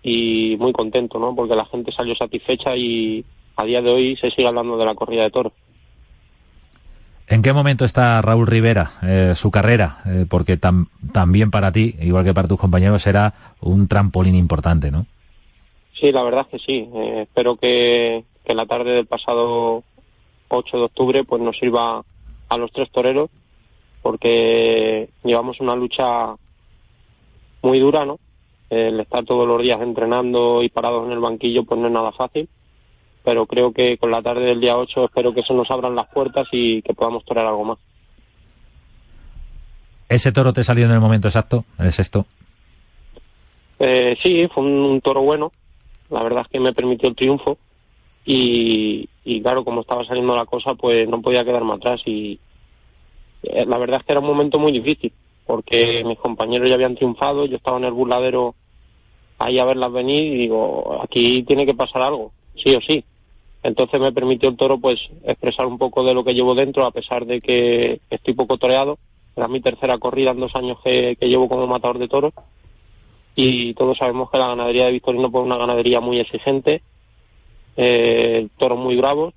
y 0.08 0.56
muy 0.58 0.72
contento, 0.72 1.18
¿no? 1.18 1.36
Porque 1.36 1.56
la 1.56 1.66
gente 1.66 1.92
salió 1.92 2.16
satisfecha 2.16 2.76
y 2.76 3.26
a 3.56 3.66
día 3.66 3.82
de 3.82 3.92
hoy 3.92 4.16
se 4.18 4.30
sigue 4.30 4.48
hablando 4.48 4.78
de 4.78 4.86
la 4.86 4.94
corrida 4.94 5.24
de 5.24 5.32
toros. 5.32 5.52
¿En 7.28 7.42
qué 7.42 7.54
momento 7.54 7.86
está 7.86 8.22
Raúl 8.22 8.46
Rivera, 8.46 8.92
eh, 9.02 9.32
su 9.34 9.50
carrera? 9.50 10.04
Eh, 10.06 10.28
porque 10.30 10.58
también 10.58 11.50
para 11.50 11.72
ti, 11.72 11.96
igual 12.00 12.24
que 12.24 12.36
para 12.36 12.48
tus 12.48 12.60
compañeros, 12.60 13.08
era 13.08 13.34
un 13.62 13.88
trampolín 13.88 14.36
importante, 14.36 14.92
¿no? 14.92 15.08
Sí, 16.00 16.12
la 16.12 16.22
verdad 16.22 16.46
es 16.52 16.62
que 16.62 16.66
sí. 16.72 16.88
Eh, 16.94 17.22
espero 17.24 17.56
que, 17.56 18.24
que 18.46 18.54
la 18.54 18.68
tarde 18.68 18.92
del 18.92 19.08
pasado 19.08 19.84
8 20.50 20.78
de 20.78 20.84
octubre 20.84 21.24
pues 21.24 21.42
nos 21.42 21.58
sirva 21.58 22.04
a 22.48 22.58
los 22.58 22.72
tres 22.72 22.92
toreros, 22.92 23.32
porque 24.04 25.10
llevamos 25.24 25.60
una 25.60 25.76
lucha 25.76 26.36
muy 27.66 27.80
dura, 27.80 28.06
¿no? 28.06 28.20
el 28.70 29.00
estar 29.00 29.24
todos 29.26 29.48
los 29.48 29.62
días 29.62 29.80
entrenando 29.82 30.64
y 30.64 30.70
parados 30.70 31.06
en 31.06 31.12
el 31.12 31.20
banquillo 31.20 31.64
pues 31.64 31.80
no 31.80 31.88
es 31.88 31.94
nada 31.94 32.12
fácil, 32.12 32.50
pero 33.24 33.46
creo 33.46 33.72
que 33.72 33.98
con 33.98 34.12
la 34.12 34.22
tarde 34.22 34.46
del 34.46 34.62
día 34.62 34.78
8 34.78 35.06
espero 35.06 35.34
que 35.34 35.44
se 35.44 35.54
nos 35.54 35.70
abran 35.70 35.96
las 35.96 36.08
puertas 36.08 36.48
y 36.52 36.82
que 36.82 36.94
podamos 36.94 37.24
torear 37.26 37.46
algo 37.46 37.64
más. 37.64 37.78
¿Ese 40.10 40.32
toro 40.32 40.54
te 40.54 40.64
salió 40.64 40.86
en 40.86 40.92
el 40.92 41.00
momento 41.00 41.28
exacto, 41.28 41.66
el 41.80 41.92
sexto? 41.92 42.26
Eh, 43.80 44.16
sí, 44.24 44.48
fue 44.54 44.64
un, 44.64 45.02
toro 45.02 45.22
bueno, 45.22 45.52
la 46.10 46.24
verdad 46.24 46.44
es 46.46 46.48
que 46.48 46.60
me 46.60 46.74
permitió 46.74 47.10
el 47.10 47.16
triunfo 47.16 47.58
y, 48.24 49.10
y 49.24 49.42
claro, 49.42 49.64
como 49.64 49.82
estaba 49.82 50.06
saliendo 50.06 50.36
la 50.36 50.46
cosa 50.46 50.74
pues 50.76 51.08
no 51.10 51.22
podía 51.22 51.44
quedarme 51.44 51.74
atrás 51.74 52.02
y 52.06 52.40
eh, 53.44 53.66
la 53.66 53.78
verdad 53.78 54.00
es 54.00 54.06
que 54.06 54.14
era 54.14 54.22
un 54.22 54.28
momento 54.28 54.60
muy 54.60 54.72
difícil 54.72 55.12
porque 55.46 56.04
mis 56.04 56.20
compañeros 56.20 56.70
ya 56.70 56.76
habían 56.76 56.96
triunfado, 56.96 57.46
yo 57.46 57.58
estaba 57.58 57.78
en 57.78 57.86
el 57.86 57.94
burladero 57.94 58.56
ahí 59.38 59.60
a 59.60 59.66
verlas 59.66 59.92
venir 59.92 60.24
y 60.24 60.38
digo, 60.38 61.02
aquí 61.04 61.44
tiene 61.44 61.66
que 61.66 61.74
pasar 61.74 62.02
algo, 62.02 62.32
sí 62.56 62.76
o 62.76 62.82
sí. 62.82 63.04
Entonces 63.64 64.00
me 64.00 64.12
permitió 64.12 64.50
el 64.50 64.58
toro 64.58 64.78
pues 64.78 65.00
expresar 65.24 65.66
un 65.66 65.80
poco 65.80 66.04
de 66.04 66.14
lo 66.14 66.24
que 66.24 66.34
llevo 66.34 66.54
dentro, 66.54 66.86
a 66.86 66.92
pesar 66.92 67.26
de 67.26 67.42
que 67.42 68.00
estoy 68.10 68.36
poco 68.36 68.58
toreado. 68.58 69.00
Era 69.36 69.48
mi 69.48 69.60
tercera 69.60 69.98
corrida 69.98 70.32
en 70.32 70.40
dos 70.40 70.56
años 70.56 70.78
que, 70.84 71.18
llevo 71.20 71.50
como 71.50 71.66
matador 71.66 71.98
de 71.98 72.08
toros. 72.08 72.34
Y 73.36 73.74
todos 73.74 73.98
sabemos 73.98 74.30
que 74.30 74.38
la 74.38 74.48
ganadería 74.48 74.86
de 74.86 74.92
Victorino 74.92 75.32
pues, 75.32 75.42
es 75.42 75.48
una 75.48 75.58
ganadería 75.58 76.00
muy 76.00 76.20
exigente, 76.20 76.84
eh, 77.76 78.48
toros 78.58 78.78
muy 78.78 78.96
bravos, 78.96 79.34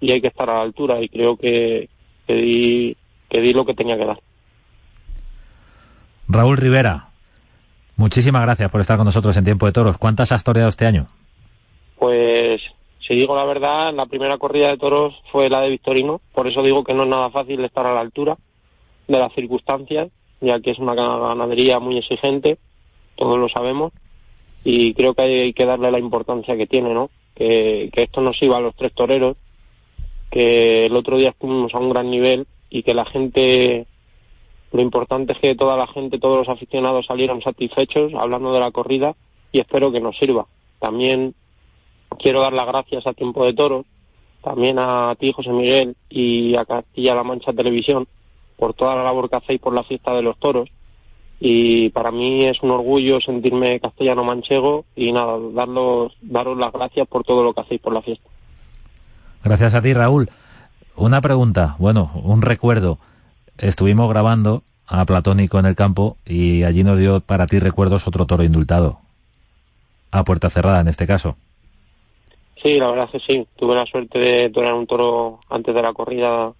y 0.00 0.12
hay 0.12 0.20
que 0.20 0.28
estar 0.28 0.48
a 0.50 0.54
la 0.54 0.60
altura. 0.60 1.02
Y 1.02 1.08
creo 1.08 1.36
que, 1.36 1.88
que, 2.26 2.34
di, 2.34 2.96
que 3.28 3.40
di 3.40 3.54
lo 3.54 3.64
que 3.64 3.74
tenía 3.74 3.96
que 3.96 4.04
dar. 4.04 4.20
Raúl 6.32 6.56
Rivera, 6.56 7.08
muchísimas 7.96 8.40
gracias 8.40 8.70
por 8.70 8.80
estar 8.80 8.96
con 8.96 9.04
nosotros 9.04 9.36
en 9.36 9.44
Tiempo 9.44 9.66
de 9.66 9.72
Toros. 9.72 9.98
¿Cuántas 9.98 10.32
has 10.32 10.42
toreado 10.42 10.70
este 10.70 10.86
año? 10.86 11.06
Pues, 11.98 12.62
si 13.06 13.14
digo 13.14 13.36
la 13.36 13.44
verdad, 13.44 13.92
la 13.92 14.06
primera 14.06 14.38
corrida 14.38 14.68
de 14.68 14.78
toros 14.78 15.14
fue 15.30 15.50
la 15.50 15.60
de 15.60 15.68
Victorino, 15.68 16.22
por 16.32 16.48
eso 16.48 16.62
digo 16.62 16.84
que 16.84 16.94
no 16.94 17.02
es 17.02 17.08
nada 17.10 17.28
fácil 17.28 17.62
estar 17.62 17.86
a 17.86 17.92
la 17.92 18.00
altura 18.00 18.38
de 19.08 19.18
las 19.18 19.32
circunstancias, 19.34 20.08
ya 20.40 20.58
que 20.60 20.70
es 20.70 20.78
una 20.78 20.94
ganadería 20.94 21.78
muy 21.80 21.98
exigente, 21.98 22.56
todos 23.16 23.38
lo 23.38 23.50
sabemos, 23.50 23.92
y 24.64 24.94
creo 24.94 25.12
que 25.12 25.22
hay 25.22 25.52
que 25.52 25.66
darle 25.66 25.90
la 25.90 25.98
importancia 25.98 26.56
que 26.56 26.66
tiene, 26.66 26.94
¿no? 26.94 27.10
Que, 27.34 27.90
que 27.92 28.04
esto 28.04 28.22
nos 28.22 28.42
iba 28.42 28.56
a 28.56 28.60
los 28.60 28.74
tres 28.74 28.94
toreros, 28.94 29.36
que 30.30 30.86
el 30.86 30.96
otro 30.96 31.18
día 31.18 31.28
estuvimos 31.28 31.74
a 31.74 31.78
un 31.78 31.90
gran 31.90 32.10
nivel 32.10 32.46
y 32.70 32.84
que 32.84 32.94
la 32.94 33.04
gente 33.04 33.86
lo 34.72 34.80
importante 34.80 35.34
es 35.34 35.38
que 35.38 35.54
toda 35.54 35.76
la 35.76 35.86
gente, 35.86 36.18
todos 36.18 36.38
los 36.38 36.48
aficionados 36.48 37.06
salieron 37.06 37.42
satisfechos 37.42 38.12
hablando 38.14 38.52
de 38.52 38.60
la 38.60 38.70
corrida 38.70 39.14
y 39.52 39.60
espero 39.60 39.92
que 39.92 40.00
nos 40.00 40.16
sirva. 40.16 40.46
También 40.80 41.34
quiero 42.18 42.40
dar 42.40 42.54
las 42.54 42.66
gracias 42.66 43.06
a 43.06 43.12
Tiempo 43.12 43.44
de 43.44 43.52
Toros, 43.52 43.84
también 44.42 44.78
a 44.78 45.14
ti, 45.18 45.32
José 45.32 45.50
Miguel, 45.50 45.94
y 46.08 46.56
a 46.56 46.64
Castilla-La 46.64 47.22
Mancha 47.22 47.52
Televisión 47.52 48.08
por 48.56 48.74
toda 48.74 48.96
la 48.96 49.04
labor 49.04 49.28
que 49.28 49.36
hacéis 49.36 49.60
por 49.60 49.74
la 49.74 49.84
fiesta 49.84 50.14
de 50.14 50.22
los 50.22 50.38
toros. 50.38 50.70
Y 51.38 51.90
para 51.90 52.10
mí 52.10 52.44
es 52.44 52.62
un 52.62 52.70
orgullo 52.70 53.20
sentirme 53.20 53.80
castellano 53.80 54.24
manchego 54.24 54.84
y 54.94 55.12
nada, 55.12 55.36
daros 55.52 56.58
las 56.58 56.72
gracias 56.72 57.08
por 57.08 57.24
todo 57.24 57.42
lo 57.42 57.52
que 57.52 57.60
hacéis 57.60 57.80
por 57.80 57.92
la 57.92 58.02
fiesta. 58.02 58.28
Gracias 59.42 59.74
a 59.74 59.82
ti, 59.82 59.92
Raúl. 59.92 60.30
Una 60.94 61.20
pregunta, 61.20 61.74
bueno, 61.78 62.12
un 62.22 62.42
recuerdo 62.42 62.98
estuvimos 63.58 64.08
grabando 64.08 64.62
a 64.86 65.04
Platónico 65.04 65.58
en 65.58 65.66
el 65.66 65.76
campo 65.76 66.16
y 66.26 66.64
allí 66.64 66.84
nos 66.84 66.98
dio 66.98 67.20
para 67.20 67.46
ti 67.46 67.58
recuerdos 67.58 68.06
otro 68.06 68.26
toro 68.26 68.44
indultado. 68.44 68.98
A 70.10 70.24
puerta 70.24 70.50
cerrada 70.50 70.80
en 70.80 70.88
este 70.88 71.06
caso. 71.06 71.36
Sí, 72.62 72.78
la 72.78 72.90
verdad 72.90 73.08
es 73.12 73.22
que 73.22 73.32
sí. 73.32 73.46
Tuve 73.56 73.74
la 73.74 73.86
suerte 73.86 74.18
de 74.18 74.50
torear 74.50 74.74
un 74.74 74.86
toro 74.86 75.40
antes 75.48 75.74
de 75.74 75.82
la 75.82 75.92
corrida 75.92 76.52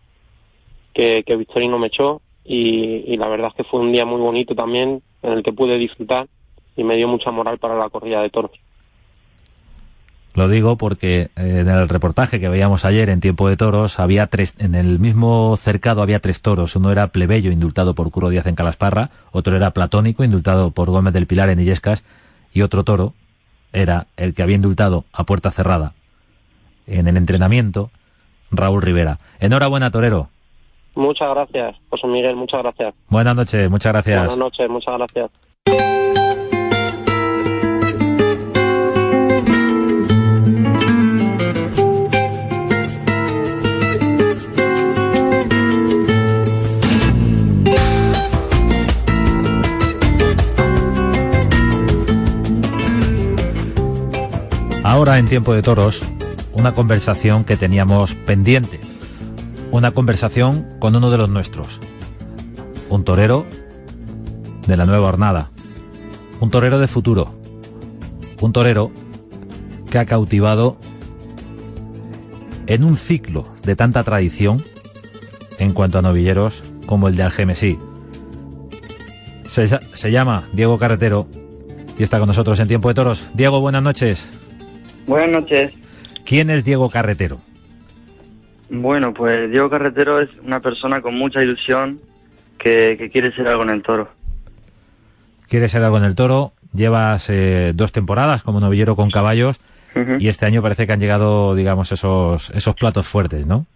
que, 0.95 1.23
que 1.25 1.37
Victorino 1.37 1.79
me 1.79 1.89
echó 1.89 2.21
y, 2.45 3.17
la 3.17 3.29
verdad 3.29 3.49
es 3.51 3.55
que 3.55 3.65
fue 3.65 3.81
un 3.81 3.93
día 3.93 4.05
muy 4.05 4.21
bonito 4.21 4.55
también 4.55 5.03
en 5.23 5.33
el 5.33 5.43
que 5.43 5.53
pude 5.53 5.79
disfrutar 5.79 6.27
y 6.77 6.85
me 6.85 6.97
dio 6.97 7.07
mucha 7.07 7.31
moral 7.31 7.59
para 7.59 7.77
la 7.77 7.89
corrida 7.89 8.23
de 8.23 8.31
toros. 8.31 8.53
Lo 10.35 10.49
digo 10.49 10.77
porque 10.77 11.31
eh, 11.37 11.59
en 11.61 11.69
el 11.69 11.89
reportaje 11.89 12.41
que 12.41 12.49
veíamos 12.49 12.85
ayer 12.85 13.09
en 13.11 13.21
Tiempo 13.21 13.49
de 13.49 13.57
Toros 13.57 14.01
había 14.01 14.27
tres, 14.29 14.55
en 14.59 14.75
el 14.75 14.99
mismo 14.99 15.57
cercado 15.57 16.03
había 16.03 16.21
tres 16.21 16.41
toros. 16.41 16.75
Uno 16.75 16.91
era 16.91 17.09
plebeyo 17.09 17.51
indultado 17.51 17.95
por 17.95 18.11
Curo 18.11 18.31
Díaz 18.31 18.47
en 18.47 18.55
Calasparra, 18.55 19.11
otro 19.31 19.55
era 19.57 19.73
platónico 19.73 20.25
indultado 20.25 20.71
por 20.71 20.91
Gómez 20.91 21.13
del 21.13 21.27
Pilar 21.27 21.51
en 21.51 21.61
Illescas 21.61 22.03
y 22.53 22.63
otro 22.63 22.83
toro 22.83 23.13
era 23.73 24.07
el 24.17 24.35
que 24.35 24.43
había 24.43 24.57
indultado 24.57 25.05
a 25.13 25.25
puerta 25.25 25.51
cerrada 25.51 25.93
en 26.87 27.09
el 27.09 27.17
entrenamiento 27.17 27.91
Raúl 28.51 28.83
Rivera. 28.83 29.19
Enhorabuena, 29.41 29.91
torero. 29.91 30.29
Muchas 30.95 31.29
gracias, 31.31 31.77
José 31.89 32.07
Miguel, 32.07 32.37
muchas 32.37 32.63
gracias. 32.63 32.95
Buenas 33.09 33.35
noches, 33.35 33.71
muchas 33.71 33.93
gracias. 33.93 34.19
Buenas 34.19 34.39
noches, 34.39 34.69
muchas 34.69 34.95
gracias. 34.99 36.42
Ahora 54.93 55.19
en 55.19 55.27
tiempo 55.27 55.55
de 55.55 55.63
toros, 55.63 56.03
una 56.53 56.75
conversación 56.75 57.45
que 57.45 57.57
teníamos 57.57 58.15
pendiente 58.15 58.79
una 59.71 59.93
conversación 59.93 60.67
con 60.81 60.95
uno 60.95 61.11
de 61.11 61.17
los 61.17 61.31
nuestros, 61.31 61.81
un 62.91 63.03
torero 63.03 63.47
de 64.67 64.77
la 64.77 64.85
nueva 64.85 65.09
hornada, 65.09 65.51
un 66.41 66.51
torero 66.51 66.79
de 66.79 66.89
futuro, 66.89 67.33
un 68.43 68.53
torero 68.53 68.91
que 69.91 69.99
ha 69.99 70.05
cautivado 70.05 70.77
en 72.67 72.85
un 72.85 72.99
ciclo 72.99 73.47
de 73.63 73.75
tanta 73.75 74.05
tradición 74.05 74.63
en 75.59 75.73
cuanto 75.73 76.01
a 76.01 76.03
novilleros 76.03 76.63
como 76.85 77.09
el 77.09 77.17
de 77.17 77.23
Algemesí. 77.23 77.79
Se, 79.45 79.69
se, 79.69 80.11
llama 80.11 80.51
Diego 80.53 80.79
Carretero 80.79 81.29
y 81.97 82.03
está 82.03 82.19
con 82.19 82.29
nosotros 82.29 82.61
en 82.61 82.69
Tiempo 82.69 82.89
de 82.89 82.95
Toros. 82.95 83.27
Diego, 83.33 83.59
buenas 83.63 83.83
noches. 83.83 84.42
Buenas 85.07 85.31
noches. 85.31 85.73
¿Quién 86.25 86.51
es 86.51 86.65
Diego 86.65 86.89
Carretero? 86.91 87.41
Bueno, 88.71 89.13
pues 89.13 89.51
Diego 89.51 89.69
Carretero 89.69 90.21
es 90.21 90.31
una 90.43 90.61
persona 90.61 91.01
con 91.03 91.15
mucha 91.15 91.43
ilusión 91.43 92.01
que, 92.59 93.11
quiere 93.13 93.35
ser 93.35 93.49
algo 93.49 93.65
en 93.65 93.71
el 93.71 93.83
toro. 93.83 94.09
Quiere 95.49 95.69
ser 95.69 95.83
algo 95.83 95.99
en 95.99 96.05
el 96.05 96.15
toro. 96.15 96.53
Llevas 96.73 97.29
eh, 97.29 97.73
dos 97.75 97.93
temporadas 97.93 98.43
como 98.43 98.61
novillero 98.61 98.97
con 98.97 99.11
caballos 99.11 99.61
y 100.19 100.29
este 100.29 100.47
año 100.47 100.63
parece 100.63 100.87
que 100.87 100.95
han 100.95 101.01
llegado, 101.01 101.55
digamos, 101.55 101.93
esos, 101.93 102.49
esos 102.51 102.75
platos 102.75 103.07
fuertes, 103.07 103.47
¿no? 103.47 103.67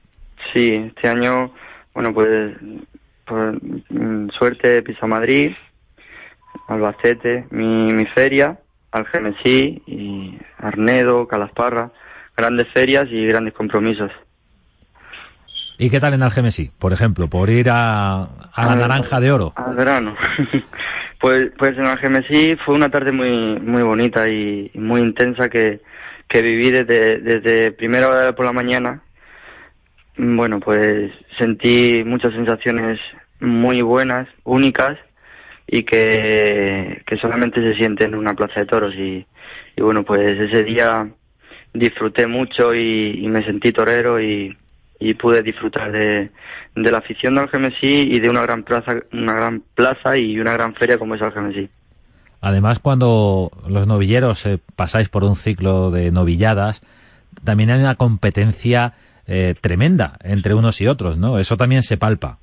Sí, 0.55 0.72
este 0.72 1.09
año, 1.09 1.53
bueno, 1.93 2.14
pues 2.14 2.55
por 3.27 3.61
mm, 3.91 4.31
suerte 4.31 4.81
Pisa 4.83 5.07
Madrid, 5.07 5.53
Albacete, 6.68 7.45
mi, 7.51 7.93
mi 7.93 8.07
feria, 8.07 8.59
Algemesí 8.97 9.82
y 9.86 10.38
Arnedo, 10.59 11.26
Calasparra, 11.28 11.90
grandes 12.36 12.66
ferias 12.72 13.07
y 13.11 13.26
grandes 13.26 13.55
compromisos. 13.55 14.11
¿Y 15.78 15.90
qué 15.90 16.01
tal 16.01 16.14
en 16.14 16.22
Algemesí, 16.22 16.70
por 16.78 16.92
ejemplo, 16.92 17.28
por 17.28 17.51
ir 17.51 17.68
a, 17.70 18.28
la 18.57 18.76
Naranja 18.76 19.20
de 19.20 19.30
Oro? 19.30 19.53
Al 19.57 19.74
verano. 19.74 20.16
pues, 21.20 21.51
pues 21.59 21.76
en 21.76 21.84
Algemesí 21.84 22.57
fue 22.64 22.74
una 22.74 22.88
tarde 22.88 23.12
muy, 23.12 23.61
muy 23.61 23.82
bonita 23.82 24.28
y 24.28 24.70
muy 24.74 25.03
intensa 25.03 25.51
que, 25.51 25.80
que 26.28 26.42
viví 26.42 26.70
desde, 26.70 27.18
desde 27.18 27.72
primera 27.72 28.09
hora 28.09 28.34
por 28.34 28.47
la 28.47 28.53
mañana. 28.53 29.03
Bueno, 30.16 30.61
pues 30.61 31.12
sentí 31.38 32.03
muchas 32.07 32.32
sensaciones 32.32 32.99
muy 33.40 33.82
buenas, 33.82 34.26
únicas, 34.44 34.97
y 35.67 35.83
que, 35.83 37.03
que 37.07 37.17
solamente 37.17 37.61
se 37.61 37.75
sienten 37.75 38.14
en 38.14 38.19
una 38.19 38.35
plaza 38.35 38.61
de 38.61 38.67
toros. 38.67 38.95
Y, 38.95 39.27
bueno, 39.77 40.05
pues 40.05 40.39
ese 40.39 40.64
día 40.64 41.09
disfruté 41.73 42.27
mucho 42.27 42.75
y, 42.75 43.25
y 43.25 43.29
me 43.29 43.45
sentí 43.45 43.73
torero 43.73 44.21
y, 44.21 44.57
y 44.99 45.14
pude 45.14 45.43
disfrutar 45.43 45.93
de, 45.93 46.31
de 46.75 46.91
la 46.91 46.99
afición 46.99 47.35
de 47.35 47.43
Algemesí 47.43 48.09
y 48.11 48.21
de 48.21 48.31
una 48.31 48.43
gran 48.43 48.62
plaza, 48.62 48.95
una 49.12 49.35
gran 49.35 49.62
plaza 49.75 50.17
y 50.17 50.39
una 50.39 50.53
gran 50.53 50.75
feria 50.75 50.99
como 50.99 51.14
es 51.14 51.23
Algemesí. 51.23 51.69
Además, 52.41 52.79
cuando 52.79 53.51
los 53.69 53.87
novilleros 53.87 54.47
eh, 54.47 54.61
pasáis 54.77 55.09
por 55.09 55.25
un 55.25 55.37
ciclo 55.37 55.91
de 55.91 56.11
novilladas, 56.12 56.83
también 57.45 57.71
hay 57.71 57.81
una 57.81 57.97
competencia 57.97 58.95
eh, 59.27 59.55
tremenda 59.61 60.19
entre 60.23 60.55
unos 60.55 60.81
y 60.81 60.87
otros, 60.87 61.19
¿no? 61.19 61.39
Eso 61.39 61.57
también 61.57 61.83
se 61.83 61.97
palpa. 61.97 62.39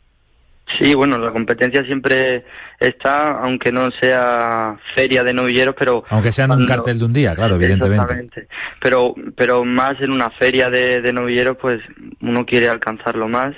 Sí, 0.79 0.93
bueno, 0.95 1.19
la 1.19 1.31
competencia 1.31 1.83
siempre 1.83 2.45
está, 2.79 3.39
aunque 3.39 3.71
no 3.71 3.91
sea 3.91 4.77
feria 4.95 5.23
de 5.23 5.33
novilleros, 5.33 5.75
pero... 5.77 6.03
Aunque 6.09 6.31
sea 6.31 6.45
en 6.45 6.51
un 6.51 6.65
cartel 6.65 6.97
de 6.97 7.05
un 7.05 7.13
día, 7.13 7.35
claro, 7.35 7.55
evidentemente. 7.55 7.95
Exactamente. 8.01 8.47
Pero, 8.81 9.13
pero 9.35 9.63
más 9.65 9.93
en 10.01 10.11
una 10.11 10.31
feria 10.31 10.69
de, 10.69 11.01
de 11.01 11.13
novilleros, 11.13 11.57
pues 11.61 11.79
uno 12.21 12.45
quiere 12.45 12.69
alcanzar 12.69 13.15
lo 13.15 13.27
más, 13.27 13.53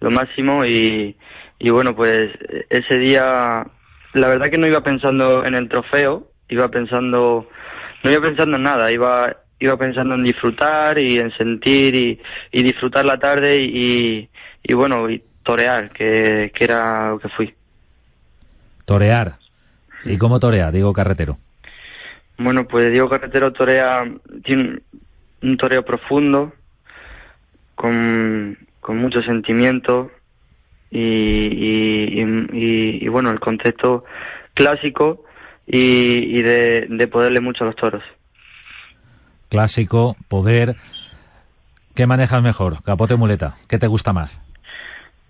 lo 0.00 0.10
máximo 0.10 0.64
y, 0.64 1.16
y 1.58 1.70
bueno, 1.70 1.94
pues 1.94 2.30
ese 2.68 2.98
día, 2.98 3.66
la 4.14 4.28
verdad 4.28 4.50
que 4.50 4.58
no 4.58 4.66
iba 4.66 4.82
pensando 4.82 5.44
en 5.44 5.54
el 5.54 5.68
trofeo, 5.68 6.30
iba 6.48 6.68
pensando, 6.70 7.48
no 8.02 8.10
iba 8.10 8.22
pensando 8.22 8.56
en 8.56 8.62
nada, 8.62 8.90
iba, 8.90 9.36
iba 9.60 9.76
pensando 9.76 10.14
en 10.14 10.24
disfrutar 10.24 10.98
y 10.98 11.18
en 11.18 11.30
sentir 11.36 11.94
y, 11.94 12.20
y 12.50 12.62
disfrutar 12.62 13.04
la 13.04 13.18
tarde 13.18 13.62
y, 13.62 14.28
y 14.62 14.74
bueno, 14.74 15.08
y 15.08 15.22
torear, 15.46 15.90
que, 15.90 16.50
que 16.52 16.64
era 16.64 17.10
lo 17.10 17.20
que 17.20 17.28
fui. 17.30 17.54
Torear. 18.84 19.38
¿Y 20.04 20.18
cómo 20.18 20.40
torea 20.40 20.70
Diego 20.70 20.92
Carretero? 20.92 21.38
Bueno, 22.36 22.68
pues 22.68 22.90
Diego 22.90 23.08
Carretero 23.08 23.52
torea, 23.52 24.04
tiene 24.44 24.80
un 25.42 25.56
toreo 25.56 25.84
profundo, 25.84 26.52
con, 27.76 28.58
con 28.80 28.98
mucho 28.98 29.22
sentimiento 29.22 30.10
y, 30.90 31.00
y, 31.00 33.04
y, 33.04 33.08
bueno, 33.08 33.30
el 33.30 33.40
concepto 33.40 34.04
clásico 34.54 35.24
y, 35.66 36.42
de, 36.42 36.86
de 36.88 37.08
poderle 37.08 37.40
mucho 37.40 37.64
a 37.64 37.68
los 37.68 37.76
toros. 37.76 38.02
Clásico, 39.48 40.16
poder. 40.28 40.76
¿Qué 41.94 42.06
manejas 42.06 42.42
mejor, 42.42 42.82
capote 42.82 43.14
o 43.14 43.18
muleta? 43.18 43.56
¿Qué 43.68 43.78
te 43.78 43.86
gusta 43.86 44.12
más? 44.12 44.40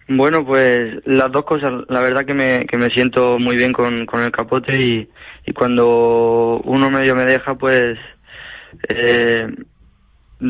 Bueno, 0.09 0.46
pues 0.46 1.04
las 1.04 1.32
dos 1.32 1.44
cosas. 1.44 1.72
La 1.88 2.00
verdad 2.00 2.24
que 2.24 2.34
me, 2.34 2.66
que 2.66 2.76
me 2.76 2.90
siento 2.90 3.38
muy 3.38 3.57
bien 3.57 3.72
con, 3.72 4.07
con 4.07 4.22
el 4.22 4.30
capote 4.30 4.80
y, 4.80 5.09
y 5.44 5.52
cuando 5.52 6.61
uno 6.64 6.90
medio 6.90 7.16
me 7.16 7.24
deja, 7.24 7.57
pues 7.57 7.98
eh, 8.88 9.48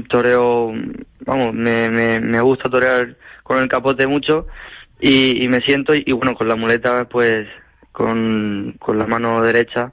toreo, 0.08 0.72
vamos, 1.24 1.54
me, 1.54 1.90
me, 1.90 2.20
me 2.20 2.40
gusta 2.40 2.68
torear 2.68 3.16
con 3.42 3.58
el 3.58 3.68
capote 3.68 4.06
mucho 4.06 4.46
y, 5.00 5.46
me 5.48 5.60
siento 5.60 5.94
y, 5.94 6.10
bueno, 6.12 6.34
con 6.34 6.48
la 6.48 6.56
muleta, 6.56 7.08
pues 7.08 7.46
con, 7.92 8.74
con 8.78 8.98
la 8.98 9.06
mano 9.06 9.42
derecha 9.42 9.92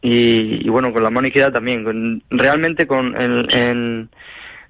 y, 0.00 0.68
bueno, 0.68 0.92
con 0.92 1.02
la 1.02 1.10
mano 1.10 1.26
izquierda 1.26 1.52
también. 1.52 2.22
realmente 2.30 2.86
con, 2.86 3.14
en, 3.20 4.08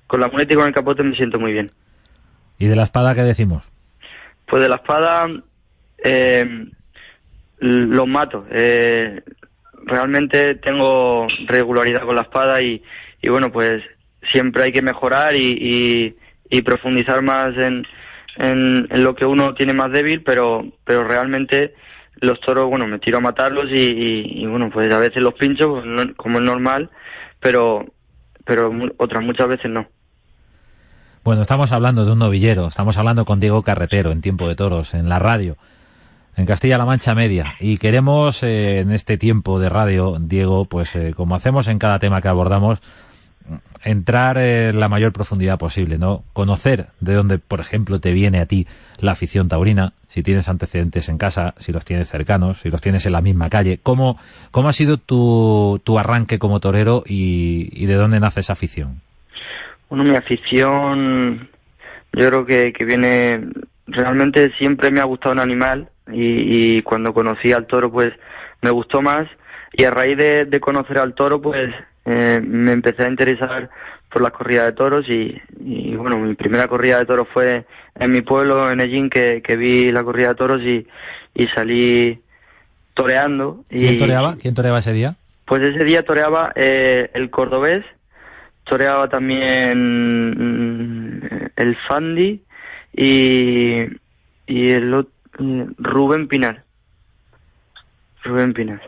con 0.06 0.20
la 0.20 0.28
muleta 0.28 0.52
y 0.52 0.56
con 0.56 0.66
el 0.66 0.74
capote 0.74 1.02
me 1.02 1.16
siento 1.16 1.38
muy 1.38 1.52
bien. 1.52 1.70
¿Y 2.58 2.66
de 2.66 2.76
la 2.76 2.84
espada 2.84 3.14
qué 3.14 3.22
decimos? 3.22 3.70
Pues 4.53 4.62
de 4.62 4.68
la 4.68 4.76
espada 4.76 5.30
eh, 6.05 6.66
los 7.59 8.07
mato. 8.07 8.44
Eh, 8.50 9.22
realmente 9.86 10.57
tengo 10.57 11.26
regularidad 11.46 12.05
con 12.05 12.16
la 12.16 12.20
espada 12.20 12.61
y, 12.61 12.82
y 13.22 13.30
bueno, 13.30 13.50
pues 13.50 13.82
siempre 14.30 14.64
hay 14.64 14.72
que 14.72 14.82
mejorar 14.82 15.36
y, 15.36 16.14
y, 16.50 16.61
profundizar 16.61 17.22
más 17.22 17.57
en, 17.57 17.86
en, 18.36 19.03
lo 19.03 19.14
que 19.14 19.24
uno 19.24 19.55
tiene 19.55 19.72
más 19.72 19.90
débil, 19.90 20.22
pero, 20.22 20.70
pero 20.84 21.05
realmente 21.05 21.74
los 22.16 22.38
toros, 22.42 22.68
bueno, 22.68 22.86
me 22.86 22.98
tiro 22.98 23.16
a 23.16 23.22
matarlos 23.22 23.70
y, 23.70 24.42
y, 24.42 24.44
bueno, 24.44 24.68
pues 24.68 24.92
a 24.92 24.98
veces 24.98 25.22
los 25.22 25.32
pincho, 25.32 25.76
pues 25.76 26.11
como 26.18 26.40
es 26.40 26.44
normal, 26.44 26.90
pero, 27.40 27.86
pero 28.44 28.70
otras 28.98 29.24
muchas 29.24 29.48
veces 29.48 29.70
no. 29.70 29.88
Bueno, 31.24 31.42
estamos 31.42 31.70
hablando 31.70 32.04
de 32.04 32.10
un 32.10 32.18
novillero, 32.18 32.66
estamos 32.66 32.98
hablando 32.98 33.24
con 33.24 33.38
Diego 33.38 33.62
Carretero 33.62 34.10
en 34.10 34.22
Tiempo 34.22 34.48
de 34.48 34.56
Toros, 34.56 34.92
en 34.92 35.08
la 35.08 35.20
radio, 35.20 35.56
en 36.36 36.46
Castilla-La 36.46 36.84
Mancha 36.84 37.14
Media. 37.14 37.54
Y 37.60 37.78
queremos 37.78 38.42
eh, 38.42 38.80
en 38.80 38.90
este 38.90 39.18
tiempo 39.18 39.60
de 39.60 39.68
radio, 39.68 40.16
Diego, 40.18 40.64
pues 40.64 40.96
eh, 40.96 41.14
como 41.14 41.36
hacemos 41.36 41.68
en 41.68 41.78
cada 41.78 42.00
tema 42.00 42.20
que 42.20 42.26
abordamos, 42.26 42.80
entrar 43.84 44.36
en 44.36 44.80
la 44.80 44.88
mayor 44.88 45.12
profundidad 45.12 45.60
posible, 45.60 45.96
¿no? 45.96 46.24
Conocer 46.32 46.88
de 46.98 47.14
dónde, 47.14 47.38
por 47.38 47.60
ejemplo, 47.60 48.00
te 48.00 48.12
viene 48.12 48.40
a 48.40 48.46
ti 48.46 48.66
la 48.98 49.12
afición 49.12 49.46
taurina, 49.46 49.92
si 50.08 50.24
tienes 50.24 50.48
antecedentes 50.48 51.08
en 51.08 51.18
casa, 51.18 51.54
si 51.60 51.70
los 51.70 51.84
tienes 51.84 52.08
cercanos, 52.08 52.62
si 52.62 52.68
los 52.68 52.80
tienes 52.80 53.06
en 53.06 53.12
la 53.12 53.20
misma 53.20 53.48
calle. 53.48 53.78
¿Cómo, 53.80 54.18
cómo 54.50 54.68
ha 54.68 54.72
sido 54.72 54.96
tu, 54.96 55.80
tu 55.84 56.00
arranque 56.00 56.40
como 56.40 56.58
torero 56.58 57.04
y, 57.06 57.68
y 57.72 57.86
de 57.86 57.94
dónde 57.94 58.18
nace 58.18 58.40
esa 58.40 58.54
afición? 58.54 59.02
Bueno, 59.93 60.05
mi 60.05 60.16
afición, 60.16 61.51
yo 62.14 62.28
creo 62.28 62.47
que, 62.47 62.72
que 62.72 62.86
viene, 62.86 63.47
realmente 63.86 64.51
siempre 64.57 64.90
me 64.90 65.01
ha 65.01 65.05
gustado 65.05 65.34
un 65.34 65.40
animal 65.40 65.90
y, 66.11 66.78
y 66.78 66.82
cuando 66.82 67.12
conocí 67.12 67.53
al 67.53 67.66
toro, 67.66 67.93
pues 67.93 68.11
me 68.62 68.70
gustó 68.70 69.03
más 69.03 69.28
y 69.74 69.84
a 69.84 69.90
raíz 69.90 70.16
de, 70.16 70.47
de 70.47 70.61
conocer 70.61 70.97
al 70.97 71.12
toro, 71.12 71.43
pues 71.43 71.70
eh, 72.07 72.40
me 72.43 72.72
empecé 72.72 73.05
a 73.05 73.09
interesar 73.09 73.68
por 74.11 74.22
las 74.22 74.32
corridas 74.32 74.64
de 74.64 74.72
toros 74.72 75.05
y, 75.11 75.38
y, 75.61 75.95
bueno, 75.95 76.16
mi 76.16 76.36
primera 76.36 76.68
corrida 76.68 76.99
de 76.99 77.05
toros 77.05 77.28
fue 77.30 77.66
en 77.95 78.12
mi 78.12 78.22
pueblo, 78.22 78.72
en 78.72 78.80
Ellín, 78.80 79.11
que, 79.11 79.43
que 79.45 79.57
vi 79.57 79.93
la 79.93 80.05
corrida 80.05 80.28
de 80.28 80.36
toros 80.36 80.62
y, 80.62 80.86
y 81.34 81.49
salí 81.49 82.18
toreando. 82.95 83.62
¿Quién 83.68 83.93
y, 83.93 83.99
toreaba? 83.99 84.36
¿Quién 84.40 84.55
toreaba 84.55 84.78
ese 84.78 84.95
día? 84.95 85.16
Pues 85.45 85.61
ese 85.62 85.84
día 85.84 86.03
toreaba 86.03 86.51
eh, 86.57 87.11
el 87.12 87.28
cordobés, 87.28 87.84
toreaba 88.64 89.08
también 89.08 90.30
mm, 91.18 91.50
el 91.56 91.76
Fandi 91.88 92.42
y, 92.94 93.82
y 94.46 94.70
el 94.70 95.06
Rubén 95.78 96.28
Pinar. 96.28 96.62
Rubén 98.24 98.54
Pinar. 98.54 98.80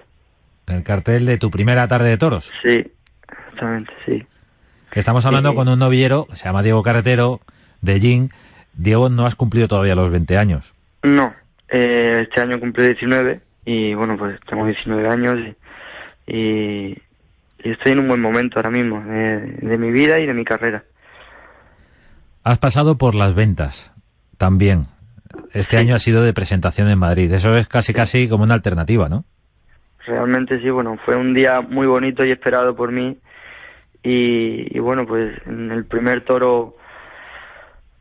El 0.67 0.83
cartel 0.83 1.27
de 1.27 1.39
tu 1.39 1.51
primera 1.51 1.87
tarde 1.89 2.09
de 2.09 2.17
toros. 2.19 2.51
Sí, 2.63 2.85
exactamente, 3.29 3.93
sí. 4.07 4.25
Estamos 4.93 5.27
hablando 5.27 5.51
Sí. 5.51 5.57
con 5.57 5.69
un 5.69 5.79
novillero, 5.79 6.29
se 6.33 6.45
llama 6.45 6.63
Diego 6.63 6.83
Carretero, 6.83 7.41
de 7.83 8.01
Jin. 8.01 8.31
Diego, 8.75 9.09
no 9.09 9.27
has 9.27 9.35
cumplido 9.35 9.69
todavía 9.69 9.95
los 9.97 10.11
20 10.11 10.39
años. 10.39 10.73
No, 11.03 11.35
eh, 11.69 12.21
este 12.23 12.41
año 12.41 12.59
cumplí 12.61 12.85
19 12.87 13.41
y 13.67 13.95
bueno, 13.95 14.17
pues 14.17 14.39
tengo 14.49 14.65
19 14.67 15.09
años 15.09 15.39
y, 16.27 16.33
y, 16.33 16.97
y 17.65 17.71
estoy 17.71 17.93
en 17.93 18.01
un 18.01 18.09
buen 18.09 18.21
momento 18.21 18.59
ahora 18.59 18.71
mismo 18.71 19.03
de, 19.03 19.41
de 19.41 19.79
mi 19.79 19.91
vida 19.91 20.21
y 20.21 20.27
de 20.27 20.35
mi 20.35 20.45
carrera. 20.45 20.85
Has 22.45 22.59
pasado 22.59 22.99
por 22.99 23.15
las 23.15 23.35
ventas 23.35 23.91
también. 24.37 24.87
Este 25.53 25.79
año 25.79 25.95
ha 25.95 25.99
sido 25.99 26.23
de 26.23 26.35
presentación 26.35 26.89
en 26.89 26.99
Madrid. 26.99 27.33
Eso 27.33 27.57
es 27.57 27.67
casi 27.67 27.95
casi 27.95 28.29
como 28.29 28.45
una 28.45 28.55
alternativa, 28.55 29.09
¿no? 29.09 29.25
Realmente 30.07 30.61
sí, 30.61 30.69
bueno, 30.69 30.99
fue 31.07 31.17
un 31.17 31.33
día 31.33 31.63
muy 31.63 31.87
bonito 31.87 32.25
y 32.25 32.31
esperado 32.31 32.77
por 32.77 32.93
mí. 32.93 33.17
Y, 34.03 34.77
y 34.77 34.79
bueno, 34.81 35.07
pues 35.07 35.35
en 35.47 35.73
el 35.73 35.87
primer 35.87 36.23
toro, 36.23 36.77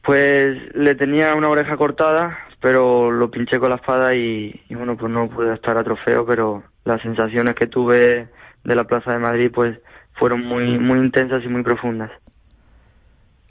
pues 0.03 0.57
le 0.75 0.95
tenía 0.95 1.33
una 1.35 1.47
oreja 1.47 1.77
cortada, 1.77 2.37
pero 2.59 3.09
lo 3.09 3.31
pinché 3.31 3.57
con 3.59 3.69
la 3.69 3.77
espada 3.77 4.13
y, 4.13 4.61
y 4.67 4.75
bueno, 4.75 4.97
pues 4.97 5.09
no 5.09 5.29
pude 5.29 5.53
estar 5.53 5.77
a 5.77 5.83
trofeo, 5.85 6.25
pero 6.25 6.63
las 6.83 7.01
sensaciones 7.01 7.55
que 7.55 7.67
tuve 7.67 8.27
de 8.63 8.75
la 8.75 8.83
Plaza 8.85 9.11
de 9.13 9.19
Madrid, 9.19 9.51
pues 9.53 9.77
fueron 10.13 10.45
muy, 10.45 10.77
muy 10.79 10.99
intensas 10.99 11.43
y 11.43 11.47
muy 11.47 11.63
profundas. 11.63 12.11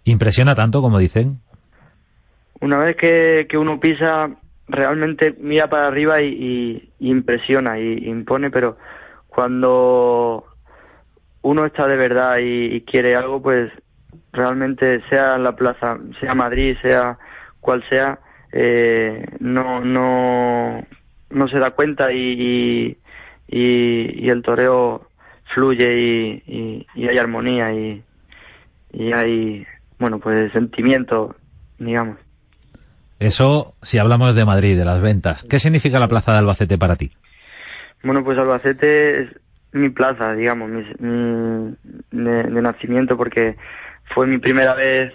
Impresiona 0.04 0.54
tanto 0.54 0.80
como 0.82 0.98
dicen. 0.98 1.40
Una 2.60 2.78
vez 2.78 2.96
que, 2.96 3.46
que 3.48 3.58
uno 3.58 3.80
pisa, 3.80 4.30
realmente 4.68 5.34
mira 5.40 5.68
para 5.68 5.86
arriba 5.88 6.20
y, 6.22 6.26
y- 6.28 6.92
y 7.00 7.10
impresiona 7.10 7.78
y 7.78 8.08
impone, 8.08 8.50
pero 8.50 8.76
cuando 9.28 10.44
uno 11.42 11.66
está 11.66 11.86
de 11.88 11.96
verdad 11.96 12.38
y, 12.40 12.82
quiere 12.82 13.16
algo, 13.16 13.42
pues 13.42 13.72
realmente 14.32 15.02
sea 15.08 15.38
la 15.38 15.56
plaza, 15.56 15.98
sea 16.20 16.34
Madrid, 16.34 16.76
sea 16.82 17.18
cual 17.60 17.84
sea, 17.88 18.20
eh, 18.52 19.24
no, 19.40 19.80
no, 19.80 20.84
no 21.30 21.48
se 21.48 21.58
da 21.58 21.72
cuenta 21.72 22.12
y, 22.12 22.96
y, 23.52 24.24
y- 24.26 24.30
el 24.30 24.42
toreo 24.42 25.08
fluye 25.54 25.98
y, 25.98 26.42
y- 26.46 26.86
y 26.94 27.08
hay 27.08 27.18
armonía 27.18 27.72
y, 27.72 28.02
y 28.92 29.12
hay, 29.12 29.66
bueno, 29.98 30.18
pues 30.18 30.50
sentimiento, 30.52 31.36
digamos. 31.78 32.18
Eso 33.18 33.74
si 33.82 33.98
hablamos 33.98 34.34
de 34.34 34.44
Madrid, 34.44 34.76
de 34.76 34.84
las 34.84 35.00
ventas. 35.00 35.44
¿Qué 35.44 35.58
significa 35.58 36.00
la 36.00 36.08
plaza 36.08 36.32
de 36.32 36.38
Albacete 36.38 36.78
para 36.78 36.96
ti? 36.96 37.12
Bueno, 38.02 38.24
pues 38.24 38.36
Albacete 38.38 39.22
es 39.22 39.28
mi 39.72 39.90
plaza, 39.90 40.34
digamos, 40.34 40.68
mi, 40.70 40.82
mi- 40.98 41.76
de, 42.10 42.42
de 42.44 42.62
nacimiento, 42.62 43.16
porque 43.16 43.56
fue 44.14 44.26
mi 44.26 44.38
primera 44.38 44.74
vez 44.74 45.12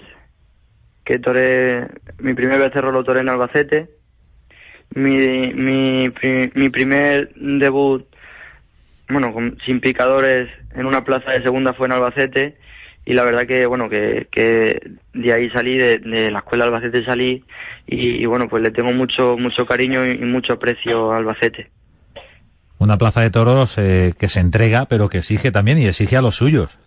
que 1.04 1.20
toré, 1.20 1.88
mi 2.20 2.34
primer 2.34 2.60
becerro 2.60 2.92
lo 2.92 3.04
toré 3.04 3.22
en 3.22 3.30
Albacete. 3.30 3.90
Mi, 4.96 5.52
mi, 5.54 6.10
mi 6.56 6.70
primer 6.70 7.34
debut, 7.36 8.06
bueno, 9.10 9.34
con- 9.34 9.58
sin 9.66 9.80
picadores 9.80 10.49
en 10.76 10.86
una 10.86 11.03
plaza 11.03 11.32
de 11.32 11.43
segunda 11.43 11.74
fue 11.74 11.88
en 11.88 11.93
Albacete. 11.93 12.58
Y 13.05 13.14
la 13.14 13.24
verdad 13.24 13.47
que, 13.47 13.66
bueno, 13.66 13.88
que, 13.89 14.28
que 14.32 14.82
de 15.14 15.32
ahí 15.34 15.49
salí, 15.51 15.78
de, 15.78 15.99
de 15.99 16.30
la 16.30 16.39
escuela 16.39 16.66
Albacete 16.66 17.05
salí. 17.05 17.43
Y, 17.88 18.22
y 18.22 18.26
bueno, 18.26 18.49
pues 18.49 18.62
le 18.62 18.72
tengo 18.72 18.91
mucho, 18.91 19.38
mucho 19.38 19.66
cariño 19.66 20.05
y, 20.05 20.12
y 20.12 20.26
mucho 20.26 20.53
aprecio 20.53 21.12
a 21.14 21.18
Albacete. 21.18 21.70
Una 22.80 22.97
plaza 22.97 23.22
de 23.22 23.32
toros 23.32 23.78
eh, 23.78 24.14
que 24.20 24.28
se 24.28 24.39
entrega, 24.41 24.86
pero 24.86 25.08
que 25.10 25.20
exige 25.20 25.51
también 25.51 25.78
y 25.80 25.88
exige 25.88 26.18
a 26.18 26.22
los 26.22 26.36
suyos. 26.36 26.78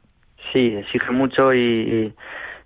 Sí, 0.52 0.74
exige 0.76 1.10
mucho 1.10 1.54
y, 1.54 2.12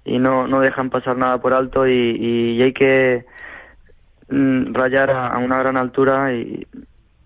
y, 0.05 0.19
no, 0.19 0.47
no 0.49 0.61
dejan 0.61 0.91
pasar 0.91 1.17
nada 1.17 1.41
por 1.41 1.53
alto 1.53 1.87
y, 1.87 1.93
y- 1.95 2.57
y 2.59 2.63
hay 2.63 2.73
que 2.73 3.25
mm, 4.29 4.75
rayar 4.75 5.11
a, 5.11 5.29
a 5.29 5.39
una 5.39 5.59
gran 5.59 5.77
altura 5.77 6.33
y 6.35 6.67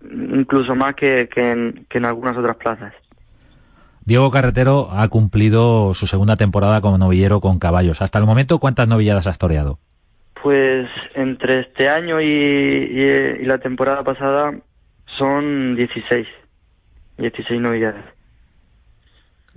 incluso 0.03 0.75
más 0.75 0.95
que, 0.95 1.27
que, 1.29 1.51
en, 1.51 1.85
que 1.89 1.97
en 1.97 2.05
algunas 2.05 2.37
otras 2.37 2.55
plazas. 2.57 2.93
Diego 4.05 4.31
Carretero 4.31 4.89
ha 4.91 5.07
cumplido 5.07 5.93
su 5.93 6.07
segunda 6.07 6.35
temporada 6.35 6.81
como 6.81 6.97
novillero 6.97 7.41
con 7.41 7.59
caballos. 7.59 8.01
Hasta 8.01 8.17
el 8.17 8.25
momento, 8.25 8.59
¿cuántas 8.59 8.87
novilladas 8.87 9.27
has 9.27 9.37
toreado? 9.37 9.79
Pues 10.41 10.87
entre 11.15 11.59
este 11.61 11.89
año 11.89 12.21
y, 12.21 12.25
y- 12.25 13.41
y 13.41 13.45
la 13.45 13.57
temporada 13.59 14.03
pasada 14.03 14.53
son 15.17 15.75
16, 15.75 16.25
16 17.17 17.61
novilladas. 17.61 18.05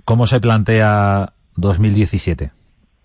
¿Cómo 0.05 0.27
se 0.27 0.41
plantea 0.41 1.33
2017? 1.55 2.51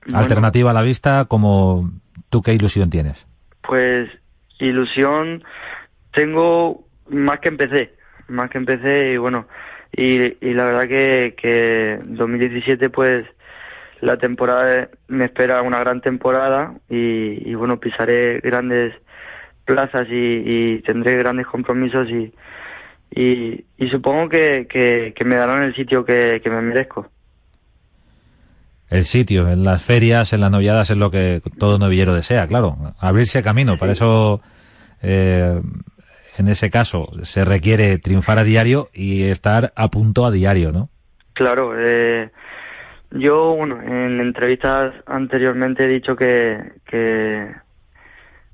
Bueno. 0.07 0.19
Alternativa 0.19 0.71
a 0.71 0.75
la 0.75 0.83
vista, 0.83 1.27
como 1.27 1.91
tú 2.31 2.43
qué 2.43 2.53
ilusión 2.55 2.91
tienes? 2.91 3.27
Pues 3.63 4.09
ilusión 4.59 5.45
tengo 6.13 6.85
más 7.11 7.41
que 7.41 7.49
empecé, 7.49 7.95
más 8.29 8.51
que 8.51 8.59
empecé 8.59 9.13
y 9.13 9.17
bueno, 9.17 9.47
y, 9.97 10.37
y 10.47 10.55
la 10.55 10.65
verdad 10.65 10.89
que, 10.89 11.35
que 11.41 11.99
2017 12.05 12.91
pues 12.91 13.25
la 14.01 14.17
temporada 14.17 14.89
me 15.09 15.25
espera 15.25 15.63
una 15.63 15.81
gran 15.81 16.01
temporada 16.01 16.75
y, 16.89 17.51
y 17.51 17.55
bueno, 17.55 17.81
pisaré 17.81 18.41
grandes 18.41 18.95
plazas 19.65 20.07
y, 20.09 20.43
y 20.75 20.83
tendré 20.83 21.17
grandes 21.17 21.47
compromisos 21.47 22.09
y, 22.09 22.33
y, 23.11 23.65
y 23.77 23.89
supongo 23.91 24.29
que, 24.29 24.67
que, 24.69 25.13
que 25.17 25.25
me 25.25 25.37
darán 25.37 25.65
el 25.65 25.75
sitio 25.75 26.05
que, 26.05 26.41
que 26.43 26.51
me 26.51 26.63
merezco. 26.63 27.11
El 28.91 29.05
sitio, 29.05 29.49
en 29.51 29.65
las 29.65 29.83
ferias, 29.83 30.33
en 30.33 30.41
las 30.41 30.51
novilladas, 30.51 30.91
es 30.91 30.97
lo 30.97 31.11
que 31.11 31.43
todo 31.59 31.79
novillero 31.79 32.15
desea, 32.15 32.47
claro. 32.47 32.77
Abrirse 32.99 33.43
camino. 33.43 33.77
Para 33.77 33.93
eso, 33.93 34.41
eh, 35.03 35.61
en 36.39 36.49
ese 36.49 36.71
caso, 36.71 37.11
se 37.23 37.45
requiere 37.45 37.99
triunfar 37.99 38.39
a 38.39 38.45
diario 38.45 38.89
y 38.93 39.25
estar 39.25 39.73
a 39.75 39.89
punto 39.89 40.25
a 40.25 40.31
diario, 40.31 40.71
¿no? 40.71 40.89
Claro, 41.33 41.75
eh, 41.77 42.31
yo, 43.11 43.55
bueno, 43.57 43.83
en 43.83 44.21
entrevistas 44.21 44.95
anteriormente 45.07 45.85
he 45.85 45.89
dicho 45.89 46.15
que, 46.15 46.59
que 46.87 47.53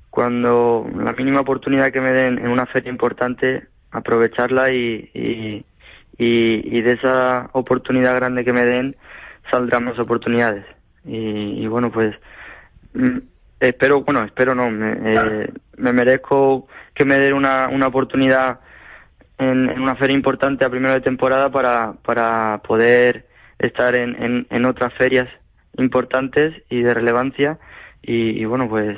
cuando 0.09 0.89
la 0.97 1.13
mínima 1.13 1.41
oportunidad 1.41 1.91
que 1.91 2.01
me 2.01 2.11
den 2.11 2.39
en 2.39 2.49
una 2.49 2.65
feria 2.65 2.89
importante, 2.89 3.67
aprovecharla 3.91 4.71
y, 4.71 5.09
y, 5.13 5.65
y, 6.17 6.77
y 6.77 6.81
de 6.81 6.93
esa 6.93 7.49
oportunidad 7.53 8.15
grande 8.15 8.43
que 8.43 8.53
me 8.53 8.65
den, 8.65 8.95
saldrán 9.51 9.85
más 9.85 9.99
oportunidades. 9.99 10.65
Y, 11.05 11.63
y 11.63 11.67
bueno, 11.67 11.91
pues 11.91 12.15
mm, 12.93 13.17
espero, 13.59 14.01
bueno, 14.03 14.23
espero 14.23 14.55
no, 14.55 14.71
me, 14.71 14.93
eh, 15.03 15.49
me 15.77 15.93
merezco 15.93 16.67
que 16.95 17.05
me 17.05 17.17
den 17.17 17.33
una, 17.33 17.67
una 17.69 17.87
oportunidad 17.87 18.59
en, 19.37 19.69
en 19.69 19.81
una 19.81 19.95
feria 19.95 20.15
importante 20.15 20.65
a 20.65 20.69
primero 20.69 20.93
de 20.93 21.01
temporada 21.01 21.51
para, 21.51 21.93
para 22.03 22.61
poder 22.65 23.27
estar 23.59 23.95
en, 23.95 24.21
en, 24.23 24.47
en 24.49 24.65
otras 24.65 24.93
ferias 24.93 25.27
importantes 25.77 26.53
y 26.69 26.81
de 26.81 26.93
relevancia 26.93 27.59
y, 28.01 28.41
y 28.41 28.45
bueno 28.45 28.67
pues 28.69 28.97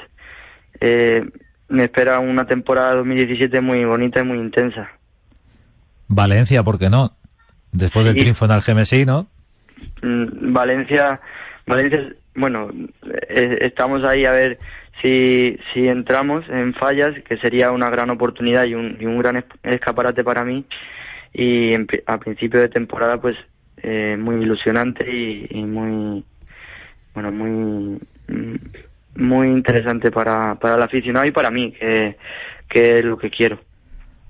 eh, 0.80 1.26
me 1.70 1.86
espera 1.86 2.20
una 2.20 2.46
temporada 2.46 2.96
2017 2.96 3.62
muy 3.62 3.84
bonita 3.84 4.22
y 4.22 4.24
muy 4.24 4.38
intensa 4.38 4.90
Valencia, 6.08 6.64
¿por 6.64 6.80
qué 6.80 6.90
no? 6.90 7.18
Después 7.72 8.06
del 8.06 8.16
triunfo 8.16 8.46
en 8.46 8.52
Algemesí, 8.52 9.06
¿no? 9.06 9.28
mm, 10.02 10.54
Valencia, 10.54 11.20
Valencia, 11.66 12.14
bueno, 12.36 12.70
eh, 13.30 13.58
estamos 13.62 14.04
ahí 14.04 14.26
a 14.26 14.32
ver 14.32 14.58
si, 15.02 15.58
entramos 15.76 16.46
en 16.50 16.74
fallas, 16.74 17.14
que 17.24 17.38
sería 17.38 17.72
una 17.72 17.90
gran 17.90 18.10
oportunidad 18.10 18.66
y 18.66 18.74
un, 18.74 19.20
gran 19.20 19.44
escaparate 19.64 20.24
para 20.24 20.44
mí. 20.44 20.66
Y 21.34 21.74
a 22.06 22.18
principio 22.18 22.60
de 22.60 22.70
temporada, 22.70 23.20
pues 23.22 23.36
eh, 23.78 24.18
muy 24.20 24.38
ilusionante 24.38 25.06
y, 25.10 25.64
muy, 25.64 26.24
bueno, 27.14 27.32
muy, 27.32 28.00
muy 29.16 29.48
interesante 29.48 30.12
para, 30.12 30.56
para 30.56 30.76
el 30.76 30.82
aficionado 30.82 31.26
y 31.26 31.32
para 31.32 31.52
mí, 31.52 31.74
que, 31.74 32.18
que 32.68 33.00
es 33.00 33.06
lo 33.06 33.18
que 33.18 33.30
quiero. 33.30 33.60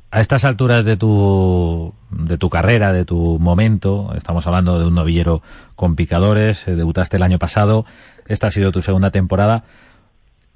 A 0.10 0.22
estas 0.22 0.46
alturas 0.46 0.86
de 0.86 0.96
tu, 0.96 1.94
de 2.12 2.38
tu 2.38 2.50
carrera, 2.50 2.94
de 2.94 3.04
tu 3.04 3.38
momento, 3.40 4.14
estamos 4.16 4.48
hablando 4.48 4.80
de 4.80 4.88
un 4.88 4.96
novillero 4.96 5.42
con 5.76 5.98
picadores, 5.98 6.66
eh, 6.68 6.76
debutaste 6.76 7.18
el 7.18 7.24
año 7.24 7.40
pasado, 7.40 7.86
esta 8.26 8.48
ha 8.48 8.52
sido 8.52 8.72
tu 8.72 8.82
segunda 8.82 9.12
temporada. 9.12 9.66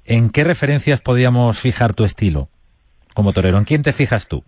¿En 0.04 0.30
qué 0.30 0.44
referencias 0.44 1.00
podríamos 1.00 1.60
fijar 1.60 1.94
tu 1.94 2.04
estilo 2.04 2.48
como 3.14 3.32
torero? 3.32 3.58
¿En 3.58 3.64
quién 3.64 3.82
te 3.82 3.92
fijas 3.92 4.28
tú? 4.28 4.44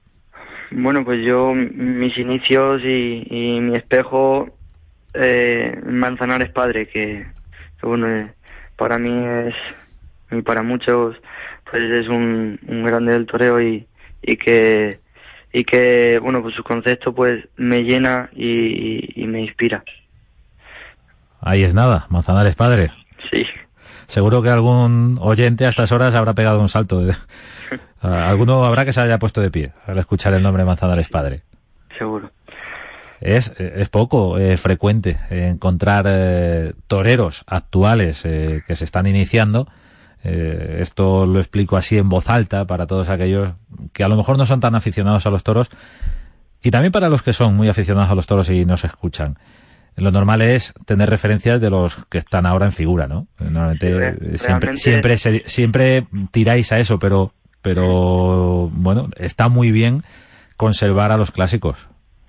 Bueno, 0.71 1.05
pues 1.05 1.25
yo, 1.25 1.55
mis 1.55 2.17
inicios 2.19 2.83
y, 2.83 3.61
mi 3.61 3.77
espejo, 3.77 4.49
eh, 5.15 5.81
Manzanares 5.87 6.51
Padre, 6.51 6.89
que, 6.89 7.27
bueno, 7.83 8.09
eh, 8.09 8.33
para 8.77 8.99
mí 8.99 9.11
es, 9.47 9.55
y 10.33 10.43
para 10.43 10.63
muchos, 10.63 11.17
pues 11.71 11.83
es 11.85 12.09
un, 12.09 12.59
un 12.67 12.85
grande 12.85 13.13
del 13.13 13.27
toreo 13.27 13.61
y, 13.61 13.87
y 14.23 14.37
que, 14.37 14.99
y 15.53 15.65
que, 15.65 16.19
bueno, 16.21 16.43
pues 16.43 16.57
su 16.57 16.65
concepto 16.65 17.15
pues 17.15 17.47
me 17.57 17.83
llena 17.83 18.31
y, 18.33 19.23
y 19.23 19.27
me 19.27 19.43
inspira. 19.43 19.85
Ahí 21.41 21.63
es 21.63 21.75
nada, 21.75 22.07
Manzanares 22.09 22.57
Padre. 22.57 22.91
Sí. 23.31 23.45
Seguro 24.07 24.43
que 24.43 24.51
algún 24.51 25.19
oyente 25.21 25.67
a 25.67 25.71
estas 25.71 25.93
horas 25.93 26.15
habrá 26.15 26.35
pegado 26.35 26.61
un 26.61 26.69
salto. 26.69 27.03
Ah, 28.01 28.29
alguno 28.29 28.65
habrá 28.65 28.85
que 28.85 28.93
se 28.93 29.01
haya 29.01 29.19
puesto 29.19 29.41
de 29.41 29.51
pie 29.51 29.73
al 29.87 29.99
escuchar 29.99 30.35
el 30.35 30.43
nombre 30.43 30.65
Manzanares 30.65 31.09
Padre. 31.09 31.43
Seguro. 31.97 32.31
Es, 33.21 33.53
es 33.59 33.89
poco 33.89 34.39
eh, 34.39 34.57
frecuente 34.59 35.19
encontrar 35.31 36.07
eh, 36.09 36.75
toreros 36.87 37.45
actuales 37.47 38.23
eh, 38.25 38.63
que 38.67 38.77
se 38.77 38.85
están 38.85 39.07
iniciando. 39.07 39.67
esto 40.23 41.27
lo 41.27 41.39
explico 41.39 41.77
así 41.77 41.97
en 41.99 42.09
voz 42.09 42.29
alta 42.29 42.67
para 42.67 42.87
todos 42.87 43.09
aquellos 43.09 43.55
que 43.93 44.05
a 44.05 44.09
lo 44.09 44.17
mejor 44.17 44.39
no 44.39 44.47
son 44.47 44.61
tan 44.61 44.75
aficionados 44.75 45.27
a 45.27 45.31
los 45.31 45.43
toros 45.43 45.71
y 46.63 46.71
también 46.71 46.93
para 46.93 47.11
los 47.11 47.23
que 47.23 47.35
son 47.35 47.55
muy 47.55 47.69
aficionados 47.69 48.11
a 48.11 48.15
los 48.15 48.27
toros 48.27 48.49
y 48.49 48.65
no 48.65 48.77
se 48.77 48.87
escuchan 48.87 49.39
lo 49.97 50.11
normal 50.11 50.43
es 50.43 50.75
tener 50.87 51.09
referencias 51.09 51.61
de 51.61 51.71
los 51.71 52.05
que 52.07 52.19
están 52.19 52.47
ahora 52.47 52.67
en 52.67 52.73
figura, 52.73 53.07
¿no? 53.07 53.29
Normalmente 53.39 54.39
siempre, 54.39 54.77
siempre, 54.77 55.17
siempre 55.17 56.07
tiráis 56.33 56.73
a 56.73 56.81
eso, 56.81 56.99
pero, 56.99 57.33
pero 57.63 58.69
bueno, 58.73 59.09
está 59.17 59.49
muy 59.49 59.71
bien 59.71 60.03
conservar 60.57 61.13
a 61.13 61.17
los 61.17 61.31
clásicos. 61.31 61.89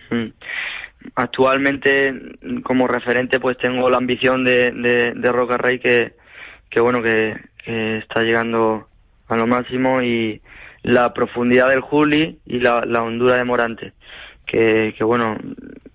Hmm. 0.10 0.28
Actualmente, 1.16 2.14
como 2.64 2.88
referente, 2.88 3.40
pues 3.40 3.58
tengo 3.58 3.90
la 3.90 3.98
ambición 3.98 4.44
de, 4.44 4.72
de, 4.72 5.32
Roca 5.32 5.58
Rey 5.58 5.80
que, 5.80 6.14
que 6.70 6.80
bueno, 6.80 7.02
que, 7.02 7.36
está 7.66 8.22
llegando 8.22 8.88
a 9.28 9.36
lo 9.36 9.48
máximo 9.48 10.04
y 10.04 10.42
la 10.84 11.14
profundidad 11.14 11.70
del 11.70 11.82
Juli 11.82 12.40
y 12.46 12.60
la, 12.60 12.82
la 12.86 13.02
hondura 13.02 13.38
de 13.38 13.44
Morante, 13.44 13.94
que, 14.46 14.94
que 14.96 15.04
bueno, 15.04 15.36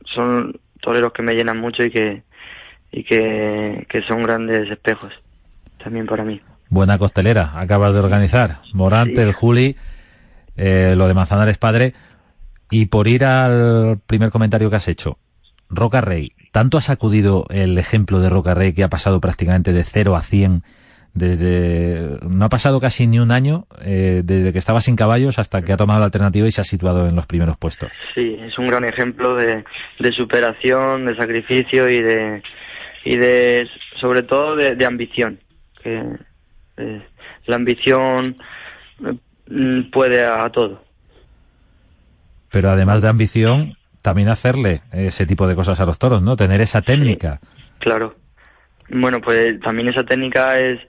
son 0.04 0.58
toreros 0.80 1.12
que 1.12 1.22
me 1.22 1.34
llenan 1.34 1.58
mucho 1.58 1.84
y 1.84 1.90
que 1.90 2.22
y 2.92 3.04
que, 3.04 4.02
son 4.08 4.22
grandes 4.22 4.70
espejos 4.70 5.12
también 5.82 6.06
para 6.06 6.24
mí. 6.24 6.40
Buena 6.68 6.98
costelera, 6.98 7.52
acabas 7.54 7.92
de 7.92 8.00
organizar. 8.00 8.60
Morante, 8.74 9.22
el 9.22 9.32
Juli, 9.32 9.76
eh, 10.56 10.94
lo 10.96 11.08
de 11.08 11.14
Manzanares 11.14 11.58
Padre. 11.58 11.94
Y 12.70 12.86
por 12.86 13.08
ir 13.08 13.24
al 13.24 13.98
primer 14.06 14.30
comentario 14.30 14.70
que 14.70 14.76
has 14.76 14.88
hecho, 14.88 15.18
Roca 15.68 16.00
Rey, 16.00 16.32
¿tanto 16.52 16.78
ha 16.78 16.80
sacudido 16.80 17.46
el 17.50 17.78
ejemplo 17.78 18.20
de 18.20 18.28
Roca 18.28 18.54
Rey 18.54 18.72
que 18.72 18.84
ha 18.84 18.88
pasado 18.88 19.20
prácticamente 19.20 19.72
de 19.72 19.84
0 19.84 20.16
a 20.16 20.22
100 20.22 20.62
desde 21.12 22.18
no 22.28 22.44
ha 22.44 22.48
pasado 22.48 22.80
casi 22.80 23.06
ni 23.06 23.18
un 23.18 23.32
año 23.32 23.66
eh, 23.82 24.22
desde 24.24 24.52
que 24.52 24.58
estaba 24.58 24.80
sin 24.80 24.96
caballos 24.96 25.38
hasta 25.38 25.62
que 25.62 25.72
ha 25.72 25.76
tomado 25.76 26.00
la 26.00 26.06
alternativa 26.06 26.46
y 26.46 26.52
se 26.52 26.60
ha 26.60 26.64
situado 26.64 27.08
en 27.08 27.16
los 27.16 27.26
primeros 27.26 27.56
puestos. 27.56 27.90
Sí, 28.14 28.36
es 28.40 28.56
un 28.58 28.68
gran 28.68 28.84
ejemplo 28.84 29.34
de, 29.34 29.64
superación, 30.16 31.06
de 31.06 31.16
sacrificio 31.16 31.88
y 31.88 32.00
de 32.00 32.42
y 33.04 33.16
de 33.16 33.68
sobre 34.00 34.22
todo 34.22 34.56
de, 34.56 34.84
ambición. 34.84 35.40
Que 35.82 36.02
eh, 36.76 37.02
la 37.46 37.56
ambición 37.56 38.36
mm, 39.48 39.90
puede 39.90 40.24
a, 40.24 40.48
todo. 40.50 40.82
Pero 42.52 42.70
además 42.70 43.02
de 43.02 43.08
ambición, 43.08 43.76
también 44.02 44.28
hacerle 44.28 44.82
ese 44.92 45.26
tipo 45.26 45.46
de 45.46 45.54
cosas 45.54 45.80
a 45.80 45.86
los 45.86 45.98
toros, 45.98 46.22
¿no? 46.22 46.36
Tener 46.36 46.60
esa 46.60 46.82
técnica. 46.82 47.40
claro. 47.78 48.19
Bueno, 48.90 49.20
pues 49.20 49.60
también 49.60 49.88
esa 49.88 50.04
técnica 50.04 50.58
es... 50.58 50.80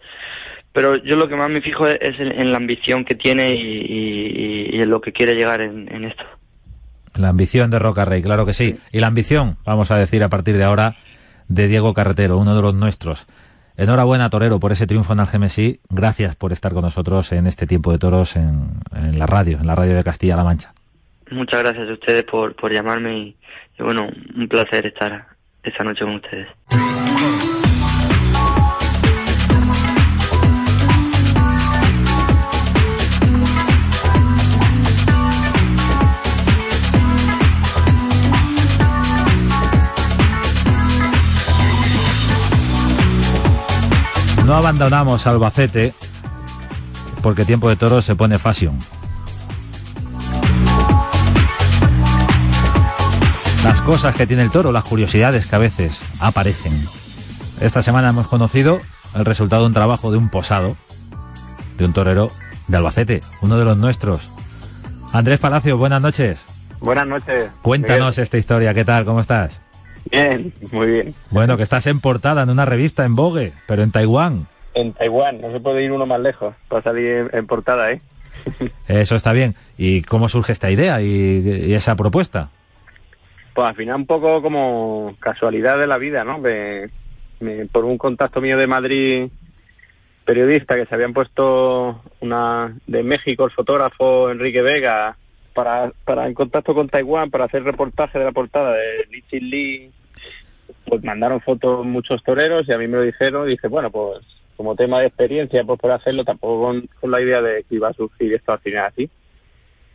Pero 0.74 0.95
yo 1.04 1.18
lo 1.18 1.28
que 1.28 1.36
más 1.36 1.49
me 1.49 1.62
fijo 1.62 1.86
es 1.86 2.18
en, 2.18 2.52
la 2.52 2.58
ambición 2.58 3.04
que 3.04 3.16
tiene 3.16 3.52
y, 3.52 4.80
en 4.82 4.89
lo 4.89 5.02
que 5.02 5.12
quiere 5.12 5.36
llegar 5.36 5.60
en, 5.60 6.06
esto. 6.06 6.24
La 7.14 7.28
ambición 7.28 7.70
de 7.70 7.78
Roca 7.78 8.06
Rey, 8.06 8.22
claro 8.22 8.45
que 8.45 8.54
sí. 8.54 8.78
Y 8.93 9.02
la 9.02 9.08
ambición, 9.08 9.58
vamos 9.66 9.91
a 9.91 9.97
decir 9.97 10.24
a 10.24 10.30
partir 10.30 10.56
de 10.56 10.64
ahora, 10.64 10.95
de 11.49 11.68
Diego 11.68 11.93
Carretero, 11.93 12.38
uno 12.38 12.56
de 12.56 12.62
los 12.62 12.74
nuestros. 12.74 13.28
Enhorabuena, 13.76 14.30
Torero, 14.30 14.62
por 14.62 14.72
ese 14.72 14.88
triunfo 14.88 15.12
en 15.12 15.20
Algemesí. 15.20 15.82
Gracias 15.89 16.38
por 16.38 16.54
estar 16.54 16.72
con 16.72 16.84
nosotros 16.84 17.32
en 17.34 17.47
este 17.47 17.68
tiempo 17.68 17.91
de 17.91 17.99
toros 17.99 18.38
en, 18.38 18.80
la 19.18 19.26
radio, 19.26 19.58
en 19.60 19.68
la 19.68 19.76
radio 19.76 19.95
de 19.95 20.04
Castilla-La 20.06 20.45
Mancha. 20.45 20.74
Muchas 21.32 21.64
gracias 21.64 21.89
a 21.89 21.93
ustedes 21.93 22.24
por, 22.24 22.56
por 22.56 22.72
llamarme 22.72 23.18
y, 23.18 23.36
y 23.78 23.84
bueno, 23.84 24.08
un 24.36 24.47
placer 24.47 24.86
estar 24.86 25.26
esta 25.64 25.84
noche 25.84 26.04
con 26.04 26.16
ustedes. 26.16 26.47
No 44.46 44.56
abandonamos 44.56 45.28
Albacete 45.28 45.94
porque 47.22 47.46
tiempo 47.46 47.70
de 47.70 47.76
toros 47.76 48.04
se 48.04 48.16
pone 48.16 48.39
fashion. 48.39 48.78
Las 53.64 53.80
cosas 53.82 54.16
que 54.16 54.26
tiene 54.26 54.42
el 54.42 54.50
toro, 54.50 54.72
las 54.72 54.84
curiosidades 54.84 55.46
que 55.46 55.56
a 55.56 55.60
veces 55.60 56.00
aparecen. 56.20 56.74
Esta 57.60 57.84
semana 57.84 58.10
hemos 58.10 58.28
conocido 58.28 58.82
el 59.14 59.24
resultado 59.24 59.62
de 59.62 59.68
un 59.68 59.74
trabajo 59.74 60.12
de 60.12 60.18
un 60.18 60.30
posado, 60.30 60.76
de 61.78 61.86
un 61.86 61.94
torero 61.94 62.32
de 62.68 62.78
Albacete, 62.78 63.22
uno 63.42 63.58
de 63.58 63.66
los 63.66 63.78
nuestros. 63.78 64.30
Andrés 65.14 65.39
Palacio, 65.39 65.78
buenas 65.78 66.02
noches. 66.02 66.39
Buenas 66.80 67.06
noches. 67.06 67.52
Cuéntanos 67.62 68.18
esta 68.18 68.39
historia, 68.39 68.74
¿qué 68.74 68.84
tal? 68.84 69.06
¿Cómo 69.06 69.20
estás? 69.20 69.60
Bien, 70.10 70.54
muy 70.72 70.88
bien. 70.88 71.14
Bueno, 71.30 71.58
que 71.58 71.64
estás 71.64 71.88
en 71.88 71.99
portada 71.99 72.43
en 72.43 72.49
una 72.49 72.66
revista 72.66 73.06
en 73.06 73.16
Vogue, 73.16 73.54
pero 73.68 73.84
en 73.84 73.91
Taiwán. 73.91 74.47
En 74.74 74.93
Taiwán, 74.93 75.41
no 75.41 75.52
se 75.52 75.60
puede 75.60 75.84
ir 75.84 75.91
uno 75.91 76.06
más 76.06 76.20
lejos 76.20 76.56
para 76.68 76.82
salir 76.82 77.30
en, 77.34 77.47
portada, 77.47 77.91
¿eh? 77.91 78.02
Eso 78.88 79.16
está 79.16 79.34
bien. 79.34 79.56
¿Y 79.78 80.02
cómo 80.04 80.30
surge 80.30 80.54
esta 80.54 80.72
idea 80.72 81.02
y, 81.02 81.74
esa 81.74 81.95
propuesta? 81.95 82.49
Pues 83.54 83.68
al 83.68 83.76
final 83.76 83.97
un 83.97 84.06
poco 84.06 84.41
como 84.41 85.16
casualidad 85.20 85.78
de 85.78 85.88
la 85.88 85.97
vida, 85.97 86.24
¿no? 86.24 86.41
por 87.72 87.86
un 87.86 87.97
contacto 87.97 88.39
mío 88.39 88.56
de 88.56 88.68
Madrid, 88.68 89.30
periodista, 90.26 90.76
que 90.76 90.86
se 90.86 90.95
habían 90.95 91.14
puesto 91.14 92.02
una 92.22 92.74
de 92.88 93.04
México, 93.04 93.45
el 93.45 93.52
fotógrafo 93.52 94.30
Enrique 94.30 94.62
Vega, 94.62 95.18
para, 95.54 95.91
para 96.06 96.28
en 96.28 96.34
contacto 96.34 96.74
con 96.74 96.89
Taiwán 96.89 97.30
para 97.30 97.45
hacer 97.45 97.64
reportaje 97.64 98.20
de 98.20 98.26
la 98.26 98.32
portada 98.32 98.74
de 98.74 99.06
Li 99.10 99.22
Chin 99.30 99.49
Li, 99.49 99.91
pues 100.86 101.04
mandaron 101.04 101.41
fotos 101.41 101.86
muchos 101.86 102.24
toreros 102.24 102.68
y 102.68 102.72
a 102.74 102.78
mí 102.78 102.88
me 102.88 102.97
lo 102.97 103.04
dijeron 103.04 103.47
y 103.47 103.52
dije, 103.52 103.68
bueno, 103.68 103.89
pues 103.91 104.20
como 104.58 104.76
tema 104.76 104.99
de 104.99 105.08
experiencia, 105.08 105.64
pues 105.64 105.80
por 105.80 105.91
hacerlo, 105.91 106.24
tampoco 106.24 106.74
con, 106.99 107.12
la 107.12 107.22
idea 107.22 107.41
de 107.41 107.64
que 107.68 107.76
iba 107.76 107.89
a 107.89 107.93
surgir 107.93 108.34
esto 108.34 108.52
al 108.52 108.60
final 108.60 108.86
así. 108.86 109.10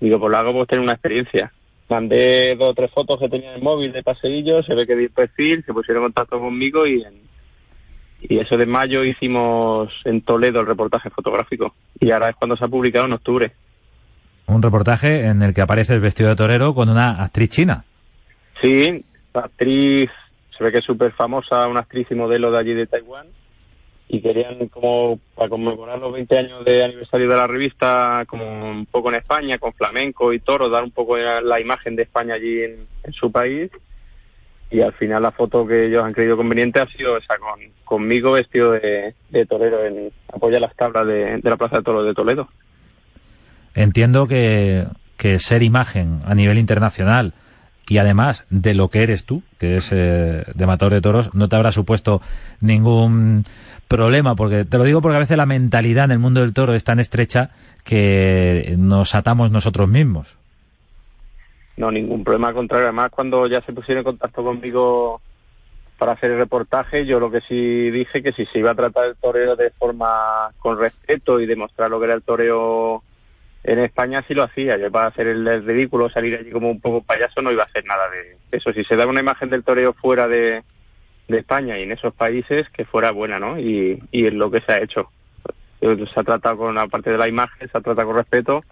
Digo, 0.01 0.19
pues 0.19 0.31
lo 0.31 0.37
hago 0.37 0.53
pues 0.53 0.69
tener 0.69 0.83
una 0.83 0.93
experiencia. 0.93 1.53
Mandé 1.89 2.57
dos 2.57 2.71
o 2.71 2.75
tres 2.75 2.91
fotos 2.91 3.21
que 3.21 3.29
tenía 3.29 3.51
en 3.51 3.57
el 3.57 3.63
móvil 3.63 3.93
de 3.93 4.03
paseillo, 4.03 4.63
se 4.63 4.75
ve 4.75 4.87
que 4.87 4.97
di 4.97 5.09
perfil, 5.09 5.65
se 5.65 5.73
pusieron 5.73 6.03
en 6.03 6.07
contacto 6.09 6.41
conmigo 6.41 6.87
y 6.87 7.05
y 8.29 8.39
eso 8.39 8.57
de 8.57 8.67
mayo 8.67 9.05
hicimos 9.05 9.93
en 10.05 10.23
Toledo 10.23 10.61
el 10.61 10.67
reportaje 10.67 11.11
fotográfico. 11.11 11.75
Y 12.01 12.11
ahora 12.11 12.31
es 12.31 12.37
cuando 12.37 12.57
se 12.57 12.65
ha 12.65 12.69
publicado 12.69 13.07
en 13.07 13.13
octubre 13.13 13.53
un 14.47 14.63
reportaje 14.63 15.27
en 15.27 15.43
el 15.43 15.55
que 15.55 15.61
apareces 15.61 16.01
vestido 16.01 16.29
de 16.29 16.37
torero 16.37 16.75
con 16.75 16.89
una 16.89 17.23
actriz 17.23 17.51
china. 17.51 17.85
Sí, 18.63 19.05
actriz 19.33 20.11
se 20.57 20.65
ve 20.65 20.73
que 20.73 20.79
es 20.79 20.85
súper 20.85 21.13
famosa, 21.13 21.67
una 21.69 21.81
actriz 21.81 22.07
y 22.11 22.15
modelo 22.15 22.51
de 22.51 22.59
allí 22.59 22.75
de 22.75 22.87
Taiwán, 22.87 23.27
y 24.09 24.21
querían 24.21 24.69
como 24.69 25.19
para 25.35 25.49
conmemorar 25.49 25.99
los 25.99 26.13
20 26.13 26.39
años 26.39 26.65
de 26.65 26.85
aniversario 26.85 27.29
de 27.29 27.37
la 27.37 27.47
revista, 27.47 28.25
como 28.29 28.71
un 28.71 28.87
poco 28.87 29.09
en 29.09 29.17
España, 29.17 29.59
con 29.59 29.73
flamenco 29.73 30.33
y 30.33 30.39
toro, 30.39 30.69
dar 30.69 30.85
un 30.85 30.93
poco 30.93 31.17
la 31.17 31.61
imagen 31.61 31.97
de 31.97 32.05
España 32.05 32.35
allí 32.35 32.63
en, 32.63 32.87
su 33.13 33.31
país. 33.31 33.71
Y 34.71 34.81
al 34.81 34.93
final 34.95 35.23
la 35.23 35.31
foto 35.31 35.67
que 35.67 35.87
ellos 35.87 36.05
han 36.05 36.13
creído 36.13 36.37
conveniente 36.37 36.81
ha 36.81 36.87
sido 36.89 37.17
esa, 37.17 37.39
con, 37.39 37.61
conmigo 37.85 38.33
vestido 38.33 38.73
de, 38.73 39.15
torero 39.49 39.85
en 39.85 40.11
apoyar 40.33 40.61
las 40.61 40.75
tablas 40.75 41.07
de, 41.07 41.39
de 41.39 41.51
la 41.51 41.57
Plaza 41.57 41.79
de 41.79 41.83
Toros 41.83 42.07
de 42.07 42.15
Toledo. 42.15 42.49
Entiendo 43.77 44.27
que, 44.27 44.87
ser 45.39 45.63
imagen 45.63 46.23
a 46.25 46.35
nivel 46.35 46.57
internacional 46.57 47.35
y 47.87 47.99
además 47.99 48.47
de 48.49 48.75
lo 48.75 48.89
que 48.89 49.03
eres 49.03 49.25
tú, 49.25 49.43
que 49.59 49.77
es 49.77 49.91
eh, 49.93 50.45
de 50.55 50.67
matador 50.67 50.95
de 50.95 51.01
toros, 51.03 51.35
no 51.35 51.49
te 51.49 51.57
habrá 51.57 51.73
supuesto 51.73 52.23
ningún 52.61 53.45
problema, 53.87 54.35
porque 54.35 54.65
te 54.65 54.79
lo 54.79 54.85
digo 54.85 55.03
porque 55.03 55.17
a 55.17 55.21
veces 55.21 55.37
la 55.37 55.47
mentalidad 55.47 56.07
en 56.07 56.13
el 56.13 56.19
mundo 56.19 56.41
del 56.41 56.55
toro 56.55 56.75
es 56.75 56.85
tan 56.85 57.01
estrecha 57.01 57.51
que 57.85 58.75
nos 58.79 59.15
atamos 59.15 59.51
nosotros 59.51 59.89
mismos. 59.89 60.37
No, 61.77 61.91
ningún 61.91 62.25
problema, 62.25 62.49
al 62.49 62.55
contrario. 62.55 62.87
Además, 62.87 63.11
cuando 63.11 63.47
ya 63.47 63.61
se 63.61 63.75
pusieron 63.75 64.01
en 64.01 64.05
contacto 64.05 64.43
conmigo 64.43 65.21
para 65.99 66.13
hacer 66.13 66.31
el 66.31 66.39
reportaje, 66.39 67.05
yo 67.05 67.21
lo 67.21 67.31
que 67.31 67.43
sí 67.43 67.91
dije 67.91 68.23
que 68.23 68.33
si 68.33 68.47
se 68.47 68.59
iba 68.59 68.71
a 68.71 68.75
tratar 68.75 69.09
el 69.09 69.17
toreo 69.17 69.55
de 69.55 69.71
forma 69.71 70.51
con 70.59 70.79
respeto 70.79 71.41
y 71.41 71.47
demostrar 71.47 71.91
lo 71.91 71.99
que 71.99 72.07
era 72.07 72.15
el 72.15 72.23
toreo 72.23 73.03
en 73.67 73.81
España 73.81 74.25
sí 74.27 74.35
lo 74.35 74.45
hacía. 74.45 74.79
Yo 74.79 74.91
para 74.93 75.09
hacer 75.09 75.27
el, 75.27 75.65
ridículo, 75.67 76.09
salir 76.09 76.37
allí 76.37 76.51
como 76.51 76.71
un 76.71 76.81
poco 76.81 77.03
payaso, 77.03 77.43
no 77.43 77.51
iba 77.51 77.65
a 77.65 77.67
hacer 77.67 77.85
nada 77.85 78.09
de 78.11 78.37
eso. 78.57 78.73
Si 78.73 78.85
se 78.85 78.95
da 78.97 79.07
una 79.07 79.21
imagen 79.21 79.51
del 79.51 79.65
toreo 79.65 79.93
fuera 79.93 80.29
de, 80.29 80.63
España 81.29 81.77
y 81.77 81.83
en 81.83 81.91
esos 81.91 82.15
países, 82.15 82.69
que 82.71 82.85
fuera 82.85 83.11
buena, 83.11 83.41
¿no? 83.41 83.59
Y, 83.59 84.01
y 84.13 84.27
es 84.27 84.33
lo 84.33 84.49
que 84.49 84.61
se 84.61 84.73
ha 84.73 84.81
hecho. 84.81 85.11
Se 85.81 86.21
ha 86.21 86.23
tratado 86.23 86.59
con 86.59 86.75
la 86.77 86.87
parte 86.87 87.11
de 87.11 87.19
la 87.19 87.29
imagen, 87.29 87.69
se 87.69 87.77
ha 87.77 87.81
tratado 87.81 88.07
con 88.07 88.17
respeto 88.17 88.65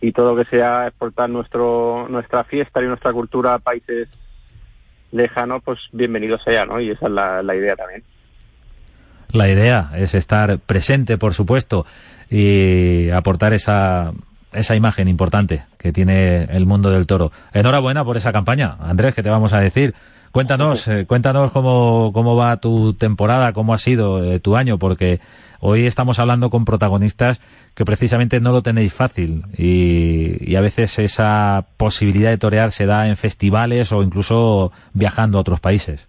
y 0.00 0.10
todo 0.10 0.34
lo 0.34 0.44
que 0.44 0.50
sea 0.50 0.88
exportar 0.88 1.30
nuestro 1.30 2.08
nuestra 2.10 2.44
fiesta 2.44 2.82
y 2.82 2.86
nuestra 2.86 3.12
cultura 3.12 3.54
a 3.54 3.58
países 3.60 4.08
lejanos, 5.12 5.62
pues 5.64 5.78
bienvenido 5.92 6.38
sea, 6.40 6.66
¿no? 6.66 6.80
Y 6.80 6.90
esa 6.90 7.06
es 7.06 7.12
la 7.12 7.54
idea 7.54 7.76
también. 7.76 8.02
La 9.32 9.48
idea 9.48 9.90
es 9.96 10.14
estar 10.14 10.58
presente, 10.58 11.18
por 11.18 11.34
supuesto, 11.34 11.86
y 12.30 13.10
aportar 13.10 13.52
esa, 13.52 14.12
esa 14.52 14.74
imagen 14.74 15.08
importante 15.08 15.64
que 15.78 15.92
tiene 15.92 16.44
el 16.44 16.66
mundo 16.66 16.90
del 16.90 17.06
toro. 17.06 17.32
Enhorabuena 17.52 18.04
por 18.04 18.16
esa 18.16 18.32
campaña, 18.32 18.76
Andrés, 18.80 19.14
que 19.14 19.22
te 19.22 19.30
vamos 19.30 19.52
a 19.52 19.60
decir. 19.60 19.94
Cuéntanos, 20.32 20.88
eh, 20.88 21.06
cuéntanos 21.06 21.52
cómo, 21.52 22.10
cómo 22.12 22.36
va 22.36 22.56
tu 22.58 22.94
temporada, 22.94 23.52
cómo 23.52 23.74
ha 23.74 23.78
sido 23.78 24.24
eh, 24.24 24.40
tu 24.40 24.56
año, 24.56 24.78
porque 24.78 25.20
hoy 25.60 25.86
estamos 25.86 26.18
hablando 26.18 26.50
con 26.50 26.64
protagonistas 26.64 27.40
que 27.74 27.84
precisamente 27.84 28.40
no 28.40 28.52
lo 28.52 28.62
tenéis 28.62 28.92
fácil 28.92 29.44
y, 29.56 30.36
y, 30.40 30.56
a 30.56 30.60
veces 30.60 30.98
esa 30.98 31.66
posibilidad 31.76 32.30
de 32.30 32.38
torear 32.38 32.72
se 32.72 32.86
da 32.86 33.08
en 33.08 33.16
festivales 33.16 33.92
o 33.92 34.02
incluso 34.02 34.72
viajando 34.94 35.38
a 35.38 35.42
otros 35.42 35.60
países. 35.60 36.06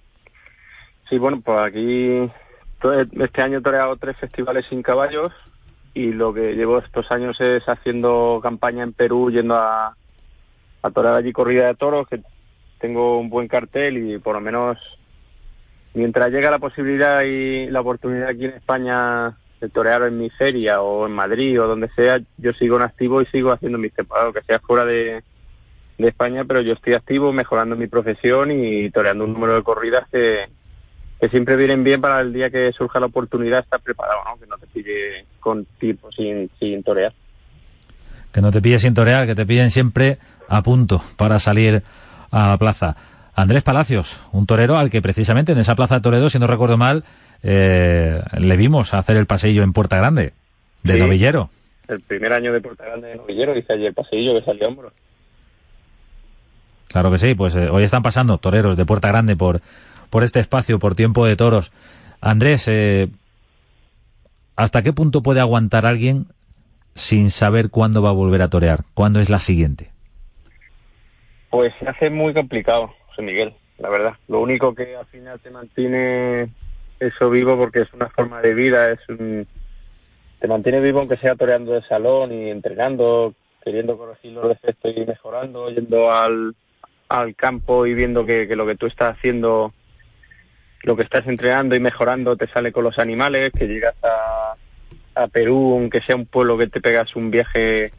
Sí, 1.09 1.17
bueno, 1.17 1.41
pues 1.41 1.59
aquí 1.59 2.29
este 2.81 3.41
año 3.41 3.59
he 3.59 3.61
toreado 3.61 3.95
tres 3.97 4.17
festivales 4.17 4.65
sin 4.69 4.83
caballos, 4.83 5.31
y 5.93 6.13
lo 6.13 6.33
que 6.33 6.53
llevo 6.53 6.77
estos 6.77 7.11
años 7.11 7.39
es 7.41 7.63
haciendo 7.67 8.39
campaña 8.41 8.83
en 8.83 8.93
Perú, 8.93 9.31
yendo 9.31 9.55
a, 9.55 9.95
a 10.81 10.91
torear 10.91 11.15
allí 11.15 11.33
corrida 11.33 11.67
de 11.67 11.75
toros, 11.75 12.07
que 12.07 12.21
tengo 12.79 13.19
un 13.19 13.29
buen 13.29 13.47
cartel 13.47 13.97
y 13.97 14.19
por 14.19 14.35
lo 14.35 14.41
menos 14.41 14.77
mientras 15.95 16.31
llega 16.31 16.51
la 16.51 16.59
posibilidad 16.59 17.23
y 17.23 17.67
la 17.71 17.81
oportunidad 17.81 18.29
aquí 18.29 18.45
en 18.45 18.51
España 18.51 19.35
de 19.59 19.69
torear 19.69 20.03
en 20.03 20.19
mi 20.19 20.29
feria 20.29 20.81
o 20.81 21.07
en 21.07 21.13
Madrid 21.13 21.59
o 21.59 21.67
donde 21.67 21.89
sea, 21.95 22.19
yo 22.37 22.53
sigo 22.53 22.77
en 22.77 22.83
activo 22.83 23.21
y 23.21 23.25
sigo 23.25 23.51
haciendo 23.51 23.79
mis 23.79 23.93
temporadas, 23.93 24.35
que 24.35 24.43
sea 24.43 24.59
fuera 24.59 24.85
de, 24.85 25.23
de 25.97 26.07
España, 26.07 26.45
pero 26.45 26.61
yo 26.61 26.73
estoy 26.73 26.93
activo, 26.93 27.33
mejorando 27.33 27.75
mi 27.75 27.87
profesión 27.87 28.51
y 28.51 28.91
toreando 28.91 29.25
un 29.25 29.33
número 29.33 29.55
de 29.55 29.63
corridas 29.63 30.07
que, 30.11 30.45
que 31.19 31.29
siempre 31.29 31.55
vienen 31.55 31.83
bien 31.83 31.99
para 31.99 32.21
el 32.21 32.31
día 32.31 32.49
que 32.49 32.71
surja 32.73 32.99
la 32.99 33.07
oportunidad 33.07 33.59
estar 33.59 33.79
preparado, 33.79 34.19
¿no? 34.25 34.39
Que 34.39 34.47
no 34.47 34.57
te 34.57 34.67
pille 34.67 35.25
con 35.39 35.65
tipo 35.79 36.11
sin, 36.11 36.49
sin 36.59 36.83
torear. 36.83 37.13
Que 38.31 38.41
no 38.41 38.51
te 38.51 38.61
pille 38.61 38.79
sin 38.79 38.93
torear, 38.93 39.25
que 39.25 39.35
te 39.35 39.45
pillen 39.45 39.71
siempre 39.71 40.19
a 40.47 40.61
punto 40.61 41.03
para 41.15 41.39
salir 41.39 41.81
a 42.31 42.49
la 42.49 42.57
plaza. 42.57 42.95
Andrés 43.35 43.63
Palacios, 43.63 44.19
un 44.31 44.45
torero 44.45 44.77
al 44.77 44.89
que 44.89 45.01
precisamente 45.01 45.51
en 45.51 45.59
esa 45.59 45.75
plaza 45.75 45.95
de 45.95 46.01
Toledo, 46.01 46.29
si 46.29 46.39
no 46.39 46.47
recuerdo 46.47 46.77
mal, 46.77 47.03
eh, 47.43 48.21
le 48.37 48.57
vimos 48.57 48.93
hacer 48.93 49.15
el 49.17 49.27
paseillo 49.27 49.63
en 49.63 49.73
Puerta 49.73 49.97
Grande, 49.97 50.33
de 50.83 50.97
Novillero. 50.97 51.49
El 51.87 52.01
primer 52.01 52.33
año 52.33 52.51
de 52.51 52.61
Puerta 52.61 52.85
Grande 52.85 53.09
de 53.09 53.15
Novillero, 53.15 53.57
hice 53.57 53.73
allí 53.73 53.85
el 53.85 53.93
paseillo 53.93 54.33
que 54.39 54.45
salió 54.45 54.65
a 54.65 54.67
hombros. 54.69 54.93
Claro 56.87 57.11
que 57.11 57.17
sí, 57.17 57.35
pues 57.35 57.55
eh, 57.55 57.69
hoy 57.69 57.83
están 57.83 58.01
pasando 58.01 58.37
toreros 58.37 58.75
de 58.75 58.85
Puerta 58.85 59.09
Grande 59.09 59.35
por 59.35 59.61
por 60.09 60.23
este 60.23 60.39
espacio, 60.39 60.79
por 60.79 60.95
tiempo 60.95 61.25
de 61.25 61.35
toros. 61.35 61.71
Andrés, 62.21 62.67
eh, 62.67 63.09
¿hasta 64.55 64.81
qué 64.81 64.93
punto 64.93 65.21
puede 65.21 65.39
aguantar 65.39 65.85
alguien 65.85 66.27
sin 66.95 67.29
saber 67.29 67.69
cuándo 67.69 68.01
va 68.01 68.09
a 68.09 68.13
volver 68.13 68.41
a 68.41 68.49
torear? 68.49 68.83
¿Cuándo 68.93 69.19
es 69.19 69.29
la 69.29 69.39
siguiente? 69.39 69.91
Pues 71.49 71.73
se 71.79 71.87
hace 71.87 72.09
muy 72.09 72.33
complicado, 72.33 72.93
José 73.07 73.21
Miguel, 73.21 73.53
la 73.77 73.89
verdad. 73.89 74.13
Lo 74.27 74.41
único 74.41 74.73
que 74.75 74.95
al 74.95 75.05
final 75.05 75.39
te 75.39 75.49
mantiene 75.49 76.49
eso 76.99 77.29
vivo 77.29 77.57
porque 77.57 77.81
es 77.81 77.93
una 77.93 78.09
forma 78.09 78.41
de 78.41 78.53
vida, 78.53 78.91
es 78.91 78.99
un... 79.09 79.47
te 80.39 80.47
mantiene 80.47 80.79
vivo 80.79 80.99
aunque 80.99 81.17
sea 81.17 81.35
toreando 81.35 81.73
de 81.73 81.83
salón 81.83 82.31
y 82.31 82.49
entrenando, 82.49 83.33
queriendo 83.63 83.97
corregir 83.97 84.33
los 84.33 84.49
defectos 84.49 84.93
y 84.95 85.05
mejorando, 85.05 85.69
yendo 85.69 86.11
al, 86.11 86.55
al 87.09 87.35
campo 87.35 87.85
y 87.85 87.93
viendo 87.93 88.25
que, 88.25 88.47
que 88.47 88.55
lo 88.55 88.65
que 88.65 88.75
tú 88.75 88.87
estás 88.87 89.15
haciendo 89.15 89.73
lo 90.83 90.95
que 90.95 91.03
estás 91.03 91.27
entrenando 91.27 91.75
y 91.75 91.79
mejorando 91.79 92.35
te 92.35 92.47
sale 92.47 92.71
con 92.71 92.83
los 92.83 92.97
animales, 92.99 93.51
que 93.51 93.67
llegas 93.67 93.95
a, 94.03 94.55
a 95.15 95.27
Perú, 95.27 95.73
aunque 95.73 96.01
sea 96.01 96.15
un 96.15 96.25
pueblo 96.25 96.57
que 96.57 96.67
te 96.67 96.81
pegas 96.81 97.15
un 97.15 97.31
viaje 97.31 97.91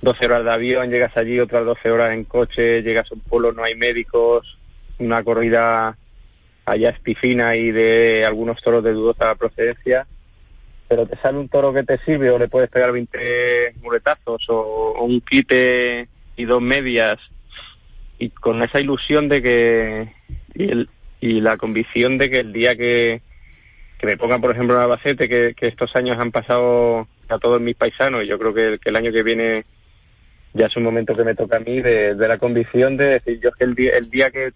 12 0.00 0.26
horas 0.26 0.44
de 0.44 0.52
avión, 0.52 0.90
llegas 0.90 1.16
allí 1.16 1.38
otras 1.38 1.64
12 1.64 1.90
horas 1.90 2.10
en 2.10 2.24
coche, 2.24 2.82
llegas 2.82 3.10
a 3.10 3.14
un 3.14 3.20
pueblo, 3.20 3.52
no 3.52 3.62
hay 3.62 3.74
médicos, 3.76 4.58
una 4.98 5.22
corrida 5.22 5.96
allá 6.64 6.90
espifina 6.90 7.56
y 7.56 7.70
de 7.70 8.24
algunos 8.24 8.60
toros 8.62 8.84
de 8.84 8.92
dudosa 8.92 9.34
procedencia, 9.36 10.06
pero 10.88 11.06
te 11.06 11.16
sale 11.18 11.38
un 11.38 11.48
toro 11.48 11.72
que 11.72 11.84
te 11.84 11.98
sirve 11.98 12.30
o 12.30 12.38
le 12.38 12.48
puedes 12.48 12.68
pegar 12.68 12.92
20 12.92 13.74
muletazos 13.80 14.44
o, 14.48 14.94
o 14.98 15.04
un 15.04 15.20
quite 15.20 16.08
y 16.36 16.44
dos 16.44 16.60
medias 16.60 17.18
y 18.18 18.30
con 18.30 18.62
esa 18.62 18.80
ilusión 18.80 19.28
de 19.28 19.42
que 19.42 20.12
y 20.54 20.70
el, 20.70 20.88
y 21.22 21.40
la 21.40 21.56
convicción 21.56 22.18
de 22.18 22.28
que 22.28 22.38
el 22.38 22.52
día 22.52 22.74
que, 22.74 23.22
que 23.96 24.06
me 24.06 24.16
pongan, 24.16 24.40
por 24.40 24.50
ejemplo, 24.50 24.74
en 24.74 24.82
Albacete, 24.82 25.28
que, 25.28 25.54
que 25.54 25.68
estos 25.68 25.94
años 25.94 26.16
han 26.18 26.32
pasado 26.32 27.06
a 27.28 27.38
todos 27.38 27.60
mis 27.60 27.76
paisanos, 27.76 28.24
y 28.24 28.26
yo 28.26 28.38
creo 28.40 28.52
que, 28.52 28.80
el 28.84 28.96
año 28.96 29.12
que 29.12 29.22
viene 29.22 29.64
ya 30.52 30.66
es 30.66 30.76
un 30.76 30.82
momento 30.82 31.16
que 31.16 31.22
me 31.22 31.36
toca 31.36 31.58
a 31.58 31.60
mí, 31.60 31.80
de, 31.80 32.16
la 32.16 32.38
convicción 32.38 32.96
de 32.96 33.06
decir, 33.06 33.40
yo 33.40 33.52
que 33.52 33.64
el 33.64 33.76
día, 33.76 33.92
el 33.96 34.10
día 34.10 34.32
que, 34.32 34.50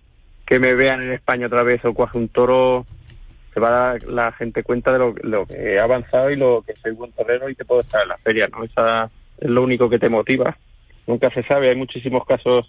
que 0.44 0.58
me 0.58 0.74
vean 0.74 1.02
en 1.02 1.12
España 1.12 1.46
otra 1.46 1.62
vez 1.62 1.84
o 1.84 1.94
cuaje 1.94 2.18
un 2.18 2.28
toro, 2.28 2.84
se 3.54 3.60
va 3.60 3.68
a 3.68 3.92
dar 3.92 4.02
la 4.02 4.32
gente 4.32 4.64
cuenta 4.64 4.92
de 4.92 4.98
lo, 4.98 5.14
lo, 5.22 5.46
que 5.46 5.74
he 5.74 5.78
avanzado 5.78 6.32
y 6.32 6.36
lo 6.36 6.64
que 6.66 6.74
soy 6.82 6.90
buen 6.90 7.12
torero 7.12 7.48
y 7.48 7.54
que 7.54 7.64
puedo 7.64 7.82
estar 7.82 8.02
en 8.02 8.08
la 8.08 8.18
feria, 8.18 8.48
¿no? 8.48 8.64
Esa 8.64 9.08
es 9.38 9.48
lo 9.48 9.62
único 9.62 9.88
que 9.88 10.00
te 10.00 10.08
motiva. 10.08 10.58
Nunca 11.06 11.30
se 11.30 11.44
sabe, 11.44 11.68
hay 11.68 11.76
muchísimos 11.76 12.26
casos 12.26 12.68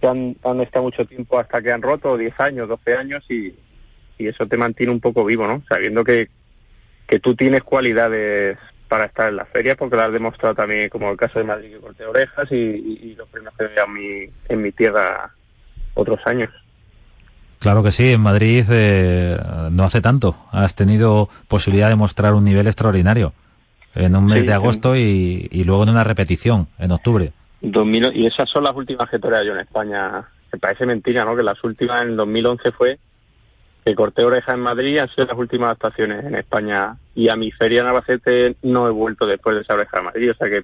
que 0.00 0.06
han, 0.06 0.36
estado 0.60 0.84
mucho 0.84 1.04
tiempo 1.04 1.38
hasta 1.38 1.60
que 1.60 1.72
han 1.72 1.82
roto, 1.82 2.16
10 2.16 2.40
años, 2.40 2.68
12 2.68 2.94
años, 2.94 3.24
y, 3.28 3.54
eso 4.18 4.46
te 4.46 4.56
mantiene 4.56 4.92
un 4.92 5.00
poco 5.00 5.24
vivo, 5.24 5.46
¿no? 5.46 5.62
Sabiendo 5.68 6.02
que, 6.02 6.28
que 7.06 7.20
tú 7.20 7.36
tienes 7.36 7.62
cualidades 7.62 8.58
para 8.88 9.04
estar 9.04 9.28
en 9.28 9.36
la 9.36 9.44
feria, 9.44 9.76
porque 9.76 9.94
lo 9.94 10.02
has 10.02 10.12
demostrado 10.12 10.56
también, 10.56 10.88
como 10.88 11.10
el 11.10 11.16
caso 11.16 11.38
de 11.38 11.44
Madrid 11.44 11.70
que 11.70 11.78
corté 11.78 12.04
orejas 12.04 12.50
y, 12.50 13.14
los 13.16 13.28
premios 13.28 13.54
que 13.56 13.64
en 13.64 13.92
mi, 13.92 14.32
en 14.48 14.62
mi 14.62 14.72
tierra 14.72 15.30
otros 15.94 16.20
años. 16.26 16.50
Claro 17.60 17.82
que 17.82 17.92
sí, 17.92 18.12
en 18.12 18.20
Madrid 18.20 18.64
eh, 18.70 19.38
no 19.70 19.84
hace 19.84 20.00
tanto. 20.00 20.36
Has 20.50 20.74
tenido 20.74 21.28
posibilidad 21.48 21.88
de 21.88 21.96
mostrar 21.96 22.34
un 22.34 22.44
nivel 22.44 22.66
extraordinario 22.66 23.32
en 23.94 24.16
un 24.16 24.26
mes 24.26 24.46
de 24.46 24.52
agosto 24.52 24.96
y, 24.96 25.48
y, 25.50 25.64
luego 25.64 25.82
en 25.82 25.90
una 25.90 26.04
repetición 26.04 26.68
en 26.78 26.92
octubre 26.92 27.32
y 27.60 28.26
esas 28.26 28.48
son 28.48 28.64
las 28.64 28.76
últimas 28.76 29.08
que 29.10 29.18
toreé 29.18 29.44
yo 29.46 29.52
en 29.52 29.60
España. 29.60 30.24
Me 30.52 30.58
parece 30.58 30.86
mentira, 30.86 31.24
¿no? 31.24 31.36
Que 31.36 31.42
las 31.42 31.62
últimas 31.64 32.02
en 32.02 32.16
2011 32.16 32.72
fue 32.72 32.98
que 33.84 33.94
corté 33.94 34.22
oreja 34.24 34.52
en 34.52 34.60
Madrid 34.60 34.98
han 34.98 35.08
sido 35.08 35.26
las 35.26 35.38
últimas 35.38 35.72
actuaciones 35.72 36.24
en 36.24 36.34
España. 36.34 36.96
Y 37.14 37.28
a 37.28 37.36
mi 37.36 37.50
feria 37.50 37.80
en 37.80 38.56
no 38.62 38.86
he 38.86 38.90
vuelto 38.90 39.26
después 39.26 39.56
de 39.56 39.62
esa 39.62 39.74
oreja 39.74 39.98
en 39.98 40.04
Madrid. 40.04 40.30
O 40.30 40.34
sea 40.34 40.48
que 40.48 40.62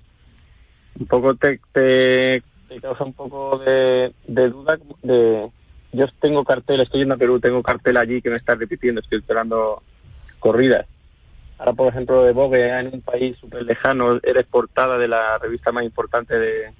un 1.00 1.06
poco 1.06 1.34
te, 1.34 1.60
te, 1.72 2.42
causa 2.80 3.04
un 3.04 3.12
poco 3.12 3.58
de, 3.58 4.12
duda 4.26 4.78
de, 5.02 5.50
yo 5.92 6.06
tengo 6.20 6.44
cartel, 6.44 6.80
estoy 6.80 7.00
yendo 7.00 7.14
a 7.14 7.18
Perú, 7.18 7.40
tengo 7.40 7.62
cartel 7.62 7.96
allí 7.96 8.22
que 8.22 8.30
me 8.30 8.36
está 8.36 8.54
repitiendo, 8.54 9.00
estoy 9.00 9.18
esperando 9.18 9.82
corridas. 10.38 10.86
Ahora, 11.64 11.76
por 11.76 11.88
ejemplo, 11.88 12.22
de 12.24 12.32
Vogue, 12.32 12.78
en 12.78 12.92
un 12.92 13.00
país 13.00 13.38
súper 13.40 13.62
lejano, 13.62 14.20
eres 14.22 14.44
portada 14.44 14.98
de 14.98 15.08
la 15.08 15.38
revista 15.38 15.72
más 15.72 15.82
importante 15.82 16.38
de, 16.38 16.72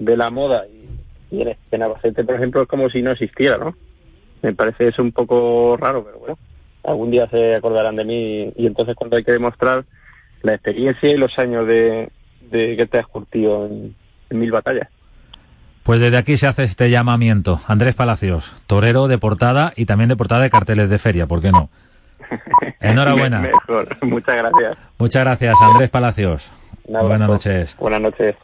de 0.00 0.16
la 0.16 0.30
moda 0.30 0.64
y, 0.66 1.36
y 1.36 1.42
en, 1.42 1.56
en 1.70 1.82
Albacete, 1.82 2.24
por 2.24 2.34
ejemplo, 2.34 2.62
es 2.62 2.68
como 2.68 2.90
si 2.90 3.02
no 3.02 3.12
existiera, 3.12 3.58
¿no? 3.58 3.76
Me 4.42 4.52
parece 4.52 4.88
eso 4.88 5.00
un 5.00 5.12
poco 5.12 5.76
raro, 5.76 6.04
pero 6.04 6.18
bueno, 6.18 6.38
algún 6.82 7.12
día 7.12 7.28
se 7.28 7.54
acordarán 7.54 7.94
de 7.94 8.04
mí 8.04 8.52
y, 8.56 8.66
entonces 8.66 8.96
cuando 8.96 9.16
hay 9.16 9.22
que 9.22 9.30
demostrar 9.30 9.84
la 10.42 10.54
experiencia 10.54 11.10
y 11.10 11.16
los 11.16 11.38
años 11.38 11.64
de, 11.68 12.10
de 12.50 12.76
que 12.76 12.86
te 12.86 12.98
has 12.98 13.06
curtido 13.06 13.66
en, 13.66 13.94
en 14.28 14.38
mil 14.40 14.50
batallas. 14.50 14.88
Pues 15.84 16.00
desde 16.00 16.16
aquí 16.16 16.36
se 16.36 16.48
hace 16.48 16.64
este 16.64 16.90
llamamiento. 16.90 17.60
Andrés 17.68 17.94
Palacios, 17.94 18.56
torero 18.66 19.06
de 19.06 19.18
portada 19.18 19.72
y 19.76 19.86
también 19.86 20.08
de 20.08 20.16
portada 20.16 20.42
de 20.42 20.50
carteles 20.50 20.90
de 20.90 20.98
feria, 20.98 21.28
¿por 21.28 21.40
qué 21.40 21.52
no? 21.52 21.70
Enhorabuena. 22.80 23.40
Mejor, 23.40 23.96
muchas 24.02 24.36
gracias. 24.36 24.78
Muchas 24.98 25.24
gracias, 25.24 25.60
Andrés 25.60 25.90
Palacios. 25.90 26.52
Buenas 26.86 27.28
noches. 27.28 27.76
Buenas 27.78 28.00
noches. 28.00 28.36